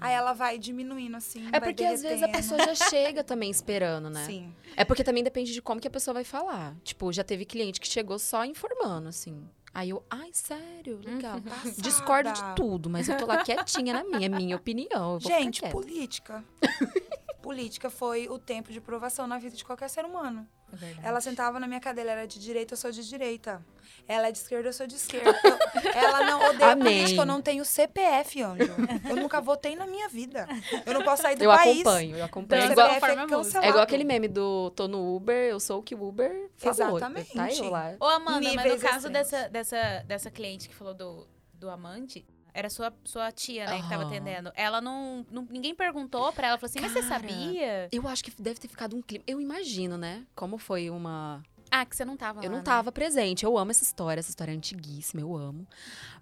Aí 0.00 0.12
ela 0.12 0.32
vai 0.34 0.58
diminuindo 0.58 1.16
assim, 1.16 1.48
É 1.48 1.58
vai 1.58 1.60
porque 1.60 1.82
às 1.82 2.02
vezes 2.02 2.22
a 2.22 2.26
derretendo. 2.26 2.56
pessoa 2.56 2.74
já 2.74 2.88
chega 2.90 3.24
também 3.24 3.50
esperando, 3.50 4.10
né? 4.10 4.24
Sim. 4.26 4.54
É 4.76 4.84
porque 4.84 5.02
também 5.02 5.24
depende 5.24 5.52
de 5.52 5.60
como 5.62 5.80
que 5.80 5.88
a 5.88 5.90
pessoa 5.90 6.12
vai 6.14 6.24
falar. 6.24 6.76
Tipo, 6.84 7.10
já 7.12 7.24
teve 7.24 7.44
cliente 7.44 7.80
que 7.80 7.88
chegou 7.88 8.18
só 8.18 8.44
informando, 8.44 9.08
assim. 9.08 9.48
Aí 9.74 9.88
eu, 9.88 10.04
ai, 10.10 10.30
sério, 10.32 11.00
legal. 11.02 11.40
Passada. 11.40 11.80
Discordo 11.80 12.32
de 12.32 12.54
tudo, 12.54 12.90
mas 12.90 13.08
eu 13.08 13.16
tô 13.16 13.24
lá 13.24 13.42
quietinha 13.42 13.94
na 13.94 14.04
minha, 14.04 14.26
é 14.26 14.28
minha 14.28 14.56
opinião. 14.56 15.14
Eu 15.14 15.18
vou 15.18 15.20
Gente, 15.20 15.62
política. 15.70 16.44
política 17.42 17.90
foi 17.90 18.28
o 18.28 18.38
tempo 18.38 18.72
de 18.72 18.80
provação 18.80 19.26
na 19.26 19.38
vida 19.38 19.56
de 19.56 19.64
qualquer 19.64 19.90
ser 19.90 20.04
humano. 20.04 20.48
É 20.72 20.76
verdade. 20.76 21.06
Ela 21.06 21.20
sentava 21.20 21.60
na 21.60 21.66
minha 21.66 21.80
cadeira, 21.80 22.12
ela 22.12 22.20
é 22.22 22.26
de 22.26 22.38
direita, 22.40 22.72
eu 22.72 22.78
sou 22.78 22.90
de 22.90 23.06
direita. 23.06 23.62
Ela 24.08 24.28
é 24.28 24.32
de 24.32 24.38
esquerda, 24.38 24.68
eu 24.68 24.72
sou 24.72 24.86
de 24.86 24.94
esquerda. 24.96 25.30
Eu- 25.44 25.90
ela 25.92 26.24
não 26.24 26.48
odeia 26.48 26.72
Amém. 26.72 26.84
política, 27.00 27.20
eu 27.22 27.26
não 27.26 27.42
tenho 27.42 27.62
CPF, 27.64 28.42
Anjo. 28.42 28.72
Eu 29.08 29.16
nunca 29.16 29.40
votei 29.40 29.76
na 29.76 29.86
minha 29.86 30.08
vida. 30.08 30.48
Eu 30.86 30.94
não 30.94 31.02
posso 31.04 31.22
sair 31.22 31.36
do 31.36 31.44
Eu 31.44 31.50
país. 31.50 31.80
acompanho, 31.80 32.16
eu 32.16 32.24
acompanho. 32.24 32.62
Então, 32.62 32.68
É 32.70 32.72
igual, 32.72 32.88
CPF 33.00 33.12
é 33.12 33.26
cancelado. 33.26 33.66
é 33.66 33.68
igual 33.68 33.84
aquele 33.84 34.04
meme 34.04 34.28
do 34.28 34.70
tô 34.70 34.88
no 34.88 35.14
Uber, 35.14 35.50
eu 35.50 35.60
sou 35.60 35.80
o 35.80 35.82
que 35.82 35.94
o 35.94 36.02
Uber 36.08 36.50
falou. 36.56 36.96
Exatamente. 36.96 37.34
Tá 37.34 37.52
eu 37.52 37.68
lá. 37.70 37.94
Ô, 38.00 38.04
Amanda, 38.06 38.40
mas 38.40 38.54
no 38.54 38.62
Níveis 38.62 38.82
caso 38.82 39.08
extremos. 39.08 39.30
dessa, 39.30 39.48
dessa, 39.50 40.04
dessa 40.06 40.30
cliente 40.30 40.68
que 40.70 40.74
falou 40.74 40.94
do, 40.94 41.28
do 41.52 41.68
amante, 41.68 42.24
era 42.54 42.68
sua, 42.70 42.92
sua 43.04 43.30
tia, 43.32 43.66
né, 43.66 43.80
que 43.82 43.88
tava 43.88 44.04
atendendo. 44.04 44.52
Ela 44.54 44.80
não, 44.80 45.24
não- 45.30 45.46
Ninguém 45.50 45.74
perguntou 45.74 46.32
pra 46.32 46.48
ela, 46.48 46.58
falou 46.58 46.70
assim, 46.70 46.80
mas 46.80 46.92
você 46.92 47.02
Cara, 47.02 47.20
sabia? 47.20 47.88
Eu 47.90 48.06
acho 48.08 48.22
que 48.24 48.30
deve 48.42 48.60
ter 48.60 48.68
ficado 48.68 48.96
um 48.96 49.02
clima. 49.02 49.24
Eu 49.26 49.40
imagino, 49.40 49.96
né? 49.96 50.26
Como 50.34 50.58
foi 50.58 50.90
uma. 50.90 51.42
Ah, 51.70 51.86
que 51.86 51.96
você 51.96 52.04
não 52.04 52.18
tava 52.18 52.40
Eu 52.40 52.44
lá, 52.44 52.50
não 52.50 52.58
né? 52.58 52.62
tava 52.64 52.92
presente. 52.92 53.44
Eu 53.44 53.56
amo 53.56 53.70
essa 53.70 53.82
história, 53.82 54.20
essa 54.20 54.28
história 54.28 54.52
é 54.52 54.54
antiguíssima, 54.54 55.22
eu 55.22 55.34
amo. 55.34 55.66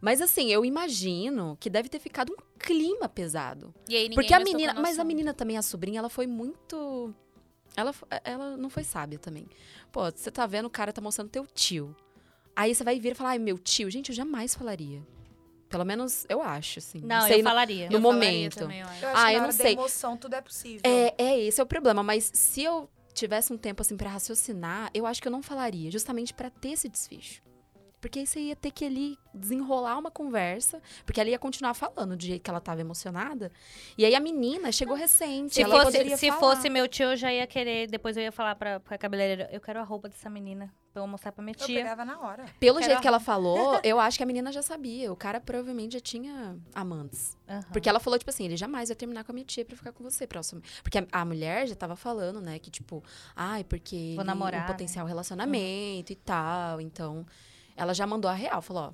Mas 0.01 0.21
assim, 0.21 0.49
eu 0.53 0.65
imagino 0.65 1.57
que 1.59 1.69
deve 1.69 1.89
ter 1.89 1.99
ficado 1.99 2.33
um 2.33 2.37
clima 2.59 3.09
pesado. 3.09 3.75
E 3.89 3.97
aí 3.97 4.03
ninguém 4.05 4.15
Porque 4.15 4.33
a 4.33 4.39
menina. 4.39 4.75
Mas 4.75 4.99
a 5.01 5.05
menina 5.05 5.35
também, 5.35 5.59
a 5.59 5.63
sobrinha, 5.63 5.99
ela 5.99 6.09
foi 6.09 6.29
muito. 6.29 7.13
Ela, 7.77 7.93
fo- 7.93 8.07
ela 8.25 8.57
não 8.57 8.71
foi 8.71 8.85
sábia 8.85 9.19
também. 9.19 9.49
Pô, 9.91 10.09
você 10.11 10.31
tá 10.31 10.47
vendo, 10.47 10.67
o 10.67 10.71
cara 10.71 10.93
tá 10.93 11.01
mostrando 11.01 11.29
teu 11.31 11.45
tio. 11.47 11.97
Aí 12.55 12.73
você 12.75 12.85
vai 12.85 13.01
vir 13.01 13.13
e 13.13 13.15
falar, 13.15 13.31
ai, 13.31 13.39
meu 13.41 13.59
tio. 13.59 13.91
Gente, 13.91 14.11
eu 14.11 14.15
jamais 14.15 14.55
falaria. 14.55 15.03
Pelo 15.71 15.85
menos 15.85 16.27
eu 16.29 16.43
acho, 16.43 16.81
assim. 16.81 17.01
Não, 17.01 17.27
sei 17.27 17.41
eu 17.41 17.45
falaria. 17.45 17.89
no 17.89 17.97
Eu 17.97 18.03
falaria 18.03 18.31
momento. 18.31 18.57
também, 18.59 18.81
eu 18.81 18.87
acho. 18.89 19.05
Eu 19.05 19.09
acho 19.11 19.19
Ah, 19.19 19.25
que 19.27 19.31
eu 19.31 19.37
não 19.39 19.43
hora 19.45 19.53
sei. 19.53 19.65
da 19.77 19.81
emoção 19.81 20.17
tudo 20.17 20.35
é 20.35 20.41
possível. 20.43 20.81
É, 20.85 21.15
é 21.17 21.39
esse 21.41 21.61
é 21.61 21.65
o 21.65 21.67
problema. 21.67 22.03
Mas 22.03 22.31
se 22.35 22.63
eu 22.65 22.91
tivesse 23.15 23.53
um 23.53 23.57
tempo 23.57 23.81
assim 23.81 23.97
pra 23.97 24.11
raciocinar, 24.11 24.91
eu 24.93 25.07
acho 25.07 25.23
que 25.23 25.29
eu 25.29 25.33
não 25.33 25.43
falaria, 25.43 25.91
justamente 25.91 26.35
pra 26.35 26.51
ter 26.51 26.71
esse 26.73 26.89
desfecho. 26.89 27.41
Porque 28.01 28.19
aí 28.21 28.27
você 28.27 28.41
ia 28.41 28.57
ter 28.57 28.71
que 28.71 28.83
ali 28.85 29.19
desenrolar 29.35 29.99
uma 29.99 30.11
conversa, 30.11 30.81
porque 31.05 31.21
ela 31.21 31.29
ia 31.29 31.39
continuar 31.39 31.75
falando 31.75 32.17
do 32.17 32.23
jeito 32.25 32.43
que 32.43 32.49
ela 32.49 32.61
tava 32.61 32.81
emocionada. 32.81 33.53
E 33.99 34.07
aí 34.07 34.15
a 34.15 34.21
menina 34.21 34.73
chegou 34.73 34.97
recente, 34.97 35.55
Se, 35.57 35.63
ela 35.63 35.75
fosse, 35.75 35.85
poderia 35.99 36.17
se 36.17 36.29
falar. 36.29 36.57
fosse 36.57 36.71
meu 36.71 36.89
tio, 36.89 37.11
eu 37.11 37.17
já 37.17 37.31
ia 37.31 37.47
querer. 37.47 37.89
Depois 37.89 38.17
eu 38.17 38.23
ia 38.23 38.33
falar 38.33 38.55
pra, 38.55 38.81
pra 38.81 38.97
cabeleireira: 38.97 39.51
eu 39.53 39.61
quero 39.61 39.79
a 39.79 39.83
roupa 39.83 40.09
dessa 40.09 40.31
menina. 40.31 40.73
Pra 40.93 41.03
eu 41.03 41.07
mostrar 41.07 41.31
pra 41.31 41.43
minha 41.45 41.55
Eu 41.59 41.67
tia. 41.67 41.79
pegava 41.83 42.05
na 42.05 42.19
hora. 42.21 42.47
Pelo 42.59 42.79
Quero 42.79 42.91
jeito 42.91 43.01
que 43.01 43.07
ela 43.07 43.21
falou, 43.21 43.79
eu 43.85 44.01
acho 44.01 44.17
que 44.17 44.25
a 44.25 44.27
menina 44.27 44.51
já 44.51 44.61
sabia. 44.61 45.13
O 45.13 45.17
cara 45.17 45.41
provavelmente 45.41 45.93
já 45.93 46.01
tinha 46.01 46.57
amantes. 46.75 47.37
Aham. 47.49 47.63
Porque 47.73 47.89
ela 47.89 48.01
falou, 48.01 48.19
tipo 48.19 48.31
assim, 48.31 48.45
ele 48.45 48.57
jamais 48.57 48.89
vai 48.89 48.97
terminar 48.97 49.23
com 49.23 49.31
a 49.31 49.35
minha 49.35 49.45
tia 49.47 49.65
pra 49.65 49.77
ficar 49.77 49.93
com 49.93 50.03
você 50.03 50.27
próximo. 50.27 50.61
Porque 50.83 50.99
a, 50.99 51.07
a 51.13 51.25
mulher 51.25 51.69
já 51.69 51.77
tava 51.77 51.95
falando, 51.95 52.41
né, 52.41 52.59
que 52.59 52.71
tipo, 52.71 53.05
ai, 53.37 53.63
porque 53.63 53.95
ele- 53.95 54.25
namorar, 54.25 54.61
um 54.61 54.65
né? 54.65 54.73
potencial 54.73 55.07
relacionamento 55.07 56.13
e 56.13 56.17
tal. 56.17 56.81
Então, 56.81 57.25
ela 57.77 57.95
já 57.95 58.05
mandou 58.07 58.29
a 58.29 58.35
real, 58.35 58.61
falou, 58.61 58.83
ó, 58.89 58.93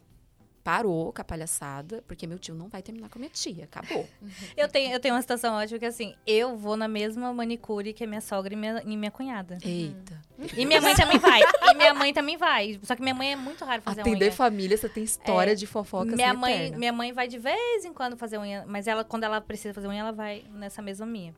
parou 0.67 1.13
com 1.13 1.21
a 1.23 1.25
palhaçada, 1.25 2.03
porque 2.09 2.27
meu 2.27 2.41
tio 2.41 2.53
não 2.53 2.67
vai 2.69 2.83
terminar 2.83 3.09
com 3.09 3.19
a 3.19 3.21
minha 3.21 3.31
tia. 3.31 3.63
Acabou. 3.63 4.05
Eu 4.57 4.69
tenho, 4.69 4.93
eu 4.93 4.99
tenho 4.99 5.15
uma 5.15 5.21
situação 5.21 5.55
ótima 5.55 5.79
que 5.79 5.85
assim, 5.87 6.17
eu 6.27 6.57
vou 6.57 6.77
na 6.77 6.89
mesma 6.89 7.33
manicure 7.33 7.93
que 7.93 8.03
a 8.03 8.07
minha 8.07 8.21
sogra 8.21 8.53
e 8.53 8.57
minha, 8.57 8.83
e 8.85 8.97
minha 8.97 9.11
cunhada. 9.13 9.59
Eita. 9.63 10.21
E 10.57 10.67
minha 10.67 10.81
mãe 10.81 10.95
também 10.97 11.19
vai. 11.19 11.41
E 11.71 11.75
minha 11.75 11.95
mãe 11.95 12.13
também 12.13 12.37
vai. 12.37 12.81
Só 12.83 12.97
que 12.97 13.03
minha 13.03 13.15
mãe 13.15 13.33
é 13.33 13.37
muito 13.37 13.65
raro 13.65 13.81
fazer 13.83 14.01
Atender 14.01 14.25
unha. 14.27 14.33
família, 14.33 14.77
você 14.77 14.89
tem 14.89 15.05
história 15.05 15.55
de 15.55 15.67
fofocas 15.69 16.15
Minha 16.15 16.31
assim, 16.33 16.41
mãe, 16.41 16.55
eterna. 16.55 16.79
minha 16.79 16.93
mãe 16.93 17.13
vai 17.13 17.29
de 17.29 17.39
vez 17.39 17.85
em 17.85 17.93
quando 17.93 18.17
fazer 18.17 18.39
unha, 18.39 18.65
mas 18.67 18.89
ela 18.89 19.05
quando 19.05 19.23
ela 19.23 19.41
precisa 19.41 19.73
fazer 19.73 19.87
unha, 19.87 20.01
ela 20.01 20.13
vai 20.13 20.45
nessa 20.51 20.83
mesma 20.83 21.07
minha. 21.07 21.33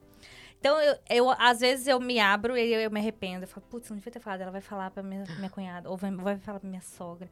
Então, 0.61 0.81
eu, 0.81 0.97
eu, 1.09 1.31
às 1.39 1.61
vezes 1.61 1.87
eu 1.87 2.01
me 2.01 2.19
abro 2.19 2.57
e 2.57 2.73
eu, 2.73 2.81
eu 2.81 2.91
me 2.91 2.99
arrependo. 2.99 3.45
Eu 3.45 3.49
falo, 3.49 3.65
putz, 3.71 3.91
não 3.91 3.97
devia 3.97 4.13
ter 4.13 4.19
falado. 4.21 4.41
Ela 4.41 4.51
vai 4.51 4.61
falar 4.61 4.91
pra 4.91 5.03
minha, 5.03 5.25
minha 5.37 5.51
cunhada, 5.51 5.89
ou 5.89 5.97
vai, 5.97 6.11
vai 6.11 6.37
falar 6.39 6.59
pra 6.59 6.69
minha 6.69 6.83
sogra. 6.83 7.29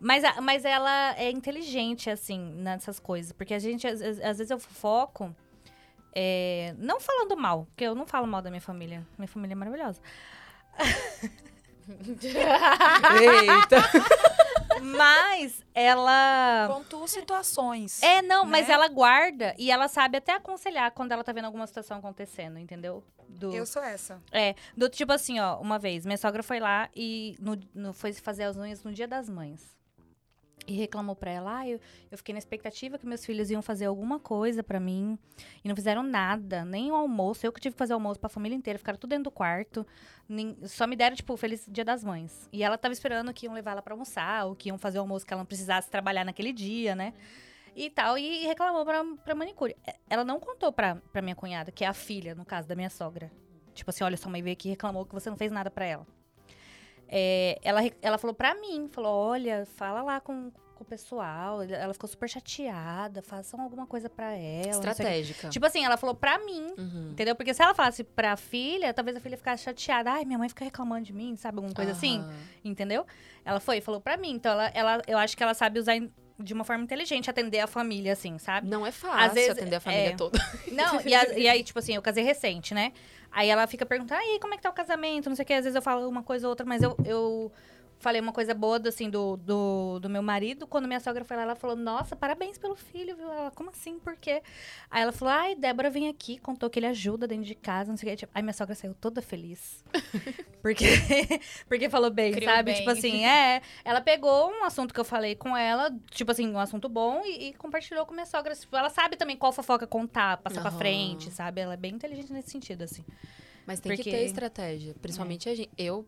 Mas, 0.00 0.22
mas 0.42 0.64
ela 0.64 1.14
é 1.16 1.30
inteligente, 1.30 2.10
assim, 2.10 2.38
nessas 2.56 2.98
coisas. 2.98 3.32
Porque 3.32 3.54
a 3.54 3.58
gente, 3.58 3.86
às, 3.86 4.00
às 4.02 4.38
vezes 4.38 4.50
eu 4.50 4.58
foco, 4.58 5.34
é, 6.14 6.74
não 6.78 7.00
falando 7.00 7.36
mal, 7.36 7.66
porque 7.66 7.84
eu 7.84 7.94
não 7.94 8.06
falo 8.06 8.26
mal 8.26 8.42
da 8.42 8.50
minha 8.50 8.60
família. 8.60 9.06
Minha 9.18 9.28
família 9.28 9.54
é 9.54 9.56
maravilhosa. 9.56 10.00
Eita. 13.20 13.76
Mas 14.82 15.62
ela. 15.74 16.68
Pontua 16.68 17.06
situações. 17.08 18.02
É, 18.02 18.20
não, 18.22 18.44
mas 18.44 18.68
né? 18.68 18.74
ela 18.74 18.88
guarda 18.88 19.54
e 19.58 19.70
ela 19.70 19.88
sabe 19.88 20.18
até 20.18 20.34
aconselhar 20.34 20.90
quando 20.90 21.12
ela 21.12 21.22
tá 21.24 21.32
vendo 21.32 21.46
alguma 21.46 21.66
situação 21.66 21.98
acontecendo, 21.98 22.58
entendeu? 22.58 23.02
Do, 23.28 23.54
Eu 23.54 23.64
sou 23.66 23.82
essa. 23.82 24.20
É, 24.30 24.54
do 24.76 24.88
tipo 24.88 25.12
assim, 25.12 25.40
ó, 25.40 25.58
uma 25.58 25.78
vez, 25.78 26.04
minha 26.04 26.18
sogra 26.18 26.42
foi 26.42 26.60
lá 26.60 26.88
e 26.94 27.36
no, 27.40 27.58
no- 27.74 27.92
foi 27.94 28.12
fazer 28.12 28.44
as 28.44 28.56
unhas 28.56 28.82
no 28.84 28.92
dia 28.92 29.08
das 29.08 29.28
mães. 29.28 29.76
E 30.66 30.72
reclamou 30.72 31.14
pra 31.14 31.30
ela, 31.30 31.58
ah, 31.58 31.68
eu, 31.68 31.78
eu 32.10 32.16
fiquei 32.16 32.32
na 32.32 32.38
expectativa 32.38 32.98
que 32.98 33.04
meus 33.06 33.24
filhos 33.24 33.50
iam 33.50 33.60
fazer 33.60 33.84
alguma 33.84 34.18
coisa 34.18 34.62
pra 34.62 34.80
mim. 34.80 35.18
E 35.62 35.68
não 35.68 35.76
fizeram 35.76 36.02
nada, 36.02 36.64
nem 36.64 36.90
o 36.90 36.94
almoço. 36.94 37.46
Eu 37.46 37.52
que 37.52 37.60
tive 37.60 37.74
que 37.74 37.78
fazer 37.78 37.92
o 37.92 37.96
almoço 37.96 38.18
pra 38.18 38.30
família 38.30 38.56
inteira, 38.56 38.78
ficaram 38.78 38.98
tudo 38.98 39.10
dentro 39.10 39.24
do 39.24 39.30
quarto. 39.30 39.86
Nem- 40.26 40.56
só 40.64 40.86
me 40.86 40.96
deram, 40.96 41.14
tipo, 41.14 41.36
feliz 41.36 41.66
dia 41.68 41.84
das 41.84 42.02
mães. 42.02 42.48
E 42.50 42.62
ela 42.62 42.78
tava 42.78 42.92
esperando 42.94 43.32
que 43.34 43.44
iam 43.44 43.52
levar 43.54 43.72
ela 43.72 43.82
pra 43.82 43.92
almoçar, 43.92 44.46
ou 44.46 44.56
que 44.56 44.70
iam 44.70 44.78
fazer 44.78 44.96
o 44.96 45.02
almoço 45.02 45.26
que 45.26 45.34
ela 45.34 45.40
não 45.42 45.46
precisasse 45.46 45.90
trabalhar 45.90 46.24
naquele 46.24 46.52
dia, 46.52 46.94
né? 46.96 47.12
E 47.76 47.90
tal, 47.90 48.16
e 48.16 48.46
reclamou 48.46 48.84
pra, 48.86 49.04
pra 49.22 49.34
manicure. 49.34 49.76
Ela 50.08 50.24
não 50.24 50.40
contou 50.40 50.72
pra, 50.72 50.94
pra 51.12 51.20
minha 51.20 51.34
cunhada, 51.36 51.70
que 51.72 51.84
é 51.84 51.88
a 51.88 51.92
filha, 51.92 52.34
no 52.34 52.44
caso 52.44 52.66
da 52.66 52.74
minha 52.74 52.88
sogra. 52.88 53.30
Tipo 53.74 53.90
assim, 53.90 54.02
olha, 54.04 54.16
sua 54.16 54.30
mãe 54.30 54.40
veio 54.40 54.54
aqui 54.54 54.68
e 54.68 54.70
reclamou 54.70 55.04
que 55.04 55.12
você 55.12 55.28
não 55.28 55.36
fez 55.36 55.52
nada 55.52 55.70
pra 55.70 55.84
ela. 55.84 56.06
É, 57.08 57.58
ela, 57.62 57.80
ela 58.02 58.18
falou 58.18 58.34
pra 58.34 58.54
mim, 58.54 58.88
falou, 58.90 59.12
olha, 59.30 59.66
fala 59.76 60.02
lá 60.02 60.20
com, 60.20 60.50
com 60.74 60.82
o 60.82 60.86
pessoal. 60.86 61.62
Ela 61.62 61.92
ficou 61.92 62.08
super 62.08 62.28
chateada, 62.28 63.22
façam 63.22 63.60
alguma 63.60 63.86
coisa 63.86 64.08
pra 64.10 64.32
ela. 64.34 64.70
Estratégica. 64.70 65.48
Tipo 65.48 65.66
assim, 65.66 65.84
ela 65.84 65.96
falou 65.96 66.14
pra 66.14 66.38
mim, 66.38 66.66
Uhum. 66.76 67.10
entendeu? 67.12 67.34
Porque 67.36 67.52
se 67.54 67.62
ela 67.62 67.74
falasse 67.74 68.02
pra 68.02 68.36
filha, 68.36 68.92
talvez 68.92 69.16
a 69.16 69.20
filha 69.20 69.36
ficasse 69.36 69.62
chateada. 69.64 70.12
Ai, 70.12 70.24
minha 70.24 70.38
mãe 70.38 70.48
fica 70.48 70.64
reclamando 70.64 71.04
de 71.04 71.12
mim, 71.12 71.36
sabe? 71.36 71.58
Alguma 71.58 71.74
coisa 71.74 71.92
assim, 71.92 72.18
Aham. 72.18 72.34
entendeu? 72.64 73.06
Ela 73.44 73.60
foi 73.60 73.78
e 73.78 73.80
falou 73.80 74.00
pra 74.00 74.16
mim. 74.16 74.30
Então, 74.32 74.52
ela, 74.52 74.68
ela, 74.74 75.02
eu 75.06 75.18
acho 75.18 75.36
que 75.36 75.42
ela 75.42 75.54
sabe 75.54 75.78
usar 75.78 75.94
de 76.36 76.52
uma 76.52 76.64
forma 76.64 76.82
inteligente, 76.82 77.30
atender 77.30 77.60
a 77.60 77.66
família, 77.68 78.12
assim, 78.12 78.38
sabe? 78.38 78.68
Não 78.68 78.84
é 78.84 78.90
fácil 78.90 79.34
vezes, 79.34 79.50
atender 79.50 79.76
a 79.76 79.80
família 79.80 80.08
é. 80.10 80.16
toda. 80.16 80.36
Não, 80.72 81.00
e, 81.02 81.14
a- 81.14 81.38
e 81.38 81.48
aí, 81.48 81.62
tipo 81.62 81.78
assim, 81.78 81.94
eu 81.94 82.02
casei 82.02 82.24
recente, 82.24 82.74
né? 82.74 82.92
Aí 83.34 83.48
ela 83.48 83.66
fica 83.66 83.84
perguntando, 83.84 84.20
aí, 84.20 84.38
como 84.40 84.54
é 84.54 84.56
que 84.56 84.62
tá 84.62 84.70
o 84.70 84.72
casamento? 84.72 85.28
Não 85.28 85.34
sei 85.34 85.42
o 85.42 85.46
que, 85.46 85.52
às 85.52 85.64
vezes 85.64 85.74
eu 85.74 85.82
falo 85.82 86.08
uma 86.08 86.22
coisa 86.22 86.46
ou 86.46 86.50
outra, 86.50 86.64
mas 86.64 86.82
eu, 86.82 86.96
eu 87.04 87.52
falei 88.04 88.20
uma 88.20 88.32
coisa 88.32 88.52
boa, 88.54 88.78
do, 88.78 88.88
assim, 88.90 89.08
do, 89.08 89.36
do, 89.38 89.98
do 89.98 90.10
meu 90.10 90.22
marido. 90.22 90.66
Quando 90.66 90.86
minha 90.86 91.00
sogra 91.00 91.24
foi 91.24 91.36
lá, 91.38 91.42
ela 91.44 91.54
falou, 91.56 91.74
nossa, 91.74 92.14
parabéns 92.14 92.58
pelo 92.58 92.76
filho, 92.76 93.16
viu? 93.16 93.32
Ela, 93.32 93.50
como 93.50 93.70
assim? 93.70 93.98
Por 93.98 94.14
quê? 94.14 94.42
Aí 94.90 95.02
ela 95.02 95.10
falou, 95.10 95.32
ai, 95.32 95.54
Débora 95.54 95.88
vem 95.88 96.08
aqui, 96.08 96.36
contou 96.38 96.68
que 96.68 96.78
ele 96.78 96.86
ajuda 96.86 97.26
dentro 97.26 97.46
de 97.46 97.54
casa, 97.54 97.90
não 97.90 97.96
sei 97.96 98.08
o 98.08 98.10
que. 98.12 98.16
Tipo, 98.18 98.32
aí 98.34 98.42
minha 98.42 98.52
sogra 98.52 98.74
saiu 98.74 98.94
toda 98.94 99.22
feliz. 99.22 99.82
porque, 100.60 100.84
porque 101.66 101.88
falou 101.88 102.10
bem, 102.10 102.32
Criou 102.32 102.52
sabe? 102.52 102.72
bem. 102.72 102.74
Tipo 102.80 102.90
assim, 102.90 103.24
é. 103.24 103.62
Ela 103.84 104.00
pegou 104.02 104.50
um 104.50 104.64
assunto 104.64 104.92
que 104.92 105.00
eu 105.00 105.04
falei 105.04 105.34
com 105.34 105.56
ela, 105.56 105.90
tipo 106.10 106.30
assim, 106.30 106.48
um 106.48 106.58
assunto 106.58 106.88
bom, 106.88 107.22
e, 107.24 107.48
e 107.48 107.54
compartilhou 107.54 108.04
com 108.04 108.12
minha 108.12 108.26
sogra. 108.26 108.54
Tipo, 108.54 108.76
ela 108.76 108.90
sabe 108.90 109.16
também 109.16 109.36
qual 109.36 109.50
fofoca 109.50 109.86
contar, 109.86 110.36
passar 110.36 110.60
pra 110.60 110.68
Aham. 110.70 110.78
frente, 110.78 111.30
sabe? 111.30 111.62
Ela 111.62 111.72
é 111.74 111.76
bem 111.78 111.94
inteligente 111.94 112.32
nesse 112.32 112.50
sentido, 112.50 112.82
assim. 112.82 113.04
Mas 113.66 113.80
tem 113.80 113.92
que 113.92 114.02
Porque- 114.02 114.10
ter 114.10 114.24
estratégia. 114.26 114.94
Principalmente 115.00 115.48
a 115.48 115.54
gente. 115.54 115.70
Eu, 115.78 116.06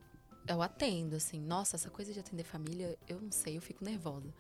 eu 0.49 0.63
atendo, 0.63 1.17
assim. 1.17 1.41
Nossa, 1.41 1.77
essa 1.77 1.91
coisa 1.91 2.13
de 2.13 2.21
atender 2.21 2.45
família, 2.45 2.97
eu 3.09 3.21
não 3.21 3.31
sei, 3.31 3.57
eu 3.57 3.63
fico 3.63 3.85
nervosa. 3.85 4.33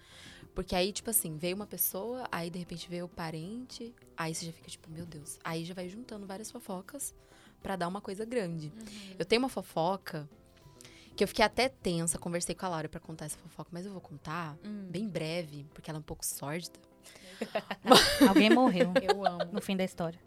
Porque 0.54 0.74
aí, 0.74 0.90
tipo 0.92 1.10
assim, 1.10 1.36
veio 1.36 1.54
uma 1.56 1.66
pessoa, 1.66 2.26
aí 2.32 2.48
de 2.48 2.58
repente 2.58 2.88
veio 2.88 3.04
o 3.04 3.08
parente, 3.08 3.94
aí 4.16 4.34
você 4.34 4.46
já 4.46 4.52
fica 4.52 4.68
tipo, 4.70 4.90
meu 4.90 5.04
Deus. 5.04 5.38
Aí 5.44 5.64
já 5.64 5.74
vai 5.74 5.88
juntando 5.88 6.26
várias 6.26 6.50
fofocas 6.50 7.14
pra 7.62 7.76
dar 7.76 7.88
uma 7.88 8.00
coisa 8.00 8.24
grande. 8.24 8.72
Eu 9.18 9.24
tenho 9.24 9.40
uma 9.42 9.48
fofoca 9.48 10.28
que 11.14 11.22
eu 11.24 11.28
fiquei 11.28 11.44
até 11.44 11.68
tensa, 11.68 12.18
conversei 12.18 12.54
com 12.54 12.64
a 12.66 12.68
Laura 12.70 12.88
pra 12.88 13.00
contar 13.00 13.24
essa 13.26 13.38
fofoca, 13.38 13.70
mas 13.72 13.84
eu 13.86 13.92
vou 13.92 14.00
contar 14.00 14.56
bem 14.90 15.08
breve, 15.08 15.66
porque 15.74 15.90
ela 15.90 15.98
é 15.98 16.00
um 16.00 16.02
pouco 16.02 16.24
sórdida. 16.24 16.78
Alguém 18.28 18.50
morreu 18.50 18.92
Eu 19.02 19.26
amo. 19.26 19.52
no 19.52 19.60
fim 19.60 19.76
da 19.76 19.84
história. 19.84 20.18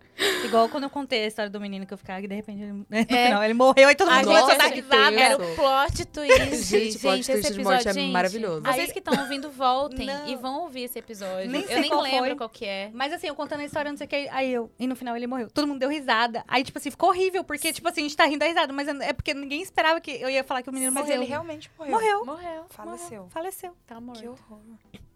Igual 0.44 0.68
quando 0.70 0.84
eu 0.84 0.90
contei 0.90 1.24
a 1.24 1.28
história 1.28 1.50
do 1.50 1.60
menino 1.60 1.86
que 1.86 1.94
eu 1.94 1.98
ficava, 1.98 2.22
e 2.22 2.28
de 2.28 2.36
repente, 2.36 2.62
ele, 2.62 2.72
no 2.74 2.86
final, 3.08 3.44
ele 3.44 3.54
morreu 3.54 3.90
e 3.90 3.96
todo 3.96 4.08
mundo 4.10 4.18
gente 4.18 4.28
começou 4.28 4.52
a 4.52 4.56
dar 4.58 4.68
risada. 4.68 5.20
Era 5.20 5.36
o 5.36 5.56
plot 5.56 6.06
twist. 6.06 6.64
Gente, 6.66 7.00
plot 7.00 7.20
esse 7.20 7.32
twist 7.32 7.54
de 7.54 7.64
morte 7.64 7.88
é 7.88 7.92
episódio, 7.92 8.12
maravilhoso. 8.12 8.62
Vocês 8.62 8.92
que 8.92 9.00
estão 9.00 9.20
ouvindo, 9.22 9.50
voltem 9.50 10.08
Não. 10.08 10.28
e 10.28 10.36
vão 10.36 10.62
ouvir 10.62 10.84
esse 10.84 11.00
episódio. 11.00 11.50
Nem 11.50 11.62
eu 11.62 11.80
nem 11.80 11.90
qual 11.90 12.02
lembro 12.02 12.30
foi. 12.30 12.36
qual 12.36 12.50
que 12.50 12.66
é. 12.66 12.92
Mas 12.94 13.14
assim, 13.14 13.28
eu 13.28 13.36
contando 13.36 13.62
a 13.62 13.66
história, 13.66 13.90
não 13.92 13.98
sei 13.98 14.06
o 14.06 14.10
que, 14.10 14.28
aí 14.30 14.52
eu, 14.52 14.72
e 14.80 14.88
no 14.88 14.96
final 14.96 15.16
ele 15.16 15.28
morreu. 15.28 15.50
Todo 15.50 15.68
mundo 15.68 15.80
deu 15.80 15.90
risada. 15.90 16.44
Aí, 16.48 16.64
tipo 16.64 16.78
assim, 16.78 16.92
ficou 16.92 17.10
horrível, 17.10 17.44
porque, 17.44 17.72
tipo 17.72 17.88
assim, 17.88 18.02
a 18.02 18.04
gente 18.04 18.18
tá 18.18 18.26
rindo 18.26 18.40
da 18.40 18.46
risada, 18.48 18.74
mas 18.74 18.88
é 18.88 19.14
porque 19.14 19.34
ninguém 19.34 19.62
esperava 19.62 20.00
que 20.02 20.12
eu 20.12 20.30
ia 20.30 20.44
falar 20.44 20.62
que 20.64 20.70
o 20.70 20.74
menino 20.74 20.92
Mas 20.92 21.04
morreu. 21.04 21.22
ele 21.22 21.30
realmente 21.30 21.72
morreu. 21.78 21.94
morreu. 21.94 22.26
Morreu. 22.26 22.66
Faleceu. 22.70 23.28
Faleceu. 23.30 23.74
Tá 23.88 24.00
morto. 24.00 24.20
Que 24.22 24.28
horror. 24.28 24.60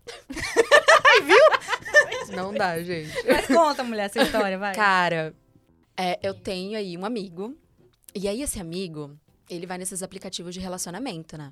Não 2.36 2.54
dá, 2.54 2.82
gente. 2.82 3.12
Mas 3.28 3.47
conta, 3.47 3.84
mulher, 3.84 4.06
essa 4.06 4.21
história, 4.21 4.58
vai. 4.58 4.73
Cara, 4.73 5.34
é, 5.97 6.19
eu 6.23 6.34
tenho 6.34 6.78
aí 6.78 6.97
um 6.97 7.06
amigo. 7.06 7.56
E 8.15 8.28
aí, 8.28 8.41
esse 8.41 8.60
amigo, 8.60 9.17
ele 9.49 9.65
vai 9.65 9.78
nesses 9.78 10.04
aplicativos 10.04 10.54
de 10.54 10.60
relacionamento, 10.60 11.38
né? 11.38 11.52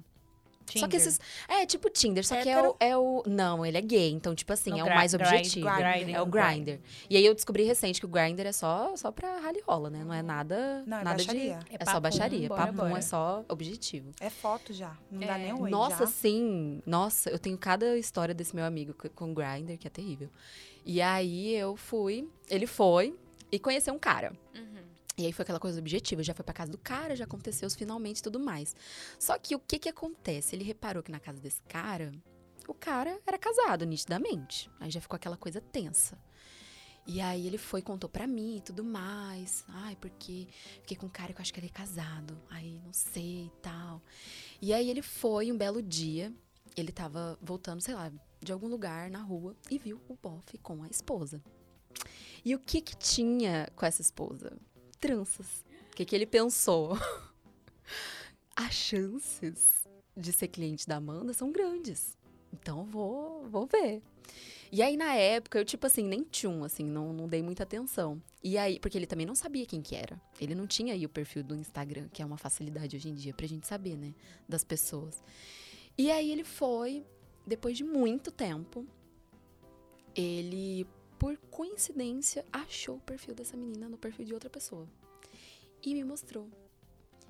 Só 0.65 0.88
que 0.88 0.97
Tinder. 0.97 1.00
esses. 1.00 1.19
É, 1.47 1.65
tipo 1.65 1.89
Tinder, 1.89 2.26
só 2.26 2.41
que 2.41 2.47
é 2.50 2.62
o, 2.62 2.76
é 2.80 2.97
o. 2.97 3.24
Não, 3.28 3.65
ele 3.65 3.78
é 3.78 3.82
gay, 3.82 4.12
então, 4.12 4.34
tipo 4.36 4.54
assim, 4.54 4.69
No 4.71 4.80
é 4.80 4.84
o 4.84 4.89
mais 4.89 5.13
grind- 5.13 5.28
objetivo. 5.30 5.67
grinding, 5.76 6.13
É 6.13 6.21
o 6.21 6.26
Grindr. 6.26 6.80
E 7.10 7.17
aí 7.17 7.26
eu 7.26 7.34
descobri 7.36 7.63
recente 7.63 8.00
que 8.00 8.06
o 8.06 8.10
Grindr 8.10 8.45
é 8.47 8.52
só, 8.52 8.95
só 8.95 9.12
pra 9.12 9.39
rally 9.39 9.62
rola, 9.67 9.89
né? 9.89 10.04
Não 10.04 10.13
é 10.13 10.21
nada. 10.21 10.84
Não, 10.86 10.97
é 11.00 11.04
nada 11.04 11.17
baixaria. 11.17 11.58
de. 11.60 11.74
É 11.74 11.78
É, 11.80 11.86
só 11.86 11.91
papum, 11.93 12.02
baixaria. 12.02 12.47
bora, 12.47 12.62
Papum 12.67 12.78
bora. 12.78 12.97
é 12.97 13.02
só 13.02 13.43
objetivo. 13.50 14.12
É 14.19 14.30
foto 14.30 14.71
já. 14.74 14.95
Não 15.12 15.19
dá 15.19 15.38
É. 15.38 15.43
nem 15.43 15.54
oi. 15.62 15.69
Nossa, 15.69 16.06
já. 16.06 16.08
sim. 16.08 16.82
Nossa, 16.86 17.30
eu 17.30 17.39
tenho 17.39 17.58
cada 17.58 17.97
história 17.97 18.34
desse 18.34 18.56
meu 18.56 18.65
amigo 18.65 18.93
co- 18.93 19.10
com 19.10 19.32
o 19.32 19.34
Grindr, 19.34 19.78
que 19.78 19.88
é 19.88 19.89
terrível. 19.89 20.30
E 20.86 21.02
aí 21.02 21.54
eu 21.56 21.76
fui, 21.76 22.28
ele 22.50 22.65
foi 22.65 23.15
e 23.52 23.60
conheceu 23.60 23.93
um 23.93 24.00
cara. 24.00 24.34
E 25.21 25.25
aí 25.27 25.31
foi 25.31 25.43
aquela 25.43 25.60
coisa 25.60 25.79
objetiva, 25.79 26.23
já 26.23 26.34
foi 26.34 26.43
pra 26.43 26.51
casa 26.51 26.71
do 26.71 26.79
cara, 26.79 27.15
já 27.15 27.25
aconteceu 27.25 27.67
os 27.67 27.75
finalmente 27.75 28.17
e 28.17 28.23
tudo 28.23 28.39
mais. 28.39 28.75
Só 29.19 29.38
que 29.38 29.55
o 29.55 29.60
que 29.60 29.77
que 29.77 29.88
acontece? 29.88 30.55
Ele 30.55 30.63
reparou 30.63 31.03
que 31.03 31.12
na 31.12 31.19
casa 31.19 31.39
desse 31.39 31.62
cara, 31.69 32.12
o 32.67 32.73
cara 32.73 33.21
era 33.23 33.38
casado, 33.38 33.86
nitidamente. 33.86 34.67
Aí 34.79 34.89
já 34.89 34.99
ficou 34.99 35.15
aquela 35.15 35.38
coisa 35.38 35.62
tensa. 35.62 36.17
E 37.05 37.21
aí 37.21 37.45
ele 37.45 37.60
foi, 37.60 37.84
contou 37.84 38.10
pra 38.10 38.25
mim 38.25 38.57
e 38.57 38.62
tudo 38.62 38.84
mais. 38.84 39.63
Ai, 39.67 39.95
porque 40.01 40.47
fiquei 40.79 40.97
com 40.97 41.05
um 41.05 41.10
cara 41.10 41.34
que 41.34 41.39
eu 41.39 41.43
acho 41.43 41.53
que 41.53 41.60
ele 41.60 41.67
é 41.67 41.69
casado. 41.69 42.41
Aí 42.49 42.81
não 42.84 42.91
sei 42.91 43.45
e 43.45 43.51
tal. 43.62 44.01
E 44.60 44.73
aí 44.73 44.89
ele 44.89 45.03
foi 45.03 45.51
um 45.51 45.57
belo 45.57 45.84
dia, 45.84 46.34
ele 46.75 46.91
tava 46.91 47.38
voltando, 47.39 47.79
sei 47.79 47.93
lá, 47.93 48.12
de 48.41 48.51
algum 48.51 48.67
lugar 48.67 49.12
na 49.12 49.21
rua 49.21 49.55
e 49.69 49.77
viu 49.77 50.01
o 50.10 50.15
bofe 50.15 50.57
com 50.57 50.81
a 50.81 50.88
esposa. 50.88 51.39
E 52.43 52.55
o 52.55 52.60
que 52.60 52.81
que 52.81 52.95
tinha 52.95 53.69
com 53.75 53.86
essa 53.86 54.01
esposa? 54.01 54.57
Tranças. 55.02 55.66
O 55.92 55.96
que 55.96 56.06
que 56.06 56.16
ele 56.16 56.26
pensou? 56.26 56.98
As 58.56 58.74
chances 58.74 59.86
de 60.16 60.32
ser 60.32 60.48
cliente 60.48 60.88
da 60.88 60.98
Amanda 60.98 61.34
são 61.34 61.52
grandes. 61.52 62.18
Então 62.54 62.86
vou, 62.86 63.44
vou 63.50 63.66
ver. 63.66 64.02
E 64.72 64.82
aí, 64.82 64.96
na 64.96 65.14
época, 65.16 65.60
eu, 65.60 65.66
tipo 65.66 65.86
assim, 65.86 66.04
nem 66.04 66.24
tchum, 66.24 66.64
assim, 66.64 66.86
não, 66.86 67.12
não 67.12 67.28
dei 67.28 67.42
muita 67.42 67.64
atenção. 67.64 68.22
E 68.42 68.58
aí, 68.58 68.80
porque 68.80 68.98
ele 68.98 69.06
também 69.06 69.26
não 69.26 69.36
sabia 69.36 69.66
quem 69.66 69.82
que 69.82 69.96
era. 69.96 70.22
Ele 70.40 70.56
não 70.56 70.66
tinha 70.66 70.94
aí 70.94 71.06
o 71.06 71.10
perfil 71.10 71.44
do 71.44 71.56
Instagram, 71.56 72.08
que 72.08 72.22
é 72.22 72.26
uma 72.26 72.38
facilidade 72.38 72.96
hoje 72.96 73.10
em 73.10 73.14
dia 73.14 73.34
pra 73.34 73.46
gente 73.46 73.68
saber, 73.68 73.98
né, 73.98 74.14
das 74.48 74.64
pessoas. 74.64 75.22
E 75.98 76.10
aí 76.10 76.32
ele 76.32 76.46
foi, 76.46 77.04
depois 77.46 77.76
de 77.76 77.84
muito 77.84 78.32
tempo, 78.32 78.88
ele, 80.16 80.88
por 81.21 81.38
coincidência, 81.51 82.43
achou 82.51 82.95
o 82.95 82.99
perfil 83.01 83.36
dessa 83.36 83.55
menina 83.55 83.88
no 83.88 83.95
perfil 83.95 84.25
de 84.25 84.34
outra 84.34 84.49
pessoa. 84.49 84.88
E 85.86 85.93
me 85.93 86.03
mostrou. 86.03 86.49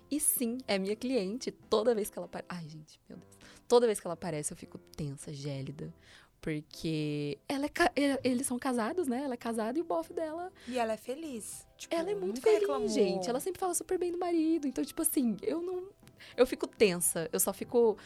E 0.09 0.17
sim, 0.17 0.59
é 0.65 0.79
minha 0.79 0.95
cliente. 0.95 1.51
Toda 1.69 1.93
vez 1.93 2.09
que 2.09 2.17
ela 2.17 2.25
aparece. 2.25 2.47
Ai, 2.49 2.69
gente, 2.69 2.97
meu 3.09 3.17
Deus. 3.17 3.37
Toda 3.67 3.85
vez 3.85 3.99
que 3.99 4.07
ela 4.07 4.13
aparece, 4.13 4.53
eu 4.53 4.57
fico 4.57 4.77
tensa, 4.77 5.33
gélida. 5.33 5.93
Porque 6.39 7.37
ela 7.49 7.65
é 7.65 7.69
ca- 7.69 7.91
e- 7.95 8.19
eles 8.23 8.47
são 8.47 8.57
casados, 8.57 9.07
né? 9.07 9.23
Ela 9.25 9.33
é 9.33 9.37
casada 9.37 9.77
e 9.77 9.81
o 9.81 9.85
bofe 9.85 10.13
dela. 10.13 10.51
E 10.69 10.77
ela 10.79 10.93
é 10.93 10.97
feliz. 10.97 11.67
Tipo, 11.77 11.93
Ela 11.93 12.11
é 12.11 12.15
muito 12.15 12.39
feliz, 12.41 12.61
reclamou. 12.61 12.87
gente. 12.87 13.29
Ela 13.29 13.39
sempre 13.41 13.59
fala 13.59 13.73
super 13.73 13.99
bem 13.99 14.11
do 14.13 14.17
marido. 14.17 14.67
Então, 14.67 14.83
tipo 14.85 15.01
assim, 15.01 15.35
eu 15.41 15.61
não. 15.61 15.89
Eu 16.37 16.47
fico 16.47 16.65
tensa. 16.65 17.29
Eu 17.33 17.39
só 17.41 17.51
fico. 17.53 17.97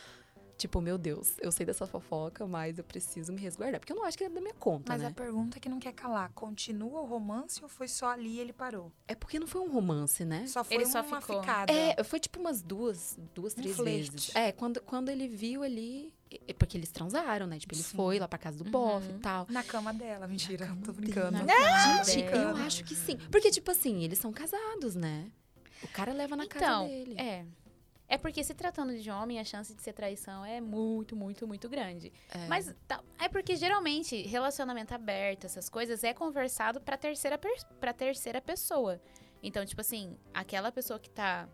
Tipo, 0.58 0.80
meu 0.80 0.98
Deus, 0.98 1.34
eu 1.42 1.52
sei 1.52 1.66
dessa 1.66 1.86
fofoca, 1.86 2.48
mas 2.48 2.78
eu 2.78 2.84
preciso 2.86 3.34
me 3.34 3.42
resguardar. 3.42 3.78
Porque 3.80 3.92
eu 3.92 3.98
não 3.98 4.06
acho 4.06 4.18
que 4.18 4.24
é 4.24 4.30
da 4.30 4.40
minha 4.40 4.54
conta, 4.54 4.94
Mas 4.94 5.02
né? 5.02 5.10
a 5.10 5.12
pergunta 5.12 5.60
que 5.60 5.68
não 5.68 5.80
quer 5.80 5.92
calar, 5.92 6.32
continua 6.34 7.02
o 7.02 7.06
romance 7.06 7.62
ou 7.62 7.68
foi 7.68 7.90
só 7.90 8.08
ali 8.08 8.36
e 8.36 8.40
ele 8.40 8.54
parou? 8.54 8.90
É 9.06 9.14
porque 9.16 9.38
não 9.38 9.48
foi 9.48 9.60
um 9.60 9.70
romance, 9.70 10.24
né? 10.24 10.48
Só 10.48 10.64
foi 10.64 10.78
Ele 10.78 10.86
só 10.86 11.02
uma 11.02 11.20
ficou. 11.20 11.42
ficada. 11.42 11.74
É, 11.74 12.02
foi 12.06 12.22
tipo 12.22 12.40
umas 12.40 12.62
duas, 12.62 13.18
duas, 13.34 13.52
Um 13.54 13.58
três 13.58 13.76
flerte. 13.76 14.12
vezes. 14.12 14.36
É, 14.36 14.54
quando, 14.54 14.82
quando 14.82 15.10
ele 15.10 15.28
viu 15.28 15.62
ali. 15.62 16.14
é 16.48 16.54
Porque 16.54 16.78
eles 16.78 16.90
transaram, 16.90 17.46
né? 17.48 17.60
Tipo, 17.60 17.74
ele 17.76 17.84
Sim. 17.84 17.98
foi 17.98 18.18
lá 18.18 18.28
pra 18.28 18.40
casa 18.40 18.58
do 18.64 18.70
bofe 18.70 19.10
e 19.12 19.20
tal. 19.20 19.46
Na 19.50 19.62
cama 19.62 19.94
dela, 19.94 20.26
mentira. 20.26 20.68
cama 20.68 20.82
tô 20.86 20.94
brincando. 20.94 21.38
Cama 21.46 22.04
Gente, 22.06 22.32
dela. 22.32 22.52
eu 22.52 22.66
acho 22.66 22.82
que 22.86 22.96
sim. 22.96 23.18
Porque, 23.30 23.52
tipo 23.52 23.70
assim, 23.72 24.04
eles 24.06 24.20
são 24.20 24.32
casados, 24.32 24.96
né? 24.96 25.30
O 25.84 25.88
cara 25.90 26.14
leva 26.14 26.36
na 26.38 26.48
casa 26.48 26.66
Então, 26.66 26.88
dele. 26.88 27.16
é. 27.20 27.46
É 28.08 28.18
porque 28.18 28.44
se 28.44 28.54
tratando 28.54 28.96
de 29.00 29.10
homem, 29.10 29.40
a 29.40 29.44
chance 29.44 29.74
de 29.74 29.82
ser 29.82 29.94
traição 29.94 30.46
é 30.46 30.62
muito, 30.62 31.16
muito, 31.16 31.48
muito 31.48 31.68
grande. 31.68 32.14
É. 32.30 32.48
Mas 32.48 32.74
tá- 32.88 33.04
é 33.20 33.28
porque 33.28 33.56
geralmente 33.56 34.22
relacionamento 34.24 34.94
aberto, 34.94 35.46
essas 35.46 35.70
coisas, 35.70 36.04
é 36.04 36.14
conversado 36.14 36.80
pra 36.80 36.98
terceira, 36.98 37.40
pra 37.80 37.94
terceira 37.94 38.40
pessoa. 38.40 39.02
Então, 39.42 39.66
tipo 39.66 39.82
assim, 39.82 40.18
aquela 40.34 40.72
pessoa 40.72 41.00
que 41.00 41.10
tá, 41.10 41.50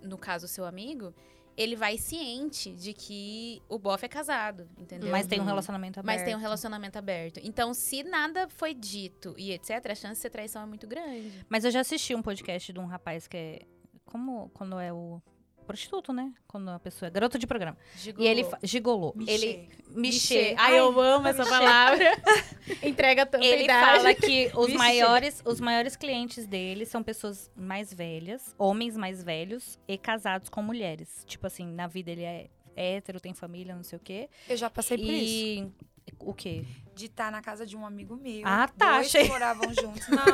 no 0.00 0.16
caso, 0.16 0.46
seu 0.46 0.64
amigo, 0.64 1.12
ele 1.56 1.74
vai 1.74 1.96
ciente 1.96 2.72
de 2.72 2.92
que 2.92 3.62
o 3.68 3.78
bofe 3.78 4.04
é 4.04 4.08
casado, 4.08 4.68
entendeu? 4.78 5.10
Mas 5.10 5.26
tem 5.26 5.40
um 5.40 5.44
relacionamento 5.44 5.98
aberto. 5.98 6.16
Mas 6.18 6.24
tem 6.24 6.34
um 6.36 6.38
relacionamento 6.38 6.98
aberto. 6.98 7.40
Então, 7.42 7.72
se 7.74 8.02
nada 8.04 8.48
foi 8.50 8.74
dito 8.74 9.34
e 9.38 9.52
etc., 9.52 9.70
a 9.90 9.94
chance 9.94 10.14
de 10.14 10.18
ser 10.18 10.30
traição 10.30 10.62
é 10.62 10.66
muito 10.66 10.86
grande. 10.86 11.44
Mas 11.48 11.64
eu 11.64 11.70
já 11.70 11.80
assisti 11.80 12.14
um 12.14 12.22
podcast 12.22 12.72
de 12.72 12.78
um 12.78 12.86
rapaz 12.86 13.26
que 13.26 13.36
é. 13.36 13.62
Como 14.04 14.48
quando 14.50 14.78
é 14.78 14.92
o 14.92 15.20
prostituto, 15.66 16.12
né? 16.12 16.32
Quando 16.46 16.70
a 16.70 16.78
pessoa 16.78 17.08
é 17.08 17.10
garota 17.10 17.38
de 17.38 17.46
programa. 17.46 17.76
E 18.18 18.26
ele. 18.26 18.46
Gigolô. 18.62 19.12
Michê. 19.14 19.32
Ele. 19.32 19.68
Michê. 19.88 20.34
Michê. 20.38 20.54
Ai, 20.58 20.78
eu 20.78 20.98
amo 21.00 21.28
essa 21.28 21.44
palavra. 21.44 22.04
Entrega 22.82 23.26
tanta 23.26 23.44
Ele 23.44 23.64
idade. 23.64 23.96
fala 23.98 24.14
que 24.14 24.50
os 24.54 24.66
Vixe. 24.66 24.78
maiores, 24.78 25.42
os 25.44 25.60
maiores 25.60 25.96
clientes 25.96 26.46
dele 26.46 26.86
são 26.86 27.02
pessoas 27.02 27.50
mais 27.56 27.92
velhas, 27.92 28.54
homens 28.58 28.96
mais 28.96 29.22
velhos 29.22 29.78
e 29.86 29.98
casados 29.98 30.48
com 30.48 30.62
mulheres. 30.62 31.24
Tipo 31.26 31.46
assim, 31.46 31.66
na 31.66 31.86
vida 31.86 32.10
ele 32.10 32.22
é 32.22 32.48
hétero, 32.74 33.20
tem 33.20 33.32
família, 33.34 33.74
não 33.74 33.82
sei 33.82 33.96
o 33.96 34.00
quê. 34.00 34.28
Eu 34.48 34.56
já 34.56 34.68
passei 34.70 34.96
por 34.98 35.04
isso. 35.06 35.72
e 36.06 36.12
o 36.20 36.32
quê? 36.34 36.64
De 36.94 37.06
estar 37.06 37.30
na 37.32 37.42
casa 37.42 37.66
de 37.66 37.76
um 37.76 37.84
amigo 37.84 38.16
meu. 38.16 38.42
Ah, 38.44 38.68
tá, 38.68 38.94
Dois 38.94 39.06
achei. 39.08 39.28
moravam 39.28 39.72
juntos. 39.74 40.06
Não, 40.08 40.24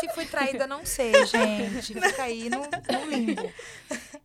se 0.00 0.08
fui 0.14 0.26
traída, 0.26 0.66
não 0.66 0.84
sei, 0.84 1.10
gente. 1.26 1.94
Fica 1.98 2.22
aí 2.22 2.50
no, 2.50 2.58
no 2.60 3.10
limbo. 3.10 3.50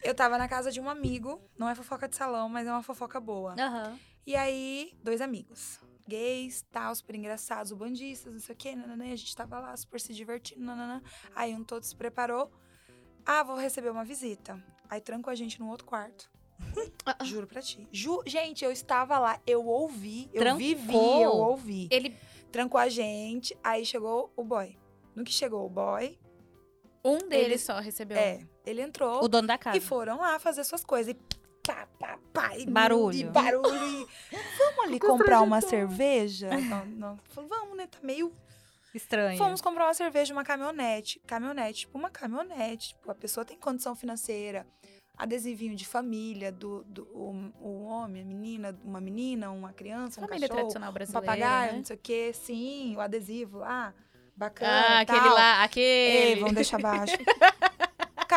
Eu 0.04 0.16
tava 0.16 0.38
na 0.38 0.48
casa 0.48 0.72
de 0.72 0.80
um 0.80 0.90
amigo. 0.90 1.42
Não 1.58 1.70
é 1.70 1.76
fofoca 1.76 2.08
de 2.08 2.16
salão, 2.16 2.50
mas 2.50 2.68
é 2.68 2.72
uma 2.72 2.84
fofoca 2.84 3.20
boa. 3.20 3.56
Aham. 3.60 3.98
E 4.26 4.36
aí, 4.36 4.94
dois 5.04 5.22
amigos. 5.22 5.80
Gays, 6.08 6.64
tal, 6.72 6.94
super 6.96 7.16
engraçados, 7.16 7.72
bandistas, 7.72 8.34
não 8.34 8.40
sei 8.40 8.54
o 8.54 8.58
quê. 8.58 8.76
Nananã, 8.76 9.06
e 9.08 9.14
a 9.14 9.16
gente 9.16 9.36
tava 9.36 9.60
lá, 9.60 9.76
super 9.78 10.00
se 10.00 10.14
divertindo. 10.14 10.62
Nananã. 10.64 11.02
Aí 11.36 11.54
um 11.54 11.64
todo 11.64 11.84
se 11.84 11.96
preparou. 11.96 12.52
Ah, 13.26 13.44
vou 13.44 13.56
receber 13.56 13.90
uma 13.92 14.04
visita. 14.04 14.62
Aí 14.90 15.00
trancou 15.00 15.32
a 15.32 15.36
gente 15.36 15.60
num 15.60 15.70
outro 15.70 15.86
quarto. 15.86 16.30
Juro 17.24 17.48
pra 17.48 17.62
ti. 17.62 17.88
Ju- 17.92 18.22
gente, 18.26 18.64
eu 18.64 18.72
estava 18.72 19.18
lá, 19.18 19.40
eu 19.48 19.66
ouvi, 19.66 20.30
eu 20.34 20.42
Trancou? 20.42 20.60
vivi, 20.60 20.94
eu 21.22 21.32
ouvi. 21.32 21.88
Ele, 21.92 22.16
Trancou 22.52 22.80
a 22.80 22.90
gente, 22.90 23.58
aí 23.64 23.86
chegou 23.86 24.32
o 24.36 24.44
boy. 24.44 24.78
No 25.16 25.24
que 25.24 25.32
chegou 25.32 25.66
o 25.66 25.70
boy, 25.70 26.20
um 27.04 27.18
deles 27.20 27.46
Ele- 27.46 27.58
só 27.58 27.80
recebeu. 27.80 28.18
é, 28.18 28.46
ele 28.66 28.82
entrou 28.82 29.24
O 29.24 29.28
dono 29.28 29.48
da 29.48 29.58
casa. 29.58 29.78
e 29.78 29.82
foram 29.82 30.20
lá 30.20 30.38
fazer 30.40 30.64
suas 30.64 30.84
coisas. 30.84 31.14
E 31.14 31.18
pá, 31.66 31.88
pá, 32.00 32.20
pá. 32.34 32.58
E 32.58 32.66
Barulho. 32.66 33.18
E 33.18 33.24
barulho. 33.26 33.68
E, 33.74 34.08
vamos 34.58 34.86
ali 34.86 35.00
comprar 35.00 35.42
uma 35.42 35.62
cerveja? 35.62 36.50
Não, 36.58 36.86
não. 36.86 37.20
Vamos, 37.34 37.78
né? 37.78 37.88
Tá 37.88 38.00
meio 38.04 38.32
Estranho. 38.94 39.38
Fomos 39.38 39.62
comprar 39.62 39.86
uma 39.86 39.94
cerveja, 39.94 40.34
uma 40.34 40.44
caminhonete. 40.44 41.20
Caminhonete, 41.26 41.82
tipo, 41.82 41.98
uma 41.98 42.10
caminhonete. 42.10 42.90
Tipo, 42.90 43.10
a 43.12 43.16
pessoa 43.16 43.46
tem 43.46 43.58
condição 43.58 43.96
financeira. 43.96 44.68
Adesivinho 45.18 45.76
de 45.76 45.86
família, 45.86 46.52
do, 46.52 46.84
do 46.86 47.04
o, 47.14 47.52
o 47.62 47.84
homem, 47.84 48.22
a 48.24 48.26
menina, 48.26 48.78
uma 48.84 49.00
menina, 49.00 49.52
uma 49.52 49.72
criança, 49.72 50.20
um 50.20 50.24
Família 50.24 50.48
cachorro, 50.48 50.60
tradicional 50.62 50.90
um 50.90 50.94
brasileira. 50.94 51.26
papagaio, 51.26 51.72
né? 51.74 51.78
não 51.78 51.86
sei 51.86 51.96
o 51.96 52.00
quê. 52.02 52.32
Sim, 52.34 52.96
o 52.98 53.00
adesivo 53.02 53.60
lá, 53.60 53.94
bacana, 54.36 54.72
Ah, 54.72 55.00
aquele 55.02 55.20
tal. 55.20 55.34
lá, 55.36 55.64
aquele. 55.64 56.40
vamos 56.40 56.56
deixar 56.56 56.82
baixo. 56.82 57.16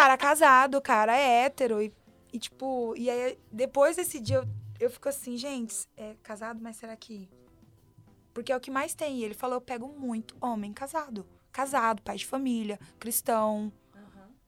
cara 0.05 0.17
casado, 0.19 0.81
cara 0.83 1.17
é 1.17 1.45
hétero. 1.47 1.81
E, 1.83 1.93
e, 2.33 2.39
tipo, 2.39 2.95
e 2.97 3.09
aí 3.09 3.39
depois 3.51 3.97
desse 3.97 4.21
dia 4.21 4.37
eu, 4.37 4.45
eu 4.81 4.91
fico 4.91 5.09
assim, 5.09 5.37
gente, 5.37 5.75
é 5.97 6.15
casado, 6.23 6.61
mas 6.63 6.77
será 6.77 6.95
que. 6.97 7.29
Porque 8.35 8.53
é 8.53 8.57
o 8.57 8.61
que 8.61 8.71
mais 8.71 8.95
tem. 8.95 9.19
E 9.19 9.25
ele 9.25 9.35
falou: 9.35 9.57
eu 9.57 9.61
pego 9.61 9.89
muito 9.89 10.37
homem 10.41 10.73
casado. 10.73 11.27
Casado, 11.53 12.03
pai 12.03 12.17
de 12.17 12.27
família, 12.27 12.79
cristão, 12.99 13.73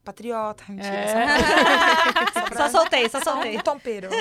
patriota. 0.05 0.64
Mentira, 0.69 0.95
É. 0.95 1.16
só 2.35 2.42
pra- 2.42 2.57
Só 2.57 2.69
soltei, 2.69 3.09
só 3.09 3.21
soltei. 3.21 3.57
um 3.57 3.61
tompeiro. 3.62 4.09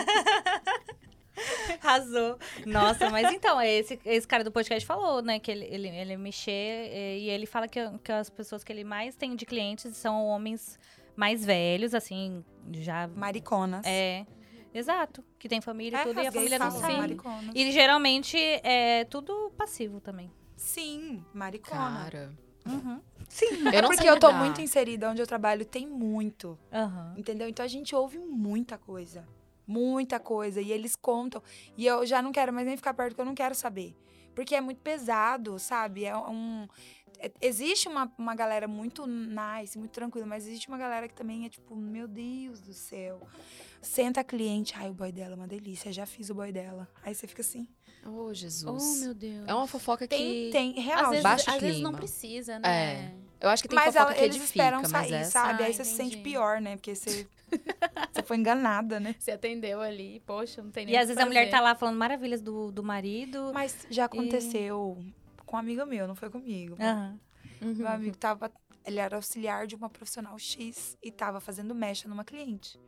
Arrasou. 1.84 2.38
Nossa, 2.66 3.10
mas 3.10 3.32
então, 3.34 3.62
esse, 3.62 4.00
esse 4.06 4.28
cara 4.28 4.44
do 4.44 4.52
podcast 4.52 4.86
falou, 4.86 5.22
né, 5.22 5.38
que 5.40 5.52
ele, 5.52 5.66
ele, 5.66 5.88
ele 5.90 6.18
mexer 6.18 6.92
e 7.20 7.30
ele 7.30 7.46
fala 7.46 7.68
que, 7.68 7.80
que 8.04 8.12
as 8.12 8.30
pessoas 8.30 8.64
que 8.64 8.72
ele 8.72 8.84
mais 8.84 9.16
tem 9.16 9.36
de 9.36 9.46
clientes 9.46 9.96
são 9.98 10.26
homens 10.28 10.80
mais 11.16 11.44
velhos, 11.46 11.94
assim, 11.94 12.44
já. 12.72 13.08
Mariconas. 13.08 13.86
É. 13.86 14.26
Exato. 14.74 15.24
Que 15.40 15.48
tem 15.48 15.62
família 15.62 15.98
e 15.98 16.02
É, 16.02 16.04
tudo, 16.04 16.22
e 16.22 16.28
a 16.28 16.32
família 16.32 16.60
não 16.60 16.80
mariconas. 16.98 17.56
E 17.56 17.72
geralmente 17.72 18.38
é 18.38 19.06
tudo 19.06 19.52
passivo 19.58 20.02
também. 20.02 20.30
Sim, 20.58 21.24
maricona. 21.34 22.04
Cara. 22.04 22.34
Uhum. 22.66 23.00
Sim, 23.30 23.46
Eu 23.66 23.68
é 23.70 23.82
não 23.82 23.90
porque 23.90 24.02
sei 24.04 24.10
eu 24.10 24.20
tô 24.20 24.28
lidar. 24.28 24.40
muito 24.44 24.60
inserida 24.62 25.10
onde 25.10 25.22
eu 25.22 25.28
trabalho, 25.28 25.64
tem 25.66 25.88
muito. 25.88 26.58
Aham. 26.74 27.14
Entendeu? 27.18 27.48
Então 27.48 27.64
a 27.64 27.68
gente 27.68 27.96
ouve 27.96 28.18
muita 28.18 28.78
coisa. 28.78 29.26
Muita 29.68 30.20
coisa. 30.20 30.62
E 30.62 30.72
eles 30.72 30.96
contam. 30.96 31.42
E 31.78 31.86
eu 31.86 32.06
já 32.06 32.22
não 32.22 32.32
quero 32.32 32.52
mais 32.52 32.68
nem 32.68 32.76
ficar 32.76 32.94
perto, 32.94 33.10
porque 33.12 33.22
eu 33.22 33.26
não 33.26 33.36
quero 33.36 33.56
saber. 33.56 33.96
Porque 34.34 34.54
é 34.56 34.62
muito 34.62 34.82
pesado, 34.82 35.58
sabe? 35.58 36.06
É 36.06 36.16
um. 36.18 36.68
É- 37.20 37.32
Existe 37.42 37.88
uma, 37.88 38.12
uma 38.18 38.36
galera 38.36 38.68
muito 38.68 39.06
nice, 39.08 39.78
muito 39.78 39.92
tranquila, 39.92 40.26
mas 40.26 40.46
existe 40.48 40.68
uma 40.68 40.78
galera 40.78 41.08
que 41.08 41.14
também 41.14 41.46
é 41.46 41.50
tipo, 41.50 41.76
meu 41.76 42.08
Deus 42.08 42.60
do 42.62 42.74
céu. 42.74 43.22
Senta 43.82 44.22
a 44.22 44.24
cliente, 44.24 44.74
ai, 44.78 44.90
o 44.90 44.94
boy 44.94 45.12
dela 45.12 45.34
é 45.34 45.36
uma 45.36 45.48
delícia, 45.48 45.92
já 45.94 46.06
fiz 46.06 46.30
o 46.30 46.36
boy 46.36 46.52
dela. 46.52 46.88
Aí 47.04 47.14
você 47.14 47.28
fica 47.28 47.42
assim. 47.42 47.68
Oh, 48.08 48.34
Jesus. 48.34 48.84
Oh, 48.84 49.04
meu 49.06 49.14
Deus. 49.14 49.48
É 49.48 49.54
uma 49.54 49.66
fofoca 49.68 50.08
Tem, 50.08 50.20
que. 50.46 50.50
tem, 50.52 50.72
real. 50.74 51.04
Às 51.06 51.10
vezes, 51.10 51.24
baixo 51.24 51.50
às 51.50 51.60
vezes 51.62 51.82
não 51.82 51.92
clima. 51.92 51.98
precisa, 51.98 52.60
né? 52.60 53.16
Eu 53.42 53.50
acho 53.50 53.64
que 53.64 53.70
tem 53.70 53.76
mas 53.76 53.86
fofoca 53.94 54.06
ela- 54.06 54.14
que 54.14 54.24
eles 54.24 54.36
edifica, 54.38 54.60
esperam 54.64 54.82
mas 54.82 54.92
sair, 54.92 55.14
essa... 55.14 55.32
sabe? 55.32 55.64
Ah, 55.64 55.66
Aí 55.68 55.74
você 55.74 55.84
se 55.84 55.96
sente 55.96 56.16
entendi. 56.16 56.24
pior, 56.24 56.62
né? 56.62 56.76
Porque 56.78 56.96
você, 56.96 57.28
você 58.14 58.24
foi 58.24 58.38
enganada, 58.38 59.00
né? 59.00 59.16
Você 59.20 59.32
atendeu 59.32 59.82
ali, 59.82 60.22
poxa, 60.26 60.62
não 60.64 60.72
tem 60.72 60.86
nem 60.86 60.96
E 60.96 60.98
às 60.98 61.08
vezes 61.08 61.22
a 61.22 61.26
mulher 61.26 61.42
fazer. 61.42 61.52
tá 61.52 61.62
lá 61.62 61.76
falando 61.76 61.98
maravilhas 61.98 62.42
do, 62.42 62.72
do 62.72 62.84
marido. 62.84 63.52
Mas 63.54 63.86
já 63.90 64.06
aconteceu 64.06 64.98
com 65.56 65.58
um 65.58 65.58
amigo 65.58 65.86
meu, 65.86 66.08
não 66.08 66.16
foi 66.16 66.30
comigo. 66.30 66.76
Aham. 66.80 67.20
Uhum. 67.62 67.74
Meu 67.76 67.88
amigo 67.88 68.18
tava. 68.18 68.52
Ele 68.86 69.00
era 69.00 69.16
auxiliar 69.16 69.66
de 69.66 69.74
uma 69.76 69.90
profissional 69.90 70.38
X 70.38 70.98
e 71.02 71.12
tava 71.12 71.40
fazendo 71.40 71.74
mecha 71.74 72.08
numa 72.08 72.24
cliente. 72.24 72.80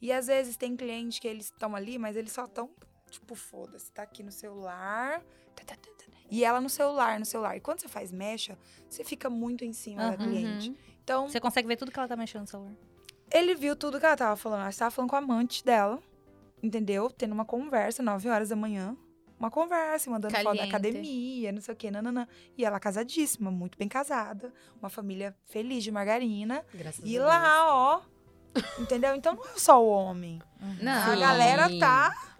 E 0.00 0.12
às 0.12 0.26
vezes 0.26 0.56
tem 0.56 0.76
cliente 0.76 1.20
que 1.20 1.26
eles 1.26 1.46
estão 1.46 1.74
ali, 1.74 1.98
mas 1.98 2.16
eles 2.16 2.32
só 2.32 2.44
estão, 2.44 2.70
tipo, 3.10 3.34
foda-se, 3.34 3.90
tá 3.92 4.02
aqui 4.02 4.22
no 4.22 4.30
celular. 4.30 5.20
tá, 5.56 5.64
tá, 5.64 5.76
tá. 5.76 5.92
E 6.30 6.44
ela 6.44 6.60
no 6.60 6.68
celular, 6.70 7.18
no 7.18 7.26
celular. 7.26 7.56
E 7.56 7.60
quando 7.60 7.80
você 7.80 7.88
faz 7.88 8.10
mecha, 8.12 8.58
você 8.88 9.04
fica 9.04 9.28
muito 9.28 9.64
em 9.64 9.72
cima 9.72 10.02
da 10.02 10.08
Aham. 10.14 10.16
cliente. 10.28 10.70
Uhum. 10.70 10.76
Então, 11.04 11.28
Você 11.28 11.40
consegue 11.40 11.66
ver 11.68 11.76
tudo 11.76 11.90
que 11.90 11.98
ela 11.98 12.08
tá 12.08 12.16
mexendo 12.16 12.42
no 12.42 12.46
celular. 12.48 12.72
ele 13.30 13.54
viu 13.54 13.74
tudo 13.76 13.98
que 14.00 14.06
ela 14.06 14.16
tava 14.16 14.36
falando. 14.36 14.60
Ela 14.60 14.70
estava 14.70 14.90
falando 14.90 15.10
com 15.10 15.16
a 15.16 15.18
amante 15.18 15.64
dela, 15.64 16.00
entendeu? 16.62 17.10
Tendo 17.10 17.32
uma 17.32 17.44
conversa, 17.44 18.02
9 18.02 18.28
horas 18.28 18.48
da 18.50 18.56
manhã. 18.56 18.96
Uma 19.42 19.50
conversa, 19.50 20.08
mandando 20.08 20.32
foto 20.34 20.44
da 20.44 20.50
Caliente. 20.50 20.68
academia, 20.68 21.50
não 21.50 21.60
sei 21.60 21.74
o 21.74 21.76
quê, 21.76 21.90
nananã. 21.90 22.28
E 22.56 22.64
ela 22.64 22.78
casadíssima, 22.78 23.50
muito 23.50 23.76
bem 23.76 23.88
casada, 23.88 24.52
uma 24.80 24.88
família 24.88 25.36
feliz 25.46 25.82
de 25.82 25.90
margarina. 25.90 26.64
Graças 26.72 27.04
E 27.04 27.18
a 27.18 27.24
lá, 27.24 27.66
ó, 27.74 28.00
entendeu? 28.78 29.16
Então 29.16 29.34
não 29.34 29.44
é 29.44 29.58
só 29.58 29.82
o 29.82 29.88
homem. 29.88 30.40
Não. 30.80 30.92
A 30.92 31.16
galera 31.16 31.68
tá, 31.80 32.31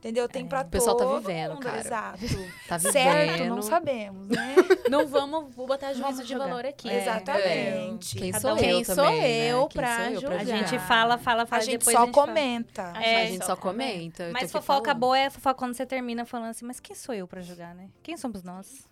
entendeu? 0.00 0.28
Tem 0.28 0.46
pra 0.46 0.62
O 0.62 0.64
pessoal 0.68 0.96
tá 0.96 1.04
todo 1.04 1.20
vivendo, 1.20 1.52
mundo, 1.54 1.62
cara. 1.62 1.78
Exato. 1.80 2.18
Tá 2.66 2.76
vivendo. 2.76 2.92
Certo, 2.92 3.44
não 3.44 3.62
sabemos, 3.62 4.28
né? 4.28 4.54
Não 4.90 5.06
vamos 5.06 5.54
botar 5.54 5.92
juízo 5.92 6.02
Vamos 6.02 6.26
de 6.26 6.34
valor 6.34 6.66
aqui. 6.66 6.88
É. 6.90 7.02
Exatamente. 7.02 8.16
Quem 8.18 8.32
Cada 8.32 8.40
sou 8.40 8.50
um. 8.50 8.56
eu 8.56 8.60
Quem 8.60 8.84
sou 8.84 8.96
também, 8.96 9.20
né? 9.20 9.52
eu 9.52 9.68
pra 9.68 10.12
julgar? 10.14 10.40
A 10.40 10.44
gente 10.44 10.78
fala, 10.80 11.16
fala, 11.18 11.46
fala 11.46 11.62
A 11.62 11.64
gente 11.64 11.78
depois 11.78 11.96
só 11.96 12.02
a 12.02 12.06
gente 12.06 12.14
fala. 12.14 12.26
comenta. 12.26 12.82
É, 13.00 13.22
a 13.22 13.26
gente 13.26 13.44
só 13.46 13.54
comenta. 13.56 14.24
eu 14.24 14.32
Mas 14.32 14.50
tô 14.50 14.58
aqui 14.58 14.66
fofoca 14.66 14.86
falando. 14.86 15.00
boa 15.00 15.18
é 15.18 15.30
fofoca 15.30 15.54
quando 15.54 15.74
você 15.74 15.86
termina 15.86 16.24
falando 16.24 16.50
assim, 16.50 16.64
mas 16.64 16.80
quem 16.80 16.96
sou 16.96 17.14
eu 17.14 17.28
pra 17.28 17.40
julgar, 17.40 17.72
né? 17.74 17.88
Quem 18.02 18.16
somos 18.16 18.42
nós? 18.42 18.88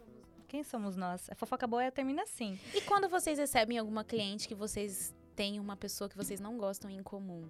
Quem 0.46 0.62
somos 0.62 0.96
nós? 0.96 1.28
A 1.30 1.34
fofoca 1.34 1.66
boa 1.66 1.82
é, 1.82 1.90
termina 1.90 2.22
assim. 2.22 2.58
E 2.74 2.80
quando 2.82 3.08
vocês 3.08 3.38
recebem 3.38 3.76
alguma 3.76 4.04
cliente 4.04 4.46
que 4.46 4.54
vocês 4.54 5.12
têm 5.34 5.58
uma 5.58 5.76
pessoa 5.76 6.08
que 6.08 6.16
vocês 6.16 6.38
não 6.40 6.56
gostam 6.56 6.88
em 6.90 7.02
comum? 7.02 7.48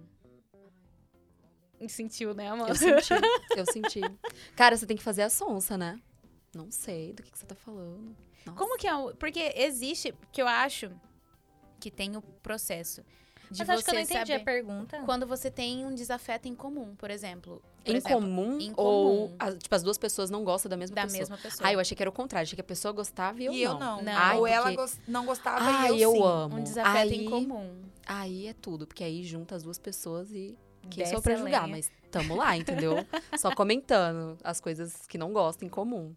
Sentiu, 1.87 2.33
né, 2.33 2.49
amor? 2.49 2.69
Eu 2.69 2.75
senti, 2.75 3.13
eu 3.55 3.65
senti. 3.71 4.01
Cara, 4.55 4.75
você 4.75 4.85
tem 4.85 4.97
que 4.97 5.03
fazer 5.03 5.21
a 5.21 5.29
sonsa, 5.29 5.77
né? 5.77 5.99
Não 6.53 6.69
sei 6.71 7.13
do 7.13 7.23
que, 7.23 7.31
que 7.31 7.37
você 7.37 7.45
tá 7.45 7.55
falando. 7.55 8.15
Nossa. 8.45 8.57
Como 8.57 8.77
que 8.77 8.87
é 8.87 8.95
o... 8.95 9.13
Porque 9.15 9.53
existe, 9.55 10.13
que 10.31 10.41
eu 10.41 10.47
acho 10.47 10.91
que 11.79 11.89
tem 11.91 12.17
o 12.17 12.21
processo 12.21 13.01
de 13.51 13.59
Mas 13.59 13.69
acho 13.69 13.83
que 13.83 13.89
eu 13.91 13.93
não 13.95 14.01
entendi 14.01 14.33
a 14.33 14.39
pergunta. 14.39 15.01
quando 15.05 15.25
você 15.25 15.49
tem 15.49 15.85
um 15.85 15.93
desafeto 15.95 16.47
em 16.47 16.53
comum, 16.55 16.95
por 16.95 17.09
exemplo. 17.09 17.61
Por 17.83 17.91
Em 17.93 17.97
exemplo, 17.97 18.19
comum, 18.21 18.59
em 18.59 18.73
ou 18.75 19.27
comum. 19.29 19.35
as, 19.39 19.55
tipo, 19.55 19.73
as 19.75 19.81
duas 19.83 19.97
pessoas 19.97 20.29
não 20.29 20.43
gostam 20.43 20.69
da 20.69 20.75
mesma 20.77 20.95
da 20.95 21.03
pessoa? 21.03 21.19
mesma 21.19 21.37
pessoa. 21.37 21.67
Ah, 21.67 21.73
eu 21.73 21.79
achei 21.79 21.95
que 21.95 22.03
era 22.03 22.09
o 22.09 22.13
contrário. 22.13 22.43
Achei 22.43 22.55
que 22.55 22.61
a 22.61 22.63
pessoa 22.63 22.91
gostava 22.91 23.41
e 23.41 23.45
eu 23.45 23.53
e 23.53 23.61
eu 23.63 23.73
não. 23.73 23.79
não. 23.97 24.03
Não. 24.03 24.11
Ai, 24.13 24.37
Ou 24.37 24.45
ela 24.47 24.63
porque- 24.65 24.75
gos- 24.77 24.99
não 25.07 25.25
gostava 25.25 25.57
Ai, 25.61 25.93
e 25.95 26.01
eu, 26.01 26.11
eu 26.11 26.21
sim. 26.21 26.23
amo. 26.27 26.55
um 26.57 26.63
desafeto 26.63 26.97
aí, 27.13 27.25
em 27.25 27.29
comum. 27.29 27.81
Aí 28.05 28.47
é 28.47 28.53
tudo, 28.53 28.85
porque 28.85 29.03
aí 29.03 29.23
junta 29.23 29.55
as 29.55 29.63
duas 29.63 29.79
pessoas 29.79 30.31
e 30.31 30.57
quem 30.89 31.03
Desce 31.03 31.13
sou 31.13 31.21
pra 31.21 31.35
julgar, 31.35 31.63
lenha. 31.63 31.75
mas 31.77 31.91
tamo 32.11 32.35
lá, 32.35 32.55
entendeu? 32.57 32.93
Só 33.39 33.53
comentando 33.55 34.37
as 34.43 34.59
coisas 34.59 35.05
que 35.07 35.17
não 35.17 35.31
gosto 35.31 35.63
em 35.63 35.69
comum. 35.69 36.15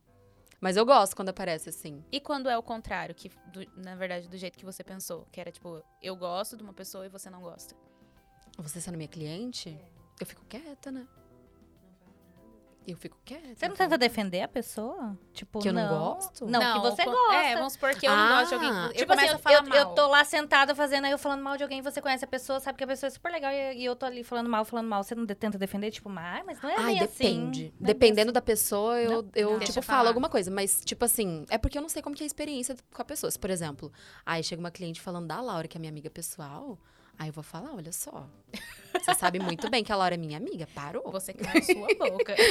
Mas 0.61 0.77
eu 0.77 0.87
gosto 0.87 1.17
quando 1.17 1.29
aparece 1.31 1.69
assim. 1.69 2.05
E 2.13 2.21
quando 2.21 2.49
é 2.49 2.57
o 2.57 2.63
contrário, 2.63 3.15
que 3.15 3.29
do- 3.53 3.67
na 3.77 3.97
verdade 3.97 4.29
do 4.29 4.37
jeito 4.39 4.57
que 4.57 4.65
você 4.65 4.85
pensou, 4.85 5.27
que 5.33 5.41
era 5.41 5.51
tipo, 5.51 5.83
eu 6.01 6.15
gosto 6.17 6.57
de 6.57 6.63
uma 6.63 6.73
pessoa 6.73 7.05
e 7.05 7.09
você 7.09 7.29
não 7.29 7.41
gosta. 7.41 7.75
Você 8.59 8.81
sendo 8.81 8.97
minha 8.97 9.09
cliente, 9.09 9.77
eu 10.21 10.27
fico 10.27 10.45
quieta, 10.49 10.93
né? 10.93 11.07
Eu 12.85 12.97
fico 12.97 13.16
quieta. 13.25 13.47
Você 13.55 13.68
não 13.68 13.77
falo 13.77 13.90
tenta 13.90 13.97
defender 13.99 14.42
a 14.42 14.49
pessoa? 14.49 15.16
Tipo, 15.33 15.61
Que 15.61 15.68
eu 15.68 15.73
não 15.73 15.87
gosto? 15.88 16.47
Não, 16.47 16.61
que 16.75 16.79
você 16.90 17.05
gosta. 17.05 17.35
É, 17.35 17.55
vamos 17.55 17.75
supor 17.75 17.95
que 17.95 18.07
eu 18.07 18.16
não 18.16 18.29
gosto 18.29 18.49
de 18.49 18.55
alguém. 18.55 18.71
Ah, 18.73 18.87
Eu 18.87 18.92
Tipo 18.95 19.07
começo 19.07 19.27
assim, 19.27 19.35
a 19.37 19.38
falar 19.38 19.57
eu, 19.57 19.62
mal. 19.68 19.79
eu 19.79 19.87
tô 19.95 20.07
lá 20.09 20.25
sentada 20.25 20.75
fazendo, 20.75 21.05
aí 21.05 21.12
eu 21.12 21.18
falando 21.18 21.42
mal 21.42 21.57
de 21.57 21.62
alguém, 21.62 21.81
você 21.81 22.01
conhece 22.03 22.25
a 22.25 22.29
pessoa, 22.29 22.59
sabe 22.59 22.77
que 22.79 22.83
a 22.83 22.87
pessoa 22.88 23.07
é 23.07 23.11
super 23.11 23.31
legal 23.31 23.53
e, 23.53 23.77
e 23.79 23.85
eu 23.85 23.95
tô 23.95 24.05
ali 24.05 24.25
falando 24.25 24.49
mal, 24.51 24.64
falando 24.64 24.88
mal. 24.88 25.05
Você 25.05 25.14
não 25.14 25.25
de- 25.25 25.35
tenta 25.37 25.57
defender, 25.57 25.92
tipo, 25.92 26.11
mas, 26.11 26.45
mas 26.45 26.61
não 26.61 26.68
é 26.71 26.75
Ai, 26.77 26.95
assim. 26.99 27.07
depende. 27.07 27.75
Não 27.79 27.85
é 27.85 27.92
Dependendo 27.92 28.33
da 28.33 28.42
pessoa, 28.42 28.99
eu, 29.01 29.29
eu 29.35 29.51
Não. 29.53 29.59
Deixa 29.59 29.73
tipo, 29.75 29.79
eu 29.79 29.83
falo 29.85 30.09
alguma 30.09 30.29
coisa. 30.29 30.51
Mas, 30.51 30.83
tipo 30.85 31.05
assim, 31.05 31.47
é 31.51 31.59
porque 31.59 31.79
eu 31.79 31.83
não 31.83 31.88
sei 31.88 32.03
como 32.03 32.16
que 32.16 32.23
é 32.23 32.25
a 32.25 32.27
experiência 32.27 32.75
com 32.92 33.01
a 33.01 33.05
pessoa. 33.05 33.31
Se, 33.31 33.38
por 33.38 33.51
exemplo, 33.51 33.92
aí 34.27 34.42
chega 34.42 34.59
uma 34.61 34.73
cliente 34.73 35.01
falando 35.01 35.29
da 35.29 35.40
Laura, 35.40 35.68
que 35.68 35.77
é 35.77 35.81
minha 35.81 35.90
amiga 35.90 36.11
pessoal, 36.11 36.77
aí 37.16 37.29
eu 37.29 37.33
vou 37.33 37.45
falar, 37.45 37.73
olha 37.75 37.92
só. 37.92 38.27
Você 39.03 39.15
sabe 39.15 39.38
muito 39.38 39.69
bem 39.71 39.83
que 39.85 39.93
a 39.93 39.97
Laura 39.97 40.15
é 40.15 40.19
minha 40.19 40.37
amiga, 40.37 40.67
parou. 40.75 41.11
Você 41.12 41.33
que 41.33 41.43
na 41.43 41.61
sua 41.62 41.88
boca. 42.11 42.35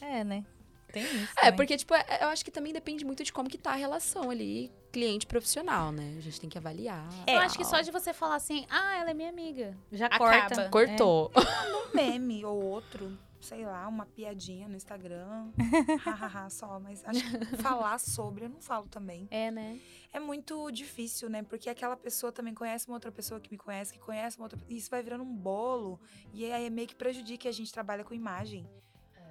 É, 0.00 0.24
né? 0.24 0.42
Tem 0.90 1.02
isso. 1.04 1.32
É, 1.36 1.40
também. 1.42 1.56
porque, 1.56 1.76
tipo, 1.76 1.94
é- 1.94 2.18
eu 2.22 2.28
acho 2.28 2.42
que 2.42 2.50
também 2.50 2.72
depende 2.72 3.04
muito 3.04 3.22
de 3.22 3.30
como 3.30 3.46
que 3.48 3.58
tá 3.58 3.72
a 3.72 3.74
relação 3.74 4.30
ali, 4.30 4.72
cliente 4.90 5.26
profissional, 5.26 5.92
né? 5.92 6.14
A 6.16 6.20
gente 6.22 6.40
tem 6.40 6.48
que 6.48 6.56
avaliar. 6.56 7.06
eu 7.26 7.38
acho 7.40 7.58
que 7.58 7.64
só 7.64 7.80
de 7.82 7.90
você 7.90 8.14
falar 8.14 8.36
assim, 8.36 8.64
ah, 8.70 8.96
ela 8.98 9.10
é 9.10 9.14
minha 9.14 9.28
amiga. 9.28 9.76
já 9.92 10.06
acaba. 10.06 10.24
corta. 10.48 10.68
Cortou. 10.70 11.30
Um 11.36 11.94
meme 11.94 12.42
ou 12.44 12.62
outro, 12.64 13.16
sei 13.40 13.64
lá, 13.64 13.86
uma 13.86 14.06
piadinha 14.06 14.68
no 14.68 14.76
Instagram. 14.76 15.50
Hahaha, 16.04 16.50
só. 16.50 16.80
Mas 16.80 17.04
acho 17.04 17.22
que 17.22 17.56
falar 17.56 17.98
sobre, 17.98 18.44
eu 18.44 18.48
não 18.48 18.60
falo 18.60 18.86
também. 18.88 19.26
É, 19.30 19.50
né? 19.50 19.78
É 20.12 20.20
muito 20.20 20.70
difícil, 20.70 21.28
né? 21.28 21.42
Porque 21.42 21.68
aquela 21.70 21.96
pessoa 21.96 22.32
também 22.32 22.54
conhece 22.54 22.86
uma 22.88 22.96
outra 22.96 23.12
pessoa 23.12 23.40
que 23.40 23.50
me 23.50 23.58
conhece, 23.58 23.92
que 23.92 23.98
conhece 23.98 24.38
uma 24.38 24.44
outra 24.44 24.58
E 24.68 24.76
isso 24.76 24.90
vai 24.90 25.02
virando 25.02 25.24
um 25.24 25.34
bolo. 25.34 26.00
E 26.32 26.44
aí 26.50 26.66
é 26.66 26.70
meio 26.70 26.88
que 26.88 26.94
prejudica 26.94 27.48
a 27.48 27.52
gente 27.52 27.72
trabalha 27.72 28.04
com 28.04 28.14
imagem. 28.14 28.68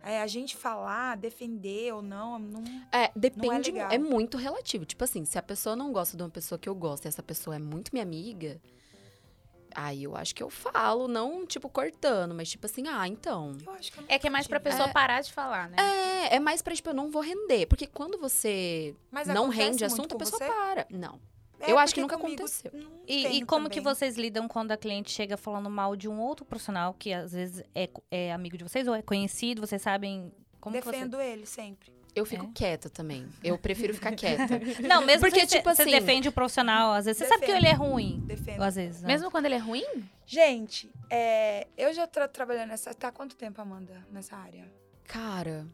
É, 0.03 0.21
a 0.21 0.27
gente 0.27 0.55
falar, 0.55 1.17
defender 1.17 1.93
ou 1.93 2.01
não, 2.01 2.39
não 2.39 2.63
É, 2.93 3.11
depende, 3.15 3.71
legal. 3.71 3.91
é 3.91 3.97
muito 3.97 4.37
relativo. 4.37 4.85
Tipo 4.85 5.03
assim, 5.03 5.25
se 5.25 5.37
a 5.37 5.43
pessoa 5.43 5.75
não 5.75 5.91
gosta 5.91 6.15
de 6.15 6.23
uma 6.23 6.29
pessoa 6.29 6.57
que 6.57 6.69
eu 6.69 6.75
gosto 6.75 7.05
e 7.05 7.07
essa 7.09 7.21
pessoa 7.21 7.55
é 7.57 7.59
muito 7.59 7.89
minha 7.91 8.03
amiga, 8.03 8.61
aí 9.77 10.03
eu 10.03 10.15
acho 10.15 10.33
que 10.33 10.41
eu 10.41 10.49
falo, 10.49 11.07
não 11.07 11.45
tipo 11.45 11.69
cortando, 11.69 12.33
mas 12.33 12.49
tipo 12.49 12.65
assim, 12.65 12.87
ah, 12.87 13.07
então. 13.07 13.55
eu 13.63 13.71
acho 13.73 13.91
que 13.91 13.99
É 14.07 14.17
que 14.17 14.25
é 14.25 14.29
mais 14.29 14.47
pra 14.47 14.59
pessoa 14.59 14.89
parar 14.89 15.21
de 15.21 15.31
falar, 15.31 15.69
né? 15.69 15.77
É, 15.79 16.35
é 16.35 16.39
mais 16.39 16.63
pra, 16.63 16.73
tipo, 16.73 16.89
eu 16.89 16.93
não 16.95 17.11
vou 17.11 17.21
render. 17.21 17.67
Porque 17.67 17.85
quando 17.85 18.17
você 18.17 18.95
Mas 19.11 19.27
não 19.27 19.49
rende 19.49 19.85
assunto, 19.85 20.15
a 20.15 20.17
pessoa 20.17 20.39
você? 20.39 20.47
para. 20.47 20.87
Não. 20.89 21.19
É, 21.59 21.71
eu 21.71 21.77
acho 21.79 21.93
que 21.93 22.01
nunca 22.01 22.15
aconteceu. 22.15 22.71
não 22.73 23.01
E, 23.07 23.37
e 23.39 23.45
como 23.45 23.67
que 23.69 23.79
também. 23.79 23.93
vocês 23.95 24.15
lidam 24.15 24.47
quando 24.47 24.71
a 24.71 24.77
cliente 24.77 25.11
chega 25.11 25.35
falando 25.37 25.69
mal 25.69 25.95
de 25.95 26.07
um 26.07 26.19
outro 26.19 26.45
profissional 26.45 26.93
que 26.93 27.11
às 27.13 27.31
vezes 27.31 27.63
é, 27.73 27.89
é 28.11 28.31
amigo 28.31 28.57
de 28.57 28.63
vocês 28.63 28.87
ou 28.87 28.93
é 28.93 29.01
conhecido, 29.01 29.61
vocês 29.65 29.81
sabem 29.81 30.31
como 30.71 30.81
Defendo 30.91 31.19
ele 31.21 31.45
sempre. 31.45 31.95
Eu 32.15 32.25
fico 32.25 32.45
É? 32.45 32.49
quieta 32.53 32.89
também. 32.89 33.27
Eu 33.43 33.57
prefiro 33.59 33.93
ficar 33.93 34.11
quieta. 34.15 34.47
você... 34.59 34.81
Não, 34.81 35.05
mesmo 35.05 35.21
Porque, 35.21 35.41
porque, 35.41 35.57
tipo 35.57 35.69
você 35.73 35.83
assim- 35.83 35.91
defende 35.91 36.27
o 36.27 36.31
profissional, 36.31 36.93
às 36.93 37.05
vezes 37.05 37.19
você 37.21 37.27
sabe 37.27 37.41
que 37.41 37.47
Defendo. 37.53 37.63
ele 37.65 37.67
é 37.67 37.73
ruim. 37.73 38.23
Defendo. 38.25 38.61
Às 38.63 38.75
vezes, 38.75 39.01
não. 39.03 39.07
Mesmo 39.07 39.29
quando 39.29 39.45
ele 39.45 39.55
é 39.55 39.59
ruim? 39.59 39.85
Gente, 40.25 40.89
é, 41.11 41.67
eu 41.77 41.93
já 41.93 42.07
tô 42.07 42.27
trabalhando 42.27 42.69
nessa. 42.69 42.93
Tá 42.93 43.09
há 43.09 43.11
quanto 43.11 43.35
tempo, 43.35 43.61
Amanda, 43.61 44.03
nessa 44.11 44.35
área? 44.35 44.65
Cara, 45.05 45.67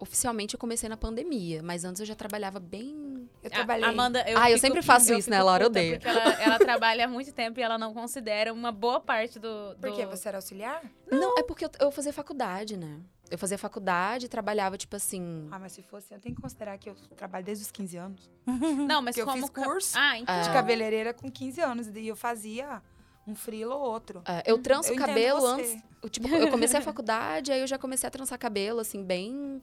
oficialmente 0.00 0.54
eu 0.54 0.58
comecei 0.58 0.88
na 0.88 0.96
pandemia, 0.96 1.62
mas 1.62 1.84
antes 1.84 2.00
eu 2.00 2.06
já 2.06 2.14
trabalhava 2.14 2.58
bem. 2.60 3.28
Eu 3.42 3.48
trabalhei. 3.50 3.88
Amanda, 3.88 4.24
eu 4.28 4.36
Ah, 4.38 4.50
eu 4.50 4.58
sempre 4.58 4.82
faço 4.82 5.14
isso, 5.14 5.30
né, 5.30 5.40
Laura? 5.42 5.62
Eu 5.64 5.68
odeio. 5.68 5.94
Porque 6.00 6.08
ela, 6.08 6.42
ela 6.42 6.58
trabalha 6.58 7.04
há 7.04 7.08
muito 7.08 7.32
tempo 7.32 7.58
e 7.60 7.62
ela 7.62 7.78
não 7.78 7.94
considera 7.94 8.52
uma 8.52 8.72
boa 8.72 9.00
parte 9.00 9.38
do. 9.38 9.74
do... 9.74 9.80
Por 9.80 9.92
quê? 9.94 10.06
Você 10.06 10.28
era 10.28 10.38
auxiliar? 10.38 10.82
Não, 11.10 11.38
é 11.38 11.42
porque 11.42 11.64
eu, 11.64 11.70
eu 11.80 11.90
fazia 11.92 12.12
faculdade, 12.12 12.76
né? 12.76 12.98
Eu 13.30 13.36
fazia 13.38 13.58
faculdade, 13.58 14.28
trabalhava, 14.28 14.76
tipo 14.78 14.96
assim. 14.96 15.48
Ah, 15.50 15.58
mas 15.58 15.72
se 15.72 15.82
fosse, 15.82 16.14
eu 16.14 16.18
tenho 16.20 16.34
que 16.34 16.40
considerar 16.40 16.78
que 16.78 16.88
eu 16.88 16.94
trabalho 17.16 17.44
desde 17.44 17.64
os 17.64 17.70
15 17.70 17.96
anos. 17.96 18.30
Não, 18.46 19.02
mas 19.02 19.14
Porque 19.16 19.20
eu 19.22 19.26
como. 19.26 19.42
fiz 19.46 19.50
ca- 19.50 19.64
curso 19.64 19.98
Ah, 19.98 20.18
então. 20.18 20.40
De 20.42 20.50
cabeleireira 20.50 21.12
com 21.12 21.30
15 21.30 21.60
anos. 21.60 21.86
E 21.88 22.06
eu 22.08 22.16
fazia 22.16 22.82
um 23.26 23.34
frilo 23.34 23.74
ou 23.74 23.80
outro. 23.82 24.22
é, 24.26 24.42
eu 24.46 24.58
tranço 24.62 24.92
Eu 24.92 24.96
cabelo 24.96 25.40
você. 25.40 25.52
antes. 25.62 25.82
eu, 26.02 26.08
Tipo, 26.08 26.28
eu 26.28 26.50
comecei 26.50 26.78
a 26.78 26.82
faculdade, 26.82 27.52
aí 27.52 27.60
eu 27.60 27.66
já 27.66 27.76
comecei 27.78 28.06
a 28.06 28.10
trançar 28.10 28.38
cabelo, 28.38 28.80
assim, 28.80 29.04
bem. 29.04 29.60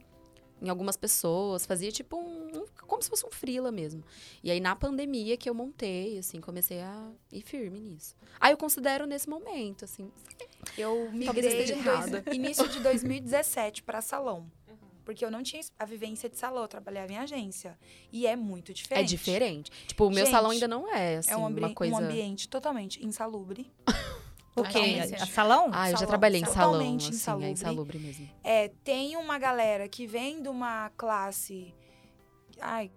Em 0.62 0.68
algumas 0.70 0.96
pessoas. 0.96 1.66
Fazia 1.66 1.90
tipo 1.92 2.16
um. 2.16 2.35
Como 2.86 3.02
se 3.02 3.08
fosse 3.08 3.24
um 3.26 3.30
frila 3.30 3.70
mesmo. 3.72 4.02
E 4.42 4.50
aí, 4.50 4.60
na 4.60 4.74
pandemia 4.76 5.36
que 5.36 5.48
eu 5.48 5.54
montei, 5.54 6.18
assim, 6.18 6.40
comecei 6.40 6.80
a 6.80 7.10
ir 7.32 7.42
firme 7.42 7.80
nisso. 7.80 8.14
Aí 8.40 8.52
eu 8.52 8.56
considero 8.56 9.06
nesse 9.06 9.28
momento, 9.28 9.84
assim. 9.84 10.10
Eu 10.76 11.10
migrei 11.12 11.72
em 11.72 11.82
dois- 11.82 12.34
início 12.34 12.68
de 12.68 12.80
2017 12.80 13.82
para 13.82 14.00
salão. 14.00 14.50
Porque 15.04 15.24
eu 15.24 15.30
não 15.30 15.40
tinha 15.40 15.62
a 15.78 15.84
vivência 15.84 16.28
de 16.28 16.36
salão, 16.36 16.62
eu 16.62 16.68
trabalhava 16.68 17.12
em 17.12 17.16
agência. 17.16 17.78
E 18.12 18.26
é 18.26 18.34
muito 18.34 18.74
diferente. 18.74 19.04
É 19.04 19.06
diferente. 19.06 19.70
Tipo, 19.86 20.06
o 20.06 20.10
meu 20.10 20.24
Gente, 20.24 20.32
salão 20.34 20.50
ainda 20.50 20.66
não 20.66 20.92
é, 20.92 21.18
assim, 21.18 21.30
É 21.30 21.36
um, 21.36 21.46
uma 21.46 21.72
coisa. 21.72 21.94
um 21.94 21.98
ambiente 21.98 22.48
totalmente 22.48 23.04
insalubre. 23.04 23.70
O 24.58 24.62
quê? 24.62 24.72
Totalmente. 24.72 25.14
A 25.22 25.26
salão? 25.26 25.68
Ah, 25.70 25.88
eu 25.88 25.90
já 25.92 25.98
Salão, 25.98 26.08
trabalhei 26.08 26.40
em 26.40 26.44
salão, 26.46 26.72
totalmente 26.72 27.02
assim, 27.02 27.08
é 27.10 27.14
insalubre. 27.14 27.50
insalubre 27.50 27.98
mesmo. 27.98 28.30
É, 28.42 28.68
tem 28.82 29.14
uma 29.14 29.38
galera 29.38 29.86
que 29.86 30.06
vem 30.06 30.40
de 30.40 30.48
uma 30.48 30.88
classe. 30.96 31.74
Ai, 32.60 32.90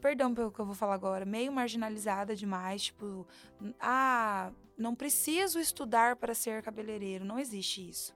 perdão 0.00 0.34
pelo 0.34 0.52
que 0.52 0.60
eu 0.60 0.66
vou 0.66 0.74
falar 0.74 0.94
agora, 0.94 1.24
meio 1.24 1.52
marginalizada 1.52 2.34
demais. 2.34 2.84
Tipo, 2.84 3.26
ah, 3.80 4.52
não 4.76 4.94
preciso 4.94 5.58
estudar 5.58 6.16
para 6.16 6.34
ser 6.34 6.62
cabeleireiro. 6.62 7.24
Não 7.24 7.38
existe 7.38 7.88
isso. 7.88 8.14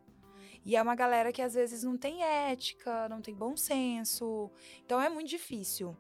E 0.65 0.77
é 0.77 0.83
uma 0.83 0.95
galera 0.95 1.33
que 1.33 1.41
às 1.41 1.55
vezes 1.55 1.83
não 1.83 1.97
tem 1.97 2.23
ética, 2.23 3.09
não 3.09 3.23
tem 3.23 3.35
bom 3.35 3.57
senso. 3.57 4.51
Então 4.85 5.01
é 5.01 5.09
muito 5.09 5.29
difícil. 5.29 5.97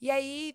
E 0.00 0.10
aí 0.10 0.54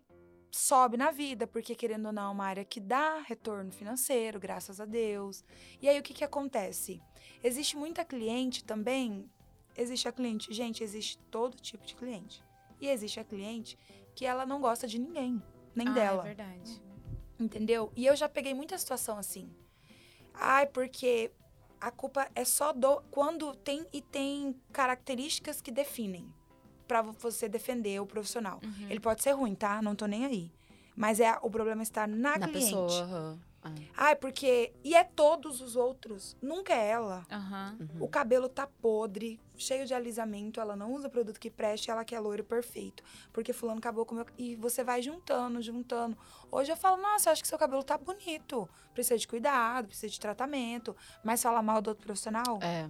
sobe 0.52 0.98
na 0.98 1.12
vida, 1.12 1.48
porque 1.48 1.76
querendo 1.76 2.08
ou 2.08 2.14
não 2.14 2.30
é 2.30 2.30
uma 2.30 2.46
área 2.46 2.66
que 2.66 2.80
dá 2.80 3.20
retorno 3.20 3.72
financeiro, 3.72 4.40
graças 4.40 4.80
a 4.80 4.86
Deus. 4.86 5.44
E 5.82 5.90
aí 5.90 6.00
o 6.00 6.04
que, 6.04 6.14
que 6.14 6.24
acontece? 6.24 7.02
Existe 7.44 7.76
muita 7.76 8.06
cliente 8.06 8.64
também. 8.64 9.30
Existe 9.76 10.08
a 10.08 10.12
cliente, 10.12 10.52
gente, 10.54 10.84
existe 10.84 11.18
todo 11.30 11.58
tipo 11.58 11.86
de 11.86 11.96
cliente. 11.96 12.47
E 12.80 12.88
existe 12.88 13.20
a 13.20 13.24
cliente 13.24 13.78
que 14.16 14.26
ela 14.26 14.46
não 14.46 14.60
gosta 14.62 14.88
de 14.88 14.98
ninguém, 15.00 15.42
nem 15.76 15.88
Ah, 15.88 15.92
dela. 15.92 16.22
É 16.24 16.28
verdade. 16.28 16.82
Entendeu? 17.40 17.92
E 17.96 18.06
eu 18.06 18.16
já 18.16 18.28
peguei 18.28 18.54
muita 18.54 18.78
situação 18.78 19.18
assim. 19.18 19.50
Ai, 20.34 20.66
porque 20.68 21.32
a 21.80 21.92
culpa 21.92 22.28
é 22.36 22.44
só 22.44 22.74
do 22.74 23.02
quando 23.12 23.56
tem 23.56 23.86
e 23.94 24.02
tem 24.02 24.56
características 24.72 25.62
que 25.62 25.72
definem 25.72 26.32
pra 26.88 27.02
você 27.02 27.48
defender 27.50 28.00
o 28.00 28.06
profissional. 28.06 28.60
Uhum. 28.64 28.90
Ele 28.90 29.00
pode 29.00 29.22
ser 29.22 29.32
ruim, 29.32 29.54
tá? 29.56 29.82
Não 29.82 29.96
tô 29.96 30.06
nem 30.06 30.26
aí. 30.26 30.52
Mas 30.96 31.20
é 31.20 31.38
o 31.44 31.50
problema 31.50 31.84
está 31.84 32.08
na, 32.08 32.38
Na 32.38 32.48
cliente. 32.48 32.66
pessoa. 32.66 33.04
aham. 33.04 33.40
Ah, 33.96 34.06
Ai, 34.08 34.16
porque 34.16 34.74
e 34.84 34.96
é 34.96 35.04
todos 35.04 35.62
os 35.62 35.76
outros, 35.76 36.36
nunca 36.42 36.74
é 36.74 36.90
ela. 36.90 37.26
Aham. 37.32 37.78
uhum. 37.80 38.04
O 38.04 38.08
cabelo 38.08 38.48
tá 38.48 38.68
podre, 38.68 39.40
cheio 39.56 39.86
de 39.86 39.94
alisamento, 39.94 40.60
ela 40.60 40.76
não 40.76 40.94
usa 40.94 41.10
produto 41.10 41.40
que 41.40 41.50
preste, 41.50 41.90
ela 41.90 42.06
quer 42.06 42.20
loiro 42.20 42.44
perfeito. 42.44 43.04
Porque 43.34 43.54
fulano 43.54 43.80
acabou 43.80 44.06
com 44.06 44.16
o 44.16 44.18
meu... 44.18 44.26
E 44.38 44.56
você 44.56 44.84
vai 44.84 45.02
juntando, 45.02 45.62
juntando. 45.62 46.18
Hoje 46.52 46.72
eu 46.72 46.78
falo, 46.78 47.02
nossa, 47.02 47.30
eu 47.30 47.34
acho 47.34 47.42
que 47.42 47.48
seu 47.48 47.58
cabelo 47.58 47.84
tá 47.84 47.98
bonito. 47.98 48.70
Precisa 48.94 49.18
de 49.18 49.28
cuidado, 49.28 49.88
precisa 49.88 50.12
de 50.12 50.20
tratamento. 50.20 50.96
Mas 51.24 51.42
falar 51.42 51.62
mal 51.62 51.82
do 51.82 51.90
outro 51.90 52.06
profissional? 52.06 52.60
É. 52.62 52.90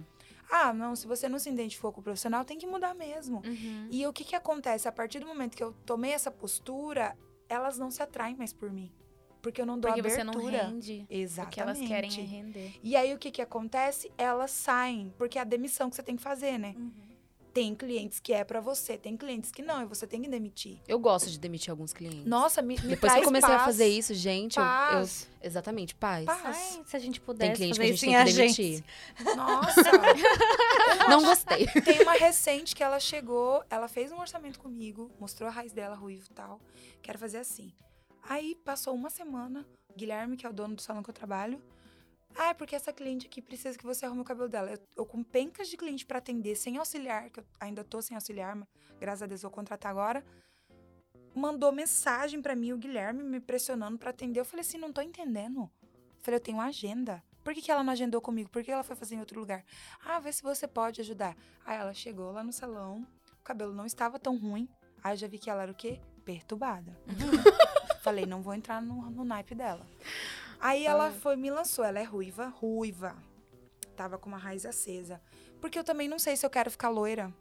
Ah, 0.50 0.72
não, 0.72 0.96
se 0.96 1.06
você 1.06 1.28
não 1.28 1.38
se 1.38 1.50
identificou 1.50 1.92
com 1.92 2.00
o 2.00 2.04
profissional, 2.04 2.44
tem 2.44 2.58
que 2.58 2.66
mudar 2.66 2.94
mesmo. 2.94 3.42
Uhum. 3.44 3.88
E 3.90 4.06
o 4.06 4.12
que 4.12 4.24
que 4.24 4.34
acontece? 4.34 4.88
A 4.88 4.92
partir 4.92 5.20
do 5.20 5.26
momento 5.26 5.56
que 5.56 5.62
eu 5.62 5.72
tomei 5.84 6.12
essa 6.12 6.30
postura, 6.30 7.16
elas 7.48 7.78
não 7.78 7.90
se 7.90 8.02
atraem 8.02 8.36
mais 8.36 8.52
por 8.52 8.70
mim. 8.70 8.90
Porque 9.42 9.60
eu 9.60 9.66
não 9.66 9.78
dou 9.78 9.92
Porque 9.92 10.08
você 10.08 10.24
não 10.24 10.32
abertura. 10.32 10.64
rende. 10.66 11.06
Exatamente. 11.08 11.54
que 11.54 11.60
elas 11.60 11.78
querem 11.78 12.10
render. 12.10 12.72
E 12.82 12.96
aí 12.96 13.14
o 13.14 13.18
que 13.18 13.30
que 13.30 13.40
acontece? 13.42 14.10
Elas 14.18 14.50
saem, 14.50 15.12
porque 15.16 15.38
é 15.38 15.42
a 15.42 15.44
demissão 15.44 15.88
que 15.88 15.96
você 15.96 16.02
tem 16.02 16.16
que 16.16 16.22
fazer, 16.22 16.58
né? 16.58 16.74
Uhum. 16.76 16.90
Tem 17.54 17.74
clientes 17.74 18.20
que 18.20 18.32
é 18.32 18.44
pra 18.44 18.60
você, 18.60 18.96
tem 18.96 19.16
clientes 19.16 19.50
que 19.50 19.62
não, 19.62 19.82
e 19.82 19.86
você 19.86 20.06
tem 20.06 20.20
que 20.22 20.28
demitir. 20.28 20.78
Eu 20.86 20.98
gosto 20.98 21.28
de 21.30 21.38
demitir 21.40 21.70
alguns 21.72 21.92
clientes. 21.92 22.24
Nossa, 22.24 22.60
me, 22.62 22.76
me 22.76 22.88
Depois 22.88 23.12
que 23.12 23.18
eu 23.20 23.24
comecei 23.24 23.48
a 23.52 23.56
paz, 23.56 23.64
fazer 23.64 23.88
isso, 23.88 24.14
gente, 24.14 24.58
eu, 24.58 24.62
eu- 24.62 24.68
Paz, 24.68 25.28
Exatamente, 25.42 25.94
paz. 25.94 26.24
paz. 26.26 26.40
Ai, 26.76 26.82
se 26.86 26.96
a 26.96 27.00
gente 27.00 27.18
Tem 27.18 27.26
pudesse 27.26 27.52
cliente 27.54 27.72
que 27.72 27.78
fazer 27.78 27.90
a 27.90 27.94
isso 27.94 28.04
gente 28.04 28.14
em 28.14 28.24
tem 28.24 28.26
que 28.26 28.32
demitir. 29.22 29.36
Nossa! 29.36 29.82
Não 31.08 31.22
gostei. 31.24 31.66
Tem 31.84 32.02
uma 32.02 32.12
recente 32.12 32.76
que 32.76 32.82
ela 32.82 33.00
chegou, 33.00 33.64
ela 33.70 33.88
fez 33.88 34.12
um 34.12 34.18
orçamento 34.20 34.60
comigo, 34.60 35.10
mostrou 35.18 35.48
a 35.48 35.52
raiz 35.52 35.72
dela, 35.72 35.96
ruivo 35.96 36.26
e 36.30 36.34
tal. 36.34 36.60
Quero 37.02 37.18
fazer 37.18 37.38
assim. 37.38 37.72
Aí 38.22 38.54
passou 38.64 38.94
uma 38.94 39.10
semana, 39.10 39.66
Guilherme, 39.96 40.36
que 40.36 40.46
é 40.46 40.48
o 40.48 40.52
dono 40.52 40.76
do 40.76 40.82
salão 40.82 41.02
que 41.02 41.10
eu 41.10 41.14
trabalho. 41.14 41.62
Ah, 42.36 42.50
é 42.50 42.54
porque 42.54 42.76
essa 42.76 42.92
cliente 42.92 43.26
aqui 43.26 43.42
precisa 43.42 43.76
que 43.76 43.84
você 43.84 44.06
arrume 44.06 44.20
o 44.20 44.24
cabelo 44.24 44.48
dela. 44.48 44.70
Eu, 44.70 44.78
eu 44.96 45.06
com 45.06 45.22
pencas 45.22 45.68
de 45.68 45.76
cliente 45.76 46.06
pra 46.06 46.18
atender, 46.18 46.54
sem 46.56 46.76
auxiliar, 46.76 47.30
que 47.30 47.40
eu 47.40 47.44
ainda 47.58 47.82
tô 47.82 48.00
sem 48.00 48.14
auxiliar, 48.14 48.54
mas 48.54 48.68
graças 49.00 49.22
a 49.22 49.26
Deus 49.26 49.42
vou 49.42 49.50
contratar 49.50 49.90
agora. 49.90 50.24
Mandou 51.34 51.72
mensagem 51.72 52.40
pra 52.40 52.54
mim, 52.54 52.72
o 52.72 52.78
Guilherme, 52.78 53.22
me 53.22 53.40
pressionando 53.40 53.98
pra 53.98 54.10
atender. 54.10 54.40
Eu 54.40 54.44
falei 54.44 54.60
assim, 54.60 54.78
não 54.78 54.92
tô 54.92 55.00
entendendo. 55.00 55.70
Falei, 56.20 56.38
eu 56.38 56.42
tenho 56.42 56.58
uma 56.58 56.66
agenda. 56.66 57.22
Por 57.42 57.54
que, 57.54 57.62
que 57.62 57.70
ela 57.70 57.82
não 57.82 57.92
agendou 57.92 58.20
comigo? 58.20 58.50
Por 58.50 58.62
que 58.62 58.70
ela 58.70 58.82
foi 58.82 58.94
fazer 58.94 59.14
em 59.14 59.20
outro 59.20 59.40
lugar? 59.40 59.64
Ah, 60.04 60.20
vê 60.20 60.32
se 60.32 60.42
você 60.42 60.66
pode 60.68 61.00
ajudar. 61.00 61.36
Aí 61.64 61.78
ela 61.78 61.94
chegou 61.94 62.30
lá 62.30 62.44
no 62.44 62.52
salão, 62.52 63.06
o 63.40 63.42
cabelo 63.42 63.72
não 63.72 63.86
estava 63.86 64.18
tão 64.18 64.36
ruim. 64.36 64.68
Aí 65.02 65.14
eu 65.14 65.16
já 65.16 65.28
vi 65.28 65.38
que 65.38 65.48
ela 65.48 65.62
era 65.62 65.72
o 65.72 65.74
quê? 65.74 66.00
Perturbada. 66.24 66.98
Falei, 68.08 68.26
não 68.26 68.42
vou 68.42 68.54
entrar 68.54 68.80
no, 68.82 69.10
no 69.10 69.24
naipe 69.24 69.54
dela. 69.54 69.86
Aí 70.60 70.84
ela 70.86 71.10
foi 71.12 71.36
me 71.36 71.50
lançou. 71.50 71.84
Ela 71.84 72.00
é 72.00 72.04
ruiva, 72.04 72.48
ruiva. 72.48 73.16
Tava 73.96 74.18
com 74.18 74.28
uma 74.28 74.38
raiz 74.38 74.64
acesa. 74.66 75.20
Porque 75.60 75.78
eu 75.78 75.84
também 75.84 76.08
não 76.08 76.18
sei 76.18 76.36
se 76.36 76.44
eu 76.46 76.50
quero 76.50 76.70
ficar 76.70 76.88
loira. 76.88 77.32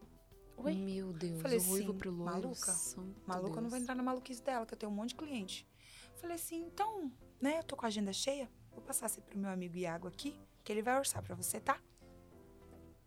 Oi? 0.58 0.74
Meu 0.74 1.14
Deus, 1.14 1.40
Falei 1.42 1.60
o 1.60 1.62
ruivo 1.62 1.90
assim, 1.92 1.98
pro 2.00 2.10
loiro. 2.12 2.32
maluca? 2.34 2.72
santo 2.72 3.16
Maluca, 3.28 3.50
eu 3.58 3.62
não 3.62 3.70
vou 3.70 3.72
Deus. 3.72 3.84
entrar 3.84 3.94
na 3.96 4.02
maluquice 4.02 4.42
dela, 4.42 4.66
que 4.66 4.74
eu 4.74 4.78
tenho 4.78 4.92
um 4.92 4.96
monte 4.96 5.10
de 5.10 5.16
cliente. 5.16 5.68
Falei 6.20 6.36
assim, 6.36 6.64
então, 6.66 7.12
né, 7.40 7.60
eu 7.60 7.64
tô 7.64 7.76
com 7.76 7.86
a 7.86 7.90
agenda 7.90 8.12
cheia. 8.12 8.50
Vou 8.72 8.82
passar 8.82 9.06
assim 9.06 9.22
pro 9.22 9.38
meu 9.38 9.52
amigo 9.52 9.78
Iago 9.78 10.08
aqui, 10.08 10.36
que 10.64 10.72
ele 10.72 10.82
vai 10.82 10.98
orçar 10.98 11.22
pra 11.22 11.36
você, 11.36 11.60
tá? 11.60 11.78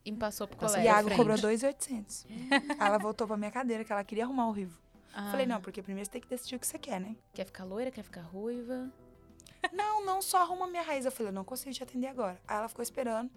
E 0.05 0.13
passou 0.13 0.47
pro 0.47 0.57
colega. 0.57 0.83
Iago 0.85 1.11
cobrou 1.17 1.37
2,800. 1.37 2.25
Aí 2.79 2.87
ela 2.87 2.99
voltou 2.99 3.27
pra 3.27 3.37
minha 3.37 3.51
cadeira, 3.51 3.85
que 3.85 3.93
ela 3.93 4.05
queria 4.05 4.25
arrumar 4.25 4.47
o 4.47 4.53
ruivo. 4.53 4.81
Ah, 5.13 5.31
Falei, 5.31 5.47
não, 5.47 5.61
porque 5.61 5.83
primeiro 5.83 6.07
você 6.07 6.13
tem 6.13 6.21
que 6.21 6.29
decidir 6.29 6.57
o 6.57 6.59
que 6.61 6.67
você 6.67 6.79
quer, 6.79 7.01
né? 7.01 7.17
Quer 7.35 7.45
ficar 7.45 7.65
loira, 7.65 7.91
quer 7.91 8.03
ficar 8.03 8.23
ruiva. 8.23 8.91
Não, 9.75 10.03
não, 10.07 10.23
só 10.23 10.39
arruma 10.39 10.67
minha 10.67 10.83
raiz. 10.83 11.05
Eu 11.05 11.13
falei, 11.13 11.29
eu 11.29 11.35
não 11.35 11.45
consigo 11.45 11.75
te 11.75 11.83
atender 11.83 12.07
agora. 12.07 12.41
Aí 12.49 12.57
ela 12.57 12.69
ficou 12.69 12.83
esperando. 12.83 13.31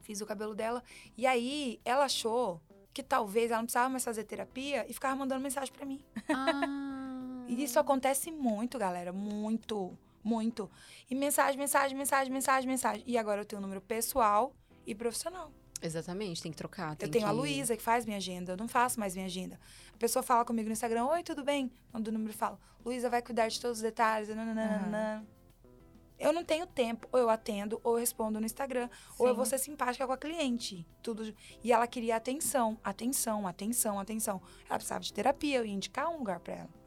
Fiz 0.00 0.22
o 0.22 0.26
cabelo 0.26 0.54
dela. 0.54 0.82
E 1.14 1.26
aí, 1.26 1.78
ela 1.84 2.06
achou 2.06 2.58
que 2.94 3.02
talvez 3.02 3.50
ela 3.50 3.58
não 3.58 3.66
precisava 3.66 3.90
mais 3.90 4.02
fazer 4.02 4.24
terapia 4.24 4.86
e 4.88 4.94
ficava 4.94 5.14
mandando 5.14 5.42
mensagem 5.42 5.70
pra 5.74 5.84
mim. 5.84 6.02
Ah. 6.30 6.82
E 7.48 7.62
isso 7.62 7.78
acontece 7.78 8.32
muito, 8.32 8.76
galera. 8.76 9.12
Muito, 9.12 9.96
muito. 10.24 10.68
E 11.08 11.14
mensagem, 11.14 11.56
mensagem, 11.56 11.96
mensagem, 11.96 12.32
mensagem, 12.32 12.68
mensagem. 12.68 13.04
E 13.06 13.16
agora 13.16 13.42
eu 13.42 13.44
tenho 13.44 13.60
o 13.60 13.62
número 13.62 13.80
pessoal 13.80 14.52
e 14.84 14.94
profissional. 14.96 15.52
Exatamente, 15.82 16.42
tem 16.42 16.50
que 16.50 16.58
trocar. 16.58 16.96
Tem 16.96 17.06
eu 17.06 17.10
tenho 17.12 17.24
que... 17.24 17.30
a 17.30 17.32
Luísa, 17.32 17.76
que 17.76 17.82
faz 17.82 18.04
minha 18.04 18.16
agenda. 18.16 18.52
Eu 18.52 18.56
não 18.56 18.68
faço 18.68 18.98
mais 18.98 19.14
minha 19.14 19.26
agenda. 19.26 19.58
A 19.94 19.96
pessoa 19.98 20.22
fala 20.22 20.44
comigo 20.44 20.68
no 20.68 20.72
Instagram, 20.72 21.06
oi, 21.06 21.22
tudo 21.22 21.44
bem? 21.44 21.70
Manda 21.92 22.10
o 22.10 22.12
número 22.12 22.30
e 22.30 22.36
fala, 22.36 22.58
Luísa 22.84 23.10
vai 23.10 23.22
cuidar 23.22 23.48
de 23.48 23.60
todos 23.60 23.78
os 23.78 23.82
detalhes. 23.82 24.28
nananana. 24.28 25.26
Eu 26.18 26.32
não 26.32 26.44
tenho 26.44 26.66
tempo. 26.66 27.06
Ou 27.12 27.20
eu 27.20 27.28
atendo, 27.28 27.80
ou 27.84 27.94
eu 27.94 28.00
respondo 28.00 28.40
no 28.40 28.46
Instagram. 28.46 28.88
Ou 29.18 29.26
eu 29.26 29.32
Sim. 29.32 29.36
vou 29.36 29.46
ser 29.46 29.58
simpática 29.58 30.06
com 30.06 30.12
a 30.12 30.16
cliente. 30.16 30.86
Tudo. 31.02 31.34
E 31.62 31.72
ela 31.72 31.86
queria 31.86 32.16
atenção, 32.16 32.78
atenção, 32.82 33.46
atenção, 33.46 34.00
atenção. 34.00 34.40
Ela 34.68 34.78
precisava 34.78 35.00
de 35.00 35.12
terapia, 35.12 35.58
eu 35.58 35.66
ia 35.66 35.74
indicar 35.74 36.08
um 36.08 36.18
lugar 36.18 36.40
pra 36.40 36.54
ela. 36.54 36.85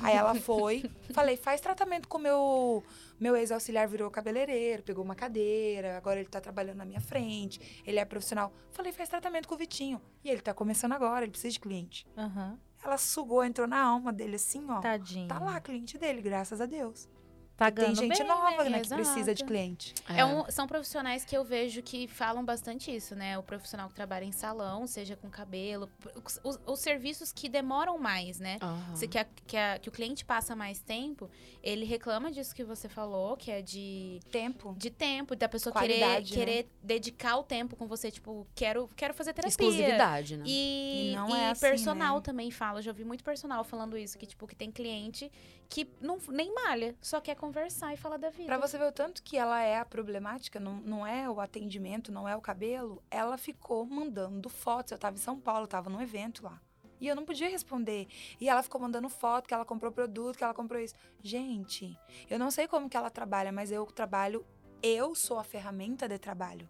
Aí 0.00 0.16
ela 0.16 0.34
foi, 0.34 0.84
falei, 1.12 1.36
faz 1.36 1.60
tratamento 1.60 2.08
com 2.08 2.18
o 2.18 2.20
meu. 2.20 2.84
Meu 3.20 3.36
ex-auxiliar 3.36 3.86
virou 3.86 4.10
cabeleireiro, 4.10 4.82
pegou 4.82 5.04
uma 5.04 5.14
cadeira, 5.14 5.96
agora 5.96 6.18
ele 6.18 6.28
tá 6.28 6.40
trabalhando 6.40 6.78
na 6.78 6.84
minha 6.84 7.00
frente, 7.00 7.82
ele 7.86 8.00
é 8.00 8.04
profissional. 8.04 8.52
Falei, 8.72 8.92
faz 8.92 9.08
tratamento 9.08 9.46
com 9.46 9.54
o 9.54 9.58
Vitinho. 9.58 10.00
E 10.24 10.30
ele 10.30 10.40
tá 10.40 10.52
começando 10.52 10.92
agora, 10.92 11.24
ele 11.24 11.30
precisa 11.30 11.52
de 11.52 11.60
cliente. 11.60 12.04
Aham. 12.16 12.58
Ela 12.84 12.98
sugou, 12.98 13.44
entrou 13.44 13.68
na 13.68 13.80
alma 13.80 14.12
dele 14.12 14.34
assim, 14.34 14.64
ó. 14.68 14.80
Tadinho. 14.80 15.28
Tá 15.28 15.38
lá, 15.38 15.60
cliente 15.60 15.96
dele, 15.96 16.20
graças 16.20 16.60
a 16.60 16.66
Deus. 16.66 17.08
Pagando 17.56 17.86
Tem 17.98 18.08
gente 18.08 18.18
bem, 18.18 18.26
nova, 18.26 18.64
né? 18.64 18.70
né, 18.70 18.80
que 18.80 18.88
precisa 18.88 19.34
de 19.34 19.44
cliente. 19.44 19.94
É 20.08 20.24
um- 20.24 20.50
são 20.50 20.66
profissionais 20.66 21.24
que 21.24 21.36
eu 21.36 21.44
vejo 21.44 21.82
que 21.82 22.08
falam 22.08 22.44
bastante 22.44 22.94
isso, 22.94 23.14
né? 23.14 23.38
O 23.38 23.42
profissional 23.42 23.88
que 23.88 23.94
trabalha 23.94 24.24
em 24.24 24.32
salão, 24.32 24.86
seja 24.86 25.16
com 25.16 25.28
cabelo, 25.30 25.88
os, 26.24 26.40
os- 26.42 26.58
os 26.66 26.80
serviços 26.80 27.30
que 27.30 27.48
demoram 27.48 27.98
mais, 27.98 28.40
né? 28.40 28.58
Aham. 28.60 28.96
Se 28.96 29.06
que, 29.06 29.18
a- 29.18 29.26
que 29.46 29.56
a- 29.56 29.78
que 29.78 29.88
o 29.88 29.92
cliente 29.92 30.24
passa 30.24 30.56
mais 30.56 30.80
tempo, 30.80 31.30
ele 31.62 31.84
reclama 31.84 32.32
disso 32.32 32.54
que 32.54 32.64
você 32.64 32.88
falou, 32.88 33.36
que 33.36 33.50
é 33.50 33.60
de, 33.62 34.18
Tempo. 34.32 34.74
de 34.78 34.90
tempo, 34.90 35.36
da 35.36 35.48
pessoa 35.48 35.72
querer, 35.74 35.98
Qualidade, 36.00 36.30
né? 36.32 36.36
querer 36.36 36.70
dedicar 36.82 37.36
o 37.36 37.42
tempo 37.44 37.76
com 37.76 37.86
você, 37.86 38.10
tipo, 38.10 38.46
quero, 38.54 38.88
quero 38.96 39.12
fazer 39.14 39.34
terapia. 39.34 39.50
Exclusividade, 39.50 40.36
né? 40.38 40.44
E, 40.46 41.12
E 41.12 41.16
não 41.16 41.28
e 41.28 41.32
é 41.38 41.50
assim, 41.50 41.60
personal 41.60 42.16
né? 42.16 42.22
também 42.22 42.50
fala. 42.50 42.80
Já 42.82 42.90
ouvi 42.90 43.04
muito 43.04 43.22
personal 43.22 43.62
falando 43.62 43.96
isso, 43.96 44.18
que, 44.18 44.26
tipo, 44.26 44.46
que 44.46 44.56
tem 44.56 44.70
cliente 44.70 45.30
que 45.68 45.88
não, 46.02 46.18
nem 46.28 46.52
malha, 46.54 46.94
só 47.00 47.18
quer 47.18 47.34
conversar 47.42 47.92
e 47.92 47.96
falar 47.96 48.18
da 48.18 48.30
vida. 48.30 48.46
Pra 48.46 48.56
você 48.56 48.78
ver 48.78 48.86
o 48.86 48.92
tanto 48.92 49.20
que 49.20 49.36
ela 49.36 49.60
é 49.60 49.76
a 49.76 49.84
problemática, 49.84 50.60
não, 50.60 50.76
não 50.76 51.04
é 51.04 51.28
o 51.28 51.40
atendimento, 51.40 52.12
não 52.12 52.28
é 52.28 52.36
o 52.36 52.40
cabelo, 52.40 53.02
ela 53.10 53.36
ficou 53.36 53.84
mandando 53.84 54.48
fotos. 54.48 54.92
Eu 54.92 54.98
tava 54.98 55.16
em 55.16 55.18
São 55.18 55.40
Paulo, 55.40 55.66
tava 55.66 55.90
num 55.90 56.00
evento 56.00 56.44
lá. 56.44 56.62
E 57.00 57.08
eu 57.08 57.16
não 57.16 57.24
podia 57.24 57.48
responder. 57.48 58.06
E 58.40 58.48
ela 58.48 58.62
ficou 58.62 58.80
mandando 58.80 59.08
foto, 59.08 59.48
que 59.48 59.54
ela 59.54 59.64
comprou 59.64 59.90
produto, 59.90 60.38
que 60.38 60.44
ela 60.44 60.54
comprou 60.54 60.80
isso. 60.80 60.94
Gente, 61.20 61.98
eu 62.30 62.38
não 62.38 62.48
sei 62.48 62.68
como 62.68 62.88
que 62.88 62.96
ela 62.96 63.10
trabalha, 63.10 63.50
mas 63.50 63.72
eu 63.72 63.84
trabalho, 63.86 64.46
eu 64.80 65.12
sou 65.16 65.36
a 65.36 65.42
ferramenta 65.42 66.08
de 66.08 66.20
trabalho. 66.20 66.68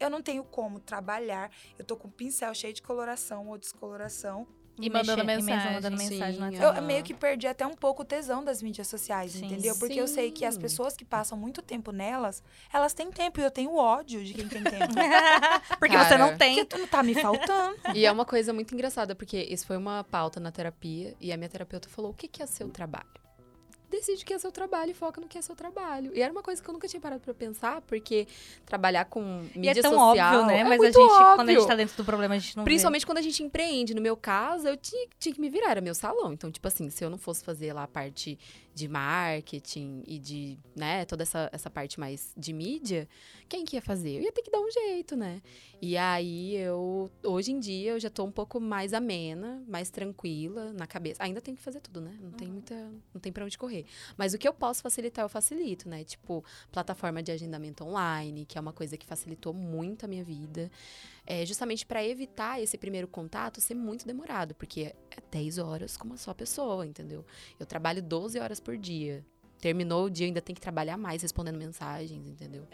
Eu 0.00 0.08
não 0.08 0.22
tenho 0.22 0.42
como 0.42 0.80
trabalhar. 0.80 1.50
Eu 1.78 1.84
tô 1.84 1.98
com 1.98 2.08
um 2.08 2.10
pincel 2.10 2.54
cheio 2.54 2.72
de 2.72 2.80
coloração 2.80 3.48
ou 3.48 3.58
descoloração. 3.58 4.48
E 4.80 4.88
mandando 4.88 5.24
mexer- 5.24 5.42
mensagem. 5.42 5.72
mandando 5.74 5.96
mensagem 5.96 6.40
no 6.40 6.50
Sim. 6.50 6.62
Eu 6.62 6.82
meio 6.82 7.02
que 7.04 7.12
perdi 7.14 7.46
até 7.46 7.66
um 7.66 7.74
pouco 7.74 8.02
o 8.02 8.04
tesão 8.04 8.42
das 8.42 8.62
mídias 8.62 8.88
sociais, 8.88 9.32
Sim. 9.32 9.44
entendeu? 9.46 9.76
Porque 9.78 10.00
eu 10.00 10.08
sei 10.08 10.30
que 10.30 10.44
as 10.44 10.54
Sim. 10.54 10.60
pessoas 10.60 10.96
que 10.96 11.04
passam 11.04 11.36
muito 11.36 11.60
tempo 11.62 11.92
nelas, 11.92 12.42
elas 12.72 12.92
têm 12.94 13.10
tempo 13.10 13.38
e 13.40 13.44
eu 13.44 13.50
tenho 13.50 13.76
ódio 13.76 14.24
de 14.24 14.32
quem 14.34 14.48
tem 14.48 14.62
tempo. 14.64 14.92
Porque 15.78 15.96
você 15.96 16.16
não 16.16 16.26
Cara. 16.28 16.38
tem. 16.38 16.54
Porque 16.56 16.64
tu 16.76 16.78
não 16.78 16.86
tá 16.88 17.02
me 17.02 17.14
faltando. 17.14 17.76
E 17.94 18.04
é 18.06 18.10
uma 18.12 18.24
coisa 18.24 18.52
muito 18.52 18.74
engraçada, 18.74 19.14
porque 19.14 19.36
isso 19.38 19.66
foi 19.66 19.76
uma 19.76 20.04
pauta 20.04 20.40
na 20.40 20.50
terapia, 20.50 21.14
e 21.20 21.32
a 21.32 21.36
minha 21.36 21.48
terapeuta 21.48 21.88
falou: 21.88 22.10
o 22.10 22.14
que, 22.14 22.26
que 22.26 22.42
é 22.42 22.46
seu 22.46 22.68
trabalho? 22.70 23.06
Decide 23.92 24.22
o 24.22 24.26
que 24.26 24.32
é 24.32 24.38
seu 24.38 24.50
trabalho 24.50 24.90
e 24.90 24.94
foca 24.94 25.20
no 25.20 25.28
que 25.28 25.36
é 25.36 25.42
seu 25.42 25.54
trabalho. 25.54 26.10
E 26.14 26.22
era 26.22 26.32
uma 26.32 26.42
coisa 26.42 26.62
que 26.62 26.68
eu 26.68 26.72
nunca 26.72 26.88
tinha 26.88 26.98
parado 27.00 27.20
pra 27.20 27.34
pensar, 27.34 27.82
porque 27.82 28.26
trabalhar 28.64 29.04
com 29.04 29.20
E 29.54 29.58
mídia 29.58 29.78
é 29.78 29.82
tão 29.82 29.92
social. 29.92 30.40
óbvio, 30.40 30.46
né? 30.46 30.60
é 30.60 30.64
Mas 30.64 30.80
a 30.80 30.86
gente, 30.86 30.94
quando 30.96 31.40
a 31.40 31.46
gente 31.52 31.56
óbvio. 31.58 31.66
tá 31.68 31.74
dentro 31.76 31.96
do 31.98 32.04
problema, 32.04 32.34
a 32.34 32.38
gente 32.38 32.56
não 32.56 32.64
vê. 32.64 32.70
Principalmente 32.70 33.04
quando 33.04 33.18
a 33.18 33.22
gente 33.22 33.42
empreende. 33.42 33.94
No 33.94 34.00
meu 34.00 34.16
caso, 34.16 34.66
eu 34.66 34.76
tinha, 34.78 35.06
tinha 35.18 35.34
que 35.34 35.40
me 35.40 35.50
virar, 35.50 35.72
era 35.72 35.80
meu 35.82 35.94
salão. 35.94 36.32
Então, 36.32 36.50
tipo 36.50 36.66
assim, 36.66 36.88
se 36.88 37.04
eu 37.04 37.10
não 37.10 37.18
fosse 37.18 37.44
fazer 37.44 37.72
lá 37.74 37.82
a 37.84 37.88
parte 37.88 38.38
de 38.74 38.88
marketing 38.88 40.02
e 40.06 40.18
de, 40.18 40.58
né, 40.74 41.04
toda 41.04 41.22
essa, 41.22 41.50
essa 41.52 41.68
parte 41.68 42.00
mais 42.00 42.32
de 42.36 42.52
mídia, 42.52 43.08
quem 43.48 43.64
que 43.64 43.76
ia 43.76 43.82
fazer? 43.82 44.16
Eu 44.16 44.22
ia 44.22 44.32
ter 44.32 44.42
que 44.42 44.50
dar 44.50 44.60
um 44.60 44.70
jeito, 44.70 45.14
né? 45.14 45.42
E 45.80 45.96
aí 45.96 46.56
eu, 46.56 47.10
hoje 47.24 47.52
em 47.52 47.58
dia, 47.58 47.92
eu 47.92 48.00
já 48.00 48.08
tô 48.08 48.24
um 48.24 48.30
pouco 48.30 48.60
mais 48.60 48.92
amena, 48.92 49.62
mais 49.68 49.90
tranquila 49.90 50.72
na 50.72 50.86
cabeça. 50.86 51.22
Ainda 51.22 51.40
tem 51.40 51.54
que 51.54 51.60
fazer 51.60 51.80
tudo, 51.80 52.00
né? 52.00 52.16
Não 52.20 52.30
tem 52.30 52.48
muita, 52.48 52.74
não 53.12 53.20
tem 53.20 53.32
pra 53.32 53.44
onde 53.44 53.58
correr. 53.58 53.84
Mas 54.16 54.32
o 54.32 54.38
que 54.38 54.46
eu 54.46 54.54
posso 54.54 54.80
facilitar, 54.80 55.24
eu 55.24 55.28
facilito, 55.28 55.88
né? 55.88 56.04
Tipo, 56.04 56.44
plataforma 56.70 57.22
de 57.22 57.32
agendamento 57.32 57.84
online, 57.84 58.46
que 58.46 58.56
é 58.56 58.60
uma 58.60 58.72
coisa 58.72 58.96
que 58.96 59.04
facilitou 59.04 59.52
muito 59.52 60.04
a 60.04 60.08
minha 60.08 60.24
vida. 60.24 60.70
É, 61.24 61.46
justamente 61.46 61.86
para 61.86 62.04
evitar 62.04 62.60
esse 62.60 62.76
primeiro 62.76 63.06
contato 63.06 63.60
ser 63.60 63.74
muito 63.74 64.04
demorado, 64.06 64.54
porque 64.56 64.92
é 65.10 65.18
10 65.30 65.58
horas 65.58 65.96
com 65.96 66.04
uma 66.04 66.16
só 66.16 66.34
pessoa, 66.34 66.84
entendeu? 66.84 67.24
Eu 67.60 67.64
trabalho 67.66 68.02
12 68.02 68.38
horas 68.40 68.58
por 68.58 68.76
dia. 68.76 69.24
Terminou 69.60 70.06
o 70.06 70.10
dia, 70.10 70.26
ainda 70.26 70.40
tem 70.40 70.52
que 70.54 70.60
trabalhar 70.60 70.96
mais 70.96 71.22
respondendo 71.22 71.56
mensagens, 71.58 72.26
entendeu? 72.26 72.66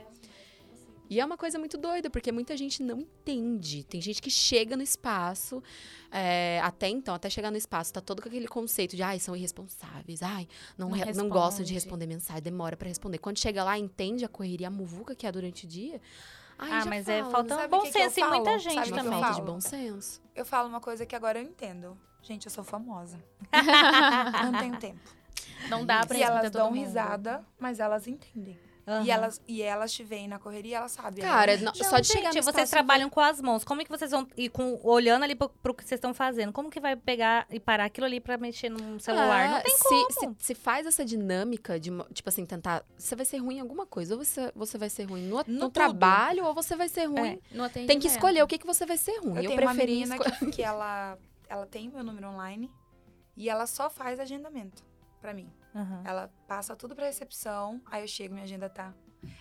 E 1.11 1.19
é 1.21 1.25
uma 1.25 1.39
coisa 1.39 1.59
muito 1.59 1.79
doida, 1.79 2.11
porque 2.11 2.31
muita 2.31 2.55
gente 2.55 2.83
não 2.83 3.01
entende. 3.01 3.83
Tem 3.83 3.99
gente 4.01 4.21
que 4.21 4.31
chega 4.31 4.77
no 4.77 4.83
espaço, 4.83 5.63
é, 6.11 6.61
até 6.63 6.87
então, 6.89 7.15
até 7.15 7.31
chegar 7.31 7.51
no 7.51 7.57
espaço, 7.57 7.93
tá 7.95 8.01
todo 8.01 8.21
com 8.21 8.29
aquele 8.29 8.47
conceito 8.47 8.95
de, 8.95 9.03
ai, 9.03 9.19
são 9.19 9.35
irresponsáveis, 9.35 10.23
ai, 10.23 10.47
não, 10.77 10.91
Não 10.91 10.97
re- 10.97 11.13
não 11.15 11.29
gostam 11.31 11.65
de 11.65 11.73
responde. 11.73 11.75
responder 11.75 12.07
mensagem, 12.07 12.43
demora 12.43 12.77
pra 12.77 12.89
responder. 12.89 13.17
Quando 13.19 13.39
chega 13.39 13.65
lá, 13.65 13.79
entende 13.79 14.23
a 14.23 14.29
correria, 14.29 14.69
a 14.69 14.71
muvuca 14.71 15.15
que 15.15 15.27
há 15.27 15.31
durante 15.31 15.65
o 15.65 15.69
dia. 15.69 15.99
Ai, 16.59 16.71
Ah, 16.73 16.85
mas 16.87 17.09
é 17.09 17.21
fala. 17.21 17.31
falta 17.31 17.55
Sabe 17.55 17.69
bom 17.69 17.81
que 17.83 17.87
que 17.93 17.93
senso 17.93 18.21
em 18.21 18.29
muita 18.29 18.45
falo? 18.47 18.59
gente 18.59 18.75
Sabe 18.75 18.89
que 18.91 18.95
também. 18.97 19.11
falta 19.21 19.29
de 19.29 19.41
falo? 19.41 19.53
bom 19.53 19.61
senso. 19.61 20.23
Eu 20.35 20.45
falo 20.45 20.69
uma 20.69 20.81
coisa 20.81 21.07
que 21.07 21.15
agora 21.15 21.39
eu 21.39 21.45
entendo. 21.45 21.97
Gente, 22.23 22.47
eu 22.47 22.51
sou 22.51 22.65
famosa. 22.65 23.19
não 24.45 24.59
tenho 24.59 24.77
tempo. 24.79 25.01
Não 25.69 25.87
dá 25.87 26.05
pra 26.07 26.17
e 26.19 26.23
elas 26.23 26.51
dão 26.51 26.71
mundo. 26.71 26.81
risada, 26.85 27.45
mas 27.59 27.79
elas 27.81 28.07
entendem. 28.07 28.59
Aham. 28.89 29.05
E, 29.05 29.11
elas, 29.11 29.43
e 29.47 29.63
elas 29.63 29.93
te 29.93 30.03
veem 30.03 30.27
na 30.27 30.39
correria, 30.39 30.79
elas 30.79 30.93
sabem. 30.93 31.23
Cara, 31.23 31.53
Elas- 31.53 31.63
não- 31.63 31.75
só 31.75 31.99
de 32.01 32.09
gente, 32.09 32.17
chegar 32.17 32.35
no 32.35 32.43
vocês 32.43 32.71
trabalham 32.71 33.11
com 33.11 33.21
as 33.21 33.39
mãos. 33.43 33.63
Como 33.65 33.83
é 33.83 33.85
que 33.85 33.91
vocês 33.91 34.11
vão 34.11 34.27
ir 34.35 34.49
com, 34.49 34.81
olhando 34.83 35.25
ali 35.25 35.35
pro, 35.35 35.51
pro 35.51 35.75
que 35.75 35.83
vocês 35.85 35.99
estão 35.99 36.15
fazendo? 36.15 36.53
Como 36.55 36.71
que 36.71 36.81
vai 36.81 36.97
pegar 36.97 37.47
e 37.51 37.61
parar 37.61 37.85
aquilo 37.85 38.07
ali 38.07 38.19
pra 38.19 38.39
mexer 38.39 38.71
num 38.71 38.99
celular? 38.99 39.45
Ah, 39.47 39.51
não 39.57 39.61
tem 39.61 39.75
se, 39.77 39.85
como. 39.85 40.11
Se, 40.39 40.47
se 40.47 40.55
faz 40.55 40.87
essa 40.87 41.05
dinâmica 41.05 41.79
de, 41.79 41.91
tipo 42.15 42.29
assim, 42.31 42.47
tentar. 42.47 42.83
Você 42.97 43.15
vai 43.15 43.27
ser 43.27 43.39
ruim 43.39 43.57
em 43.57 43.61
alguma 43.61 43.85
coisa. 43.85 44.15
Ou 44.17 44.25
você, 44.25 44.51
você 44.57 44.79
vai 44.79 44.89
ser 44.89 45.05
ruim 45.05 45.23
no, 45.29 45.37
no 45.37 45.45
tudo. 45.45 45.71
trabalho, 45.71 46.47
ou 46.47 46.55
você 46.55 46.75
vai 46.75 46.89
ser 46.89 47.05
ruim. 47.05 47.29
É, 47.29 47.33
no 47.35 47.41
Tem 47.51 47.65
atendimento. 47.85 48.01
que 48.01 48.07
escolher 48.09 48.43
o 48.43 48.47
que, 48.47 48.57
que 48.59 48.67
você 48.67 48.87
vai 48.87 48.97
ser 48.97 49.19
ruim. 49.21 49.37
Eu, 49.37 49.43
Eu, 49.43 49.49
tenho 49.51 49.61
uma 49.61 49.75
preferi 49.75 49.93
menina 49.93 50.17
esco- 50.17 50.39
que, 50.47 50.51
que 50.53 50.63
ela, 50.63 51.19
ela 51.47 51.67
tem 51.67 51.89
meu 51.91 52.03
número 52.03 52.29
online 52.29 52.71
e 53.37 53.51
ela 53.51 53.67
só 53.67 53.91
faz 53.91 54.19
agendamento 54.19 54.83
pra 55.21 55.35
mim. 55.35 55.51
Aham. 55.75 56.03
Ela 56.05 56.31
passa 56.47 56.75
tudo 56.77 56.95
pra 56.95 57.07
recepção, 57.07 57.81
aí 57.87 58.03
eu 58.03 58.09
chego, 58.09 58.35
minha 58.35 58.45
agenda 58.45 58.69
tá. 58.69 58.95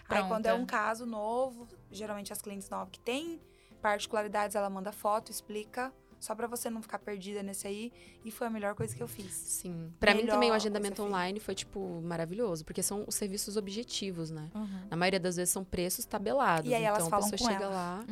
Aí 0.09 0.23
quando 0.27 0.45
é 0.47 0.53
um 0.53 0.65
caso 0.65 1.05
novo, 1.05 1.67
geralmente 1.91 2.33
as 2.33 2.41
clientes 2.41 2.69
novas 2.69 2.89
que 2.91 2.99
têm 2.99 3.39
particularidades, 3.81 4.55
ela 4.55 4.69
manda 4.69 4.91
foto, 4.91 5.31
explica, 5.31 5.93
só 6.19 6.33
pra 6.33 6.47
você 6.47 6.67
não 6.67 6.81
ficar 6.81 6.97
perdida 6.97 7.43
nesse 7.43 7.67
aí. 7.67 7.91
E 8.25 8.31
foi 8.31 8.47
a 8.47 8.49
melhor 8.49 8.73
coisa 8.73 8.95
que 8.95 9.03
eu 9.03 9.07
fiz. 9.07 9.31
Sim. 9.31 9.93
Pra 9.99 10.15
mim 10.15 10.25
também 10.25 10.49
o 10.49 10.53
agendamento 10.53 11.03
online 11.03 11.39
foi, 11.39 11.53
tipo, 11.53 12.01
maravilhoso. 12.01 12.65
Porque 12.65 12.81
são 12.81 13.05
os 13.07 13.13
serviços 13.13 13.55
objetivos, 13.55 14.31
né? 14.31 14.49
Uhum. 14.55 14.87
Na 14.89 14.97
maioria 14.97 15.19
das 15.19 15.35
vezes 15.35 15.53
são 15.53 15.63
preços 15.63 16.05
tabelados. 16.05 16.69
E 16.69 16.73
aí 16.73 16.83
elas 16.83 17.05
então 17.05 17.09
falam 17.11 17.27
a 17.27 17.31
pessoa 17.31 17.47
com 17.49 17.53
chega 17.53 17.65
ela. 17.65 17.73
lá. 17.75 18.05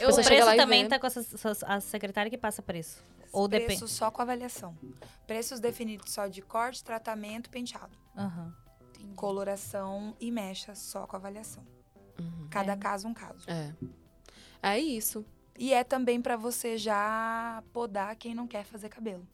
Eu, 0.00 0.08
o 0.10 0.12
chega 0.14 0.26
preço 0.26 0.46
lá 0.46 0.54
e 0.54 0.58
também 0.58 0.82
vê. 0.82 0.88
tá 0.88 0.98
com 0.98 1.06
essas- 1.06 1.62
a 1.62 1.80
secretária 1.80 2.28
que 2.28 2.36
passa 2.36 2.60
preço. 2.60 3.00
Ou. 3.32 3.48
Preços 3.48 3.90
só 3.90 4.10
com 4.10 4.20
avaliação. 4.22 4.76
Preços 5.26 5.58
definidos 5.58 6.12
só 6.12 6.26
de 6.26 6.42
corte, 6.42 6.84
tratamento, 6.84 7.48
penteado. 7.50 7.96
Aham. 8.16 8.54
Coloração 9.16 10.16
e 10.20 10.30
mecha 10.30 10.74
só 10.74 11.06
com 11.06 11.16
avaliação. 11.16 11.64
Uhum. 12.18 12.48
Cada 12.50 12.72
É. 12.72 12.76
caso 12.76 13.08
um 13.08 13.14
caso. 13.14 13.44
É. 13.50 13.74
É 14.62 14.78
isso. 14.78 15.24
E 15.58 15.72
é 15.72 15.82
também 15.84 16.20
pra 16.20 16.36
você 16.36 16.78
já 16.78 17.62
podar 17.72 18.14
quem 18.16 18.34
não 18.34 18.46
quer 18.46 18.64
fazer 18.64 18.88
cabelo. 18.88 19.26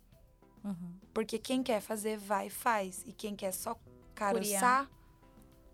Uhum. 0.65 0.95
Porque 1.13 1.39
quem 1.39 1.63
quer 1.63 1.81
fazer, 1.81 2.17
vai 2.17 2.47
e 2.47 2.51
faz. 2.51 3.03
E 3.07 3.13
quem 3.13 3.35
quer 3.37 3.53
só 3.53 3.77
caroçar, 4.15 4.87
Curiar. 4.87 4.91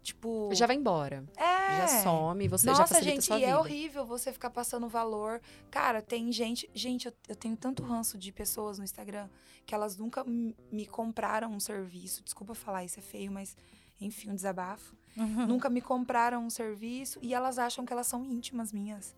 Tipo... 0.05 0.51
Já 0.53 0.67
vai 0.67 0.77
embora. 0.77 1.25
é. 1.37 1.77
Já 1.79 1.89
some, 2.03 2.47
você 2.47 2.67
já 2.67 2.73
Nossa, 2.73 2.87
facilita 2.95 3.11
gente, 3.15 3.25
sua 3.25 3.37
e 3.37 3.41
vida. 3.41 3.51
é 3.51 3.57
horrível 3.57 4.07
você 4.07 4.33
ficar 4.33 4.51
passando 4.51 4.89
valor. 4.89 5.41
Cara, 5.71 6.01
tem 6.01 6.31
gente... 6.31 6.71
Gente, 6.73 7.07
eu, 7.07 7.13
eu 7.29 7.35
tenho 7.35 7.57
tanto 7.57 7.83
ranço 7.83 8.17
de 8.17 8.31
pessoas 8.31 8.79
no 8.79 8.85
Instagram 8.85 9.29
que 9.67 9.75
elas 9.75 9.97
nunca 9.97 10.23
me 10.25 10.87
compraram 10.87 11.51
um 11.51 11.59
serviço. 11.59 12.23
Desculpa 12.23 12.55
falar, 12.55 12.85
isso 12.85 13.01
é 13.01 13.03
feio, 13.03 13.33
mas... 13.33 13.57
Enfim, 14.01 14.31
um 14.31 14.35
desabafo. 14.35 14.95
Uhum. 15.17 15.47
Nunca 15.47 15.71
me 15.71 15.81
compraram 15.81 16.45
um 16.45 16.51
serviço 16.51 17.19
e 17.23 17.33
elas 17.33 17.59
acham 17.59 17.87
que 17.87 17.93
elas 17.93 18.07
são 18.07 18.25
íntimas 18.25 18.73
minhas. 18.73 19.15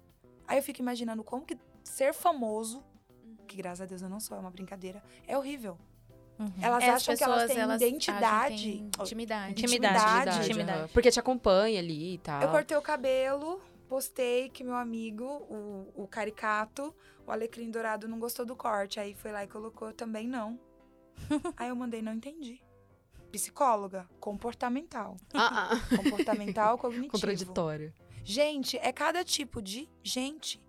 Aí 0.46 0.58
eu 0.58 0.62
fico 0.62 0.80
imaginando 0.80 1.24
como 1.24 1.44
que 1.44 1.58
ser 1.82 2.12
famoso, 2.12 2.84
que 3.48 3.56
graças 3.56 3.80
a 3.80 3.86
Deus 3.86 4.02
eu 4.02 4.08
não 4.08 4.20
sou, 4.20 4.36
é 4.36 4.40
uma 4.40 4.50
brincadeira, 4.50 5.02
é 5.26 5.36
horrível. 5.36 5.78
Uhum. 6.38 6.52
Elas 6.60 6.84
É, 6.84 6.90
acham 6.90 7.16
que 7.16 7.24
elas 7.24 7.36
pessoas, 7.42 7.52
têm 7.52 7.62
elas 7.62 7.80
identidade. 7.82 8.24
acham 8.26 8.56
que 8.56 8.62
tem 8.62 9.02
Intimidade. 9.02 9.50
Intimidade, 9.52 9.52
intimidade, 9.52 10.38
intimidade. 10.48 10.78
aham. 10.80 10.88
Porque 10.92 11.10
te 11.10 11.18
acompanha 11.20 11.80
ali 11.80 12.14
e 12.14 12.18
tal. 12.18 12.42
Eu 12.42 12.48
cortei 12.50 12.76
o 12.76 12.82
cabelo, 12.82 13.60
postei 13.88 14.48
que 14.50 14.62
meu 14.62 14.74
amigo, 14.74 15.24
o, 15.24 15.90
o 15.94 16.06
caricato, 16.06 16.94
o 17.26 17.30
alecrim 17.32 17.70
dourado, 17.70 18.06
não 18.06 18.18
gostou 18.18 18.44
do 18.44 18.54
corte. 18.54 19.00
Aí 19.00 19.14
foi 19.14 19.32
lá 19.32 19.44
e 19.44 19.48
colocou, 19.48 19.92
também 19.92 20.28
não. 20.28 20.58
Aí 21.56 21.68
eu 21.68 21.76
mandei, 21.76 22.02
não 22.02 22.12
entendi. 22.12 22.60
Psicóloga, 23.32 24.08
comportamental. 24.20 25.16
Ah, 25.34 25.70
ah. 25.72 25.96
Comportamental 25.96 26.78
cognitivo. 26.78 27.12
Contraditório. 27.12 27.92
Gente, 28.24 28.76
é 28.78 28.92
cada 28.92 29.24
tipo 29.24 29.60
de 29.62 29.88
gente 30.02 30.60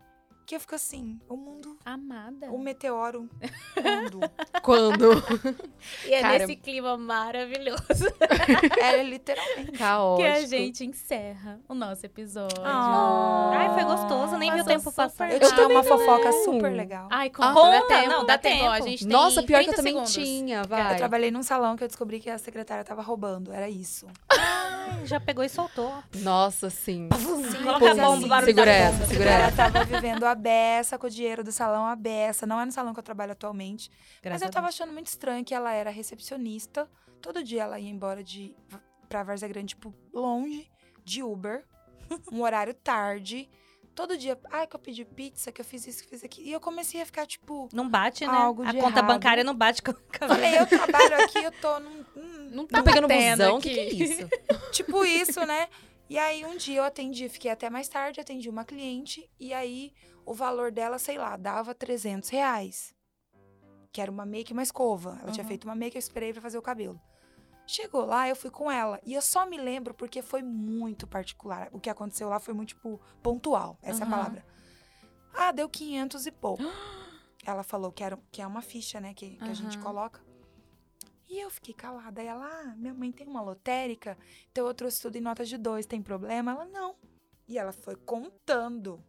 que 0.48 0.56
eu 0.56 0.62
fico 0.62 0.76
assim, 0.76 1.20
o 1.28 1.36
mundo, 1.36 1.78
Amada. 1.86 2.50
o 2.50 2.58
meteoro, 2.58 3.30
quando? 3.74 4.20
Quando? 4.64 5.24
E 6.06 6.14
é 6.14 6.22
Cara- 6.22 6.40
nesse 6.40 6.56
clima 6.56 6.98
maravilhoso 6.98 8.06
é 8.82 9.04
literalmente. 9.04 9.74
Caótico. 9.74 10.22
que 10.22 10.28
a 10.28 10.46
gente 10.48 10.86
encerra 10.86 11.60
o 11.68 11.74
nosso 11.74 12.06
episódio. 12.06 12.62
Ah. 12.64 13.52
Ai, 13.56 13.74
foi 13.74 13.84
gostoso, 13.84 14.38
nem 14.38 14.52
viu 14.54 14.64
o 14.64 14.66
tempo 14.66 14.90
passar. 14.92 15.30
Eu 15.32 15.38
Eu 15.40 15.54
tinha 15.54 15.68
uma 15.68 15.84
fofoca 15.84 16.32
não. 16.32 16.44
super 16.46 16.72
legal. 16.72 17.08
Ai, 17.12 17.30
conta, 17.30 17.54
conta, 17.54 17.72
dá 17.72 17.82
tempo, 17.88 18.10
não, 18.10 18.20
dá 18.26 18.34
dá 18.34 18.38
tempo. 18.38 18.66
A 18.70 18.74
tempo. 18.76 18.88
gente 18.88 19.00
tem 19.06 19.08
Nossa, 19.14 19.44
pior 19.44 19.64
que 19.64 19.70
eu 19.70 19.74
30 19.74 19.76
também 19.76 19.94
segundos. 19.94 20.14
tinha, 20.14 20.58
Eu 20.60 20.68
vai. 20.68 20.96
trabalhei 20.96 21.30
num 21.30 21.44
salão 21.44 21.76
que 21.76 21.84
eu 21.84 21.88
descobri 21.90 22.22
que 22.22 22.30
a 22.30 22.38
secretária 22.38 22.86
tava 22.86 23.02
roubando. 23.02 23.52
Era 23.52 23.70
isso. 23.70 24.08
Ai, 24.90 25.06
já 25.06 25.20
pegou 25.20 25.44
e 25.44 25.50
soltou. 25.50 25.94
Nossa, 26.18 26.70
sim. 26.70 27.10
Coloca 27.64 27.92
a 27.92 27.96
bomba, 27.96 28.42
segura 28.44 28.66
da 28.66 28.72
essa, 28.72 28.92
bomba. 28.92 29.06
segura 29.08 29.30
Ela 29.30 29.48
essa. 29.48 29.56
tava 29.56 29.84
vivendo 29.86 30.24
a 30.26 30.36
beça 30.36 30.98
com 30.98 31.08
o 31.08 31.10
dinheiro 31.10 31.44
do 31.44 31.52
salão, 31.52 31.86
a 31.86 31.96
beça. 31.96 32.46
Não 32.46 32.60
é 32.60 32.66
no 32.66 32.72
salão 32.72 32.94
que 32.94 33.00
eu 33.00 33.04
trabalho 33.04 33.32
atualmente. 33.34 33.90
Mas 33.90 34.22
Graças 34.22 34.42
eu 34.42 34.48
a 34.48 34.52
tava 34.52 34.68
achando 34.68 34.94
muito 34.94 35.08
estranho 35.08 35.44
que 35.44 35.54
ela 35.54 35.74
era 35.74 35.90
recepcionista. 35.90 36.90
Todo 37.22 37.44
dia 37.44 37.64
ela 37.64 37.80
ia 37.80 37.90
embora 37.90 38.24
de 38.24 38.56
pra 39.10 39.24
Várzea 39.24 39.48
Grande, 39.48 39.70
tipo, 39.70 39.94
longe, 40.14 40.70
de 41.04 41.24
Uber. 41.24 41.64
um 42.32 42.42
horário 42.42 42.74
tarde. 42.74 43.50
Todo 43.98 44.16
dia, 44.16 44.38
ai, 44.52 44.68
que 44.68 44.76
eu 44.76 44.80
pedi 44.80 45.04
pizza, 45.04 45.52
que 45.52 45.60
eu 45.60 45.66
fiz 45.66 45.88
isso, 45.88 46.02
que 46.02 46.06
eu 46.06 46.10
fiz 46.12 46.24
aquilo. 46.24 46.48
E 46.48 46.52
eu 46.52 46.60
comecei 46.60 47.02
a 47.02 47.06
ficar, 47.06 47.26
tipo, 47.26 47.68
Não 47.74 47.90
bate, 47.90 48.28
né? 48.28 48.38
Algo 48.38 48.62
a 48.62 48.72
de 48.72 48.78
conta 48.78 49.00
errado. 49.00 49.08
bancária 49.08 49.44
não 49.44 49.56
bate 49.56 49.82
com 49.82 49.90
a 49.90 50.28
falei, 50.28 50.60
eu 50.60 50.68
trabalho 50.68 51.24
aqui, 51.24 51.40
eu 51.44 51.52
tô 51.54 51.80
num. 51.80 52.06
hum, 52.16 52.50
Não 52.52 52.68
tá 52.68 52.78
Tô 52.78 52.84
pegando 52.84 53.08
busão, 53.08 53.58
o 53.58 53.60
que, 53.60 53.72
aqui. 53.72 53.96
que 53.98 54.04
é 54.04 54.06
isso? 54.06 54.30
tipo 54.72 55.04
isso, 55.04 55.44
né? 55.48 55.68
E 56.08 56.16
aí 56.20 56.46
um 56.46 56.56
dia 56.56 56.78
eu 56.78 56.84
atendi, 56.84 57.28
fiquei 57.28 57.50
até 57.50 57.72
mais 57.72 57.88
tarde, 57.90 58.22
atendi 58.22 58.48
uma 58.52 58.64
cliente, 58.64 59.28
e 59.40 59.52
aí 59.52 59.92
o 60.28 60.34
valor 60.36 60.72
dela, 60.72 61.00
sei 61.00 61.18
lá, 61.18 61.36
dava 61.36 61.74
300 61.74 62.30
reais. 62.30 62.94
Que 63.92 64.00
era 64.00 64.12
uma 64.12 64.28
make 64.28 64.52
e 64.52 64.54
uma 64.54 64.62
escova. 64.62 65.18
Ela 65.24 65.32
tinha 65.32 65.44
Uhum. 65.44 65.48
feito 65.48 65.64
uma 65.66 65.74
make, 65.76 65.96
eu 65.96 66.00
esperei 66.00 66.32
pra 66.34 66.42
fazer 66.42 66.60
o 66.60 66.62
cabelo. 66.62 67.02
Chegou 67.68 68.06
lá, 68.06 68.28
eu 68.30 68.36
fui 68.36 68.50
com 68.50 68.72
ela. 68.72 69.00
E 69.06 69.14
eu 69.14 69.22
só 69.22 69.46
me 69.46 69.58
lembro 69.58 69.94
porque 69.94 70.22
foi 70.22 70.42
muito 70.42 71.06
particular. 71.06 71.70
O 71.74 71.80
que 71.80 71.90
aconteceu 71.90 72.30
lá 72.30 72.40
foi 72.40 72.54
muito, 72.54 72.70
tipo, 72.70 73.00
pontual. 73.22 73.78
Essa 73.82 74.00
é 74.00 74.04
a 74.04 74.06
Uhum. 74.06 74.12
palavra. 74.12 74.46
Ah, 75.34 75.52
deu 75.52 75.70
500 75.70 76.26
e 76.26 76.32
pouco. 76.32 76.64
ela 77.46 77.64
falou 77.64 77.92
que, 77.92 78.04
era, 78.04 78.18
que 78.32 78.42
é 78.42 78.48
uma 78.48 78.62
ficha, 78.62 79.00
né, 79.02 79.14
que, 79.14 79.36
que 79.36 79.50
a 79.50 79.54
gente 79.54 79.78
coloca. 79.78 80.26
E 81.30 81.40
eu 81.40 81.50
fiquei 81.50 81.74
calada. 81.74 82.22
Aí 82.22 82.28
ela, 82.28 82.46
ah, 82.46 82.76
minha 82.78 82.94
mãe 82.94 83.12
tem 83.12 83.28
uma 83.28 83.42
lotérica, 83.42 84.18
então 84.50 84.66
eu 84.66 84.74
trouxe 84.74 85.02
tudo 85.02 85.18
em 85.18 85.22
nota 85.22 85.44
de 85.46 85.58
dois, 85.58 85.86
tem 85.86 86.02
problema? 86.02 86.52
Ela, 86.52 86.66
não. 86.66 86.96
E 87.48 87.58
ela 87.58 87.74
foi 87.74 87.96
contando. 87.96 89.04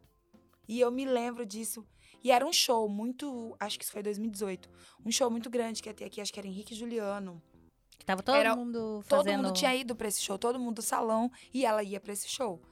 E 0.67 0.81
eu 0.81 0.91
me 0.91 1.05
lembro 1.05 1.47
disso. 1.47 1.87
E 2.23 2.33
era 2.33 2.45
um 2.45 2.53
show 2.53 2.89
muito, 2.89 3.57
acho 3.61 3.79
que 3.79 3.85
isso 3.85 3.93
foi 3.93 4.03
2018. 4.03 4.69
Um 5.07 5.13
show 5.13 5.31
muito 5.31 5.49
grande 5.49 5.81
que 5.81 5.89
ia 5.89 5.95
ter 5.95 6.05
aqui, 6.05 6.21
acho 6.21 6.33
que 6.33 6.41
era 6.41 6.49
Henrique 6.49 6.75
e 6.75 6.77
Juliano. 6.77 7.41
Que 7.99 8.05
tava 8.05 8.23
todo 8.23 8.37
Era- 8.37 8.55
mundo 8.57 9.03
Todo 9.09 9.25
fazendo... 9.25 9.43
mundo 9.43 9.53
tinha 9.55 9.75
ido 9.75 9.95
pra 9.97 10.09
esse 10.09 10.21
show, 10.23 10.39
todo 10.39 10.59
mundo 10.59 10.77
do 10.77 10.83
salão, 10.83 11.31
e 11.53 11.65
ela 11.67 11.83
ia 11.83 12.01
pra 12.01 12.13
esse 12.13 12.29
show. 12.29 12.63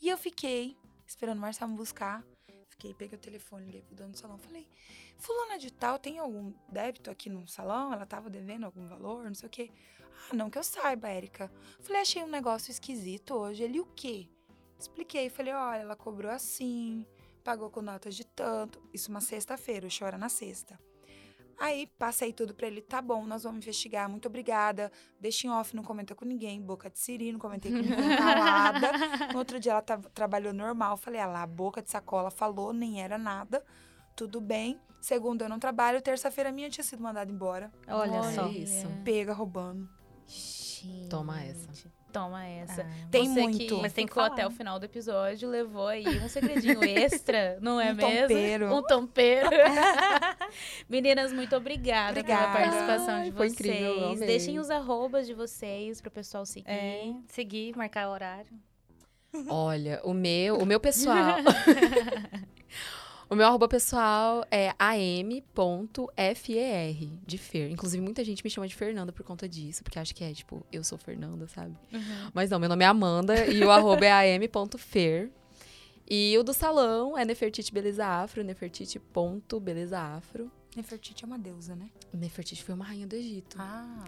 E 0.00 0.08
eu 0.08 0.18
fiquei 0.18 0.76
esperando 1.06 1.38
o 1.38 1.40
Marcelo 1.40 1.70
me 1.70 1.76
buscar. 1.76 2.22
Fiquei, 2.68 2.92
peguei 2.92 3.16
o 3.16 3.20
telefone, 3.20 3.64
liguei 3.66 3.82
pro 3.82 3.94
dono 3.96 4.10
do 4.12 4.18
salão. 4.18 4.36
Falei, 4.36 4.68
fulana 5.16 5.58
de 5.58 5.72
tal, 5.72 5.98
tem 5.98 6.18
algum 6.18 6.52
débito 6.68 7.10
aqui 7.10 7.30
no 7.30 7.46
salão? 7.48 7.92
Ela 7.92 8.04
tava 8.04 8.28
devendo 8.28 8.64
algum 8.64 8.86
valor, 8.88 9.24
não 9.24 9.34
sei 9.34 9.46
o 9.46 9.50
quê. 9.50 9.70
Ah, 10.30 10.34
não 10.34 10.50
que 10.50 10.58
eu 10.58 10.64
saiba, 10.64 11.08
Érica. 11.08 11.50
Falei, 11.80 12.02
achei 12.02 12.22
um 12.22 12.26
negócio 12.28 12.70
esquisito 12.70 13.32
hoje. 13.34 13.62
Ele, 13.62 13.80
o 13.80 13.86
quê? 13.86 14.28
Expliquei, 14.78 15.30
falei, 15.30 15.54
olha, 15.54 15.80
ela 15.80 15.96
cobrou 15.96 16.30
assim, 16.30 17.06
pagou 17.42 17.70
com 17.70 17.80
notas 17.80 18.14
de 18.14 18.24
tanto. 18.24 18.82
Isso 18.92 19.08
uma 19.08 19.20
sexta-feira, 19.20 19.86
o 19.86 19.90
show 19.90 20.06
era 20.06 20.18
na 20.18 20.28
sexta. 20.28 20.78
Aí 21.58 21.86
passei 21.98 22.32
tudo 22.32 22.54
pra 22.54 22.66
ele, 22.66 22.80
tá 22.82 23.00
bom, 23.00 23.24
nós 23.24 23.44
vamos 23.44 23.58
investigar, 23.64 24.08
muito 24.08 24.26
obrigada. 24.26 24.90
Deixa 25.20 25.46
em 25.46 25.50
off, 25.50 25.74
não 25.74 25.82
comenta 25.82 26.14
com 26.14 26.24
ninguém, 26.24 26.60
boca 26.60 26.90
de 26.90 26.98
siri, 26.98 27.32
não 27.32 27.38
comentei 27.38 27.70
com 27.70 27.78
ninguém, 27.78 28.16
calada. 28.16 28.92
No 29.32 29.38
outro 29.38 29.58
dia 29.60 29.72
ela 29.72 29.82
ta- 29.82 29.98
trabalhou 30.12 30.52
normal, 30.52 30.96
falei, 30.96 31.20
ah 31.20 31.26
lá, 31.26 31.46
boca 31.46 31.80
de 31.82 31.90
sacola, 31.90 32.30
falou, 32.30 32.72
nem 32.72 33.02
era 33.02 33.16
nada, 33.16 33.64
tudo 34.16 34.40
bem. 34.40 34.78
Segunda 35.00 35.44
eu 35.44 35.48
não 35.48 35.58
trabalho, 35.58 36.00
terça-feira 36.02 36.50
minha 36.50 36.70
tinha 36.70 36.82
sido 36.84 37.02
mandada 37.02 37.30
embora, 37.30 37.70
Olha, 37.88 38.12
Olha 38.20 38.32
só. 38.34 38.48
isso. 38.48 38.86
pega 39.04 39.32
roubando. 39.32 39.88
Gente, 40.26 41.08
Toma 41.08 41.42
essa. 41.42 41.68
Toma 42.14 42.46
essa. 42.46 42.82
Ah, 42.82 43.06
Tem 43.10 43.26
Você 43.26 43.40
muito. 43.42 43.58
que 43.58 43.74
Mas 43.82 43.92
tem 43.92 44.06
que 44.06 44.12
ficou 44.12 44.22
até 44.22 44.46
o 44.46 44.50
final 44.52 44.78
do 44.78 44.84
episódio, 44.84 45.48
levou 45.50 45.88
aí 45.88 46.06
um 46.20 46.28
segredinho 46.28 46.78
extra, 46.86 47.58
não 47.60 47.80
é 47.80 47.90
Um 47.92 47.96
mesmo? 47.96 48.20
tompeiro. 48.20 48.74
Um 48.76 48.82
tompeiro. 48.84 49.50
Meninas, 50.88 51.32
muito 51.32 51.56
obrigada, 51.56 52.22
pela 52.22 52.44
Obrigada. 52.44 52.52
participação 52.70 53.22
de 53.22 53.30
Ai, 53.30 53.32
foi 53.32 53.48
vocês. 53.50 53.60
incrível. 53.68 54.14
Deixem 54.26 54.58
os 54.60 54.70
arrobas 54.70 55.26
de 55.26 55.34
vocês 55.34 56.00
pro 56.00 56.08
pessoal 56.10 56.46
seguir. 56.46 56.70
É, 56.70 57.12
seguir, 57.26 57.76
marcar 57.76 58.08
horário. 58.08 58.52
Olha, 59.48 60.00
o 60.04 60.14
meu, 60.14 60.58
o 60.58 60.64
meu 60.64 60.78
pessoal. 60.78 61.38
o 63.28 63.34
meu 63.34 63.46
arroba 63.46 63.66
pessoal 63.68 64.44
é 64.50 64.74
am.fer, 64.78 65.44
de 67.26 67.38
Fer. 67.38 67.70
Inclusive, 67.70 68.02
muita 68.02 68.24
gente 68.24 68.42
me 68.44 68.50
chama 68.50 68.68
de 68.68 68.74
Fernanda 68.74 69.12
por 69.12 69.24
conta 69.24 69.48
disso, 69.48 69.82
porque 69.82 69.98
acha 69.98 70.12
que 70.12 70.22
é, 70.22 70.32
tipo, 70.32 70.64
eu 70.72 70.84
sou 70.84 70.98
Fernanda, 70.98 71.46
sabe? 71.48 71.74
Mas 72.32 72.50
não, 72.50 72.58
meu 72.58 72.68
nome 72.68 72.84
é 72.84 72.88
Amanda 72.88 73.46
e 73.46 73.62
o 73.64 73.70
arroba 73.70 74.04
é 74.04 74.36
am.fer. 74.36 75.30
E 76.08 76.36
o 76.36 76.42
do 76.42 76.52
salão 76.52 77.16
é 77.16 77.24
Nefertiti 77.24 77.72
Beleza 77.72 78.04
Afro, 78.06 78.44
nefertiti.beleza 78.44 79.98
afro. 79.98 80.50
Nefertiti 80.76 81.24
é 81.24 81.26
uma 81.26 81.38
deusa, 81.38 81.74
né? 81.74 81.88
Nefertiti 82.12 82.62
foi 82.62 82.74
uma 82.74 82.84
rainha 82.84 83.06
do 83.06 83.16
Egito. 83.16 83.56
Ah. 83.58 84.04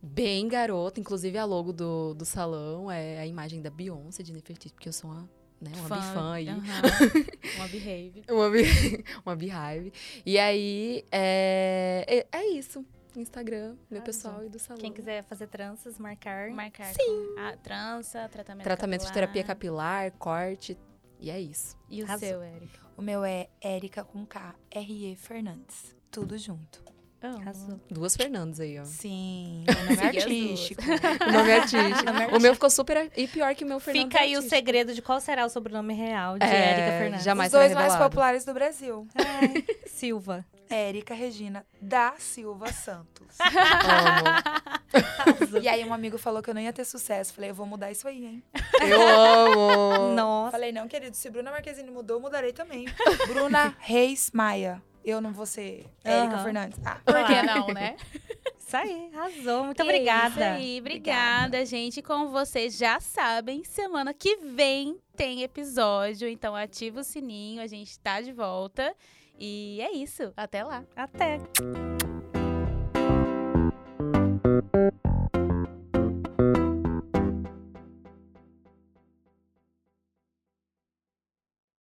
Bem 0.00 0.46
garota, 0.46 1.00
inclusive 1.00 1.36
a 1.38 1.44
logo 1.44 1.72
do, 1.72 2.14
do 2.14 2.24
salão 2.24 2.90
é 2.90 3.18
a 3.18 3.26
imagem 3.26 3.60
da 3.60 3.70
Beyoncé 3.70 4.22
de 4.22 4.32
Nefertiti, 4.32 4.74
porque 4.74 4.88
eu 4.88 4.92
sou 4.92 5.10
uma, 5.10 5.28
né, 5.62 5.70
uma 5.76 5.96
bifã 5.96 6.32
aí. 6.34 6.48
aham. 6.48 6.62
Uma 7.56 7.68
behave. 7.68 8.24
Uma, 8.28 8.50
be- 8.50 9.04
uma. 9.36 9.92
E 10.26 10.38
aí, 10.38 11.04
é, 11.10 12.04
é, 12.32 12.38
é 12.38 12.46
isso. 12.50 12.84
Instagram, 13.14 13.76
meu 13.90 14.00
Arrasou. 14.00 14.02
pessoal 14.06 14.44
e 14.44 14.48
do 14.48 14.58
salão. 14.58 14.80
Quem 14.80 14.92
quiser 14.92 15.22
fazer 15.24 15.46
tranças, 15.46 15.98
marcar. 15.98 16.50
Marcar 16.50 16.92
Sim. 16.94 17.34
a 17.38 17.56
trança, 17.58 18.28
tratamento 18.30 18.64
Tratamento 18.64 19.00
de 19.02 19.06
capilar. 19.08 19.14
terapia 19.26 19.44
capilar, 19.44 20.12
corte. 20.12 20.78
E 21.20 21.30
é 21.30 21.38
isso. 21.38 21.76
E 21.90 22.02
o 22.02 22.06
Arrasou. 22.06 22.28
seu, 22.28 22.42
Érica? 22.42 22.80
O 22.96 23.02
meu 23.02 23.22
é 23.24 23.48
Érica 23.60 24.02
com 24.02 24.24
K, 24.26 24.54
R-E 24.70 25.14
Fernandes. 25.16 25.94
Tudo 26.10 26.36
junto. 26.38 26.82
Arrasou. 27.28 27.80
Duas 27.90 28.16
Fernandes 28.16 28.60
aí, 28.60 28.78
ó. 28.78 28.84
Sim, 28.84 29.64
meu 29.74 29.84
nome 29.84 29.96
é 30.02 30.06
artístico. 30.06 30.82
O 30.82 31.32
nome 31.32 31.50
é 31.50 31.56
artístico. 31.58 32.10
o 32.36 32.40
meu 32.40 32.54
ficou 32.54 32.70
super. 32.70 33.10
E 33.16 33.26
pior 33.26 33.54
que 33.54 33.64
o 33.64 33.66
meu 33.66 33.80
Fernandes. 33.80 34.12
Fica 34.12 34.24
é 34.24 34.26
aí 34.26 34.36
o 34.36 34.42
segredo 34.42 34.94
de 34.94 35.02
qual 35.02 35.20
será 35.20 35.44
o 35.44 35.48
sobrenome 35.48 35.94
real 35.94 36.38
de 36.38 36.44
É, 36.44 36.72
Érica 36.72 36.98
Fernandes. 36.98 37.24
jamais 37.24 37.52
Os 37.52 37.58
dois 37.58 37.72
mais 37.74 37.96
populares 37.96 38.44
do 38.44 38.54
Brasil. 38.54 39.06
Silva. 39.86 40.44
Érica 40.70 41.14
Regina 41.14 41.66
da 41.80 42.14
Silva 42.18 42.72
Santos. 42.72 43.36
Amo. 43.38 45.58
e 45.62 45.68
aí 45.68 45.84
um 45.84 45.92
amigo 45.92 46.16
falou 46.16 46.42
que 46.42 46.48
eu 46.48 46.54
não 46.54 46.62
ia 46.62 46.72
ter 46.72 46.84
sucesso. 46.84 47.34
Falei, 47.34 47.50
eu 47.50 47.54
vou 47.54 47.66
mudar 47.66 47.90
isso 47.90 48.08
aí, 48.08 48.24
hein? 48.24 48.42
Eu 48.80 49.02
amo. 49.02 50.14
Nossa. 50.14 50.52
Falei, 50.52 50.72
não, 50.72 50.88
querido, 50.88 51.14
se 51.14 51.28
Bruna 51.28 51.50
Marquezine 51.50 51.90
mudou, 51.90 52.16
eu 52.16 52.20
mudarei 52.22 52.54
também. 52.54 52.86
Bruna 53.28 53.76
Reis 53.80 54.30
Maia. 54.32 54.80
Eu 55.04 55.20
não 55.20 55.32
vou 55.32 55.46
ser 55.46 55.86
Érica 56.04 56.34
Aham. 56.36 56.44
Fernandes. 56.44 56.78
Ah, 56.84 56.98
Por 57.04 57.26
que 57.26 57.42
não, 57.42 57.66
né? 57.68 57.96
Isso 58.58 58.76
aí, 58.76 59.10
arrasou. 59.14 59.64
Muito 59.64 59.80
E 59.80 59.82
é 59.82 59.84
obrigada. 59.84 60.30
Isso 60.30 60.42
aí, 60.42 60.80
obrigada, 60.80 61.66
gente. 61.66 62.00
Como 62.00 62.28
vocês 62.30 62.76
já 62.78 62.98
sabem, 63.00 63.64
semana 63.64 64.14
que 64.14 64.36
vem 64.36 64.96
tem 65.16 65.42
episódio, 65.42 66.26
então 66.28 66.56
ativa 66.56 67.00
o 67.00 67.04
sininho, 67.04 67.60
a 67.60 67.66
gente 67.66 67.98
tá 67.98 68.20
de 68.20 68.32
volta. 68.32 68.94
E 69.38 69.80
é 69.82 69.92
isso, 69.92 70.32
até 70.36 70.62
lá. 70.64 70.84
Até. 70.96 71.38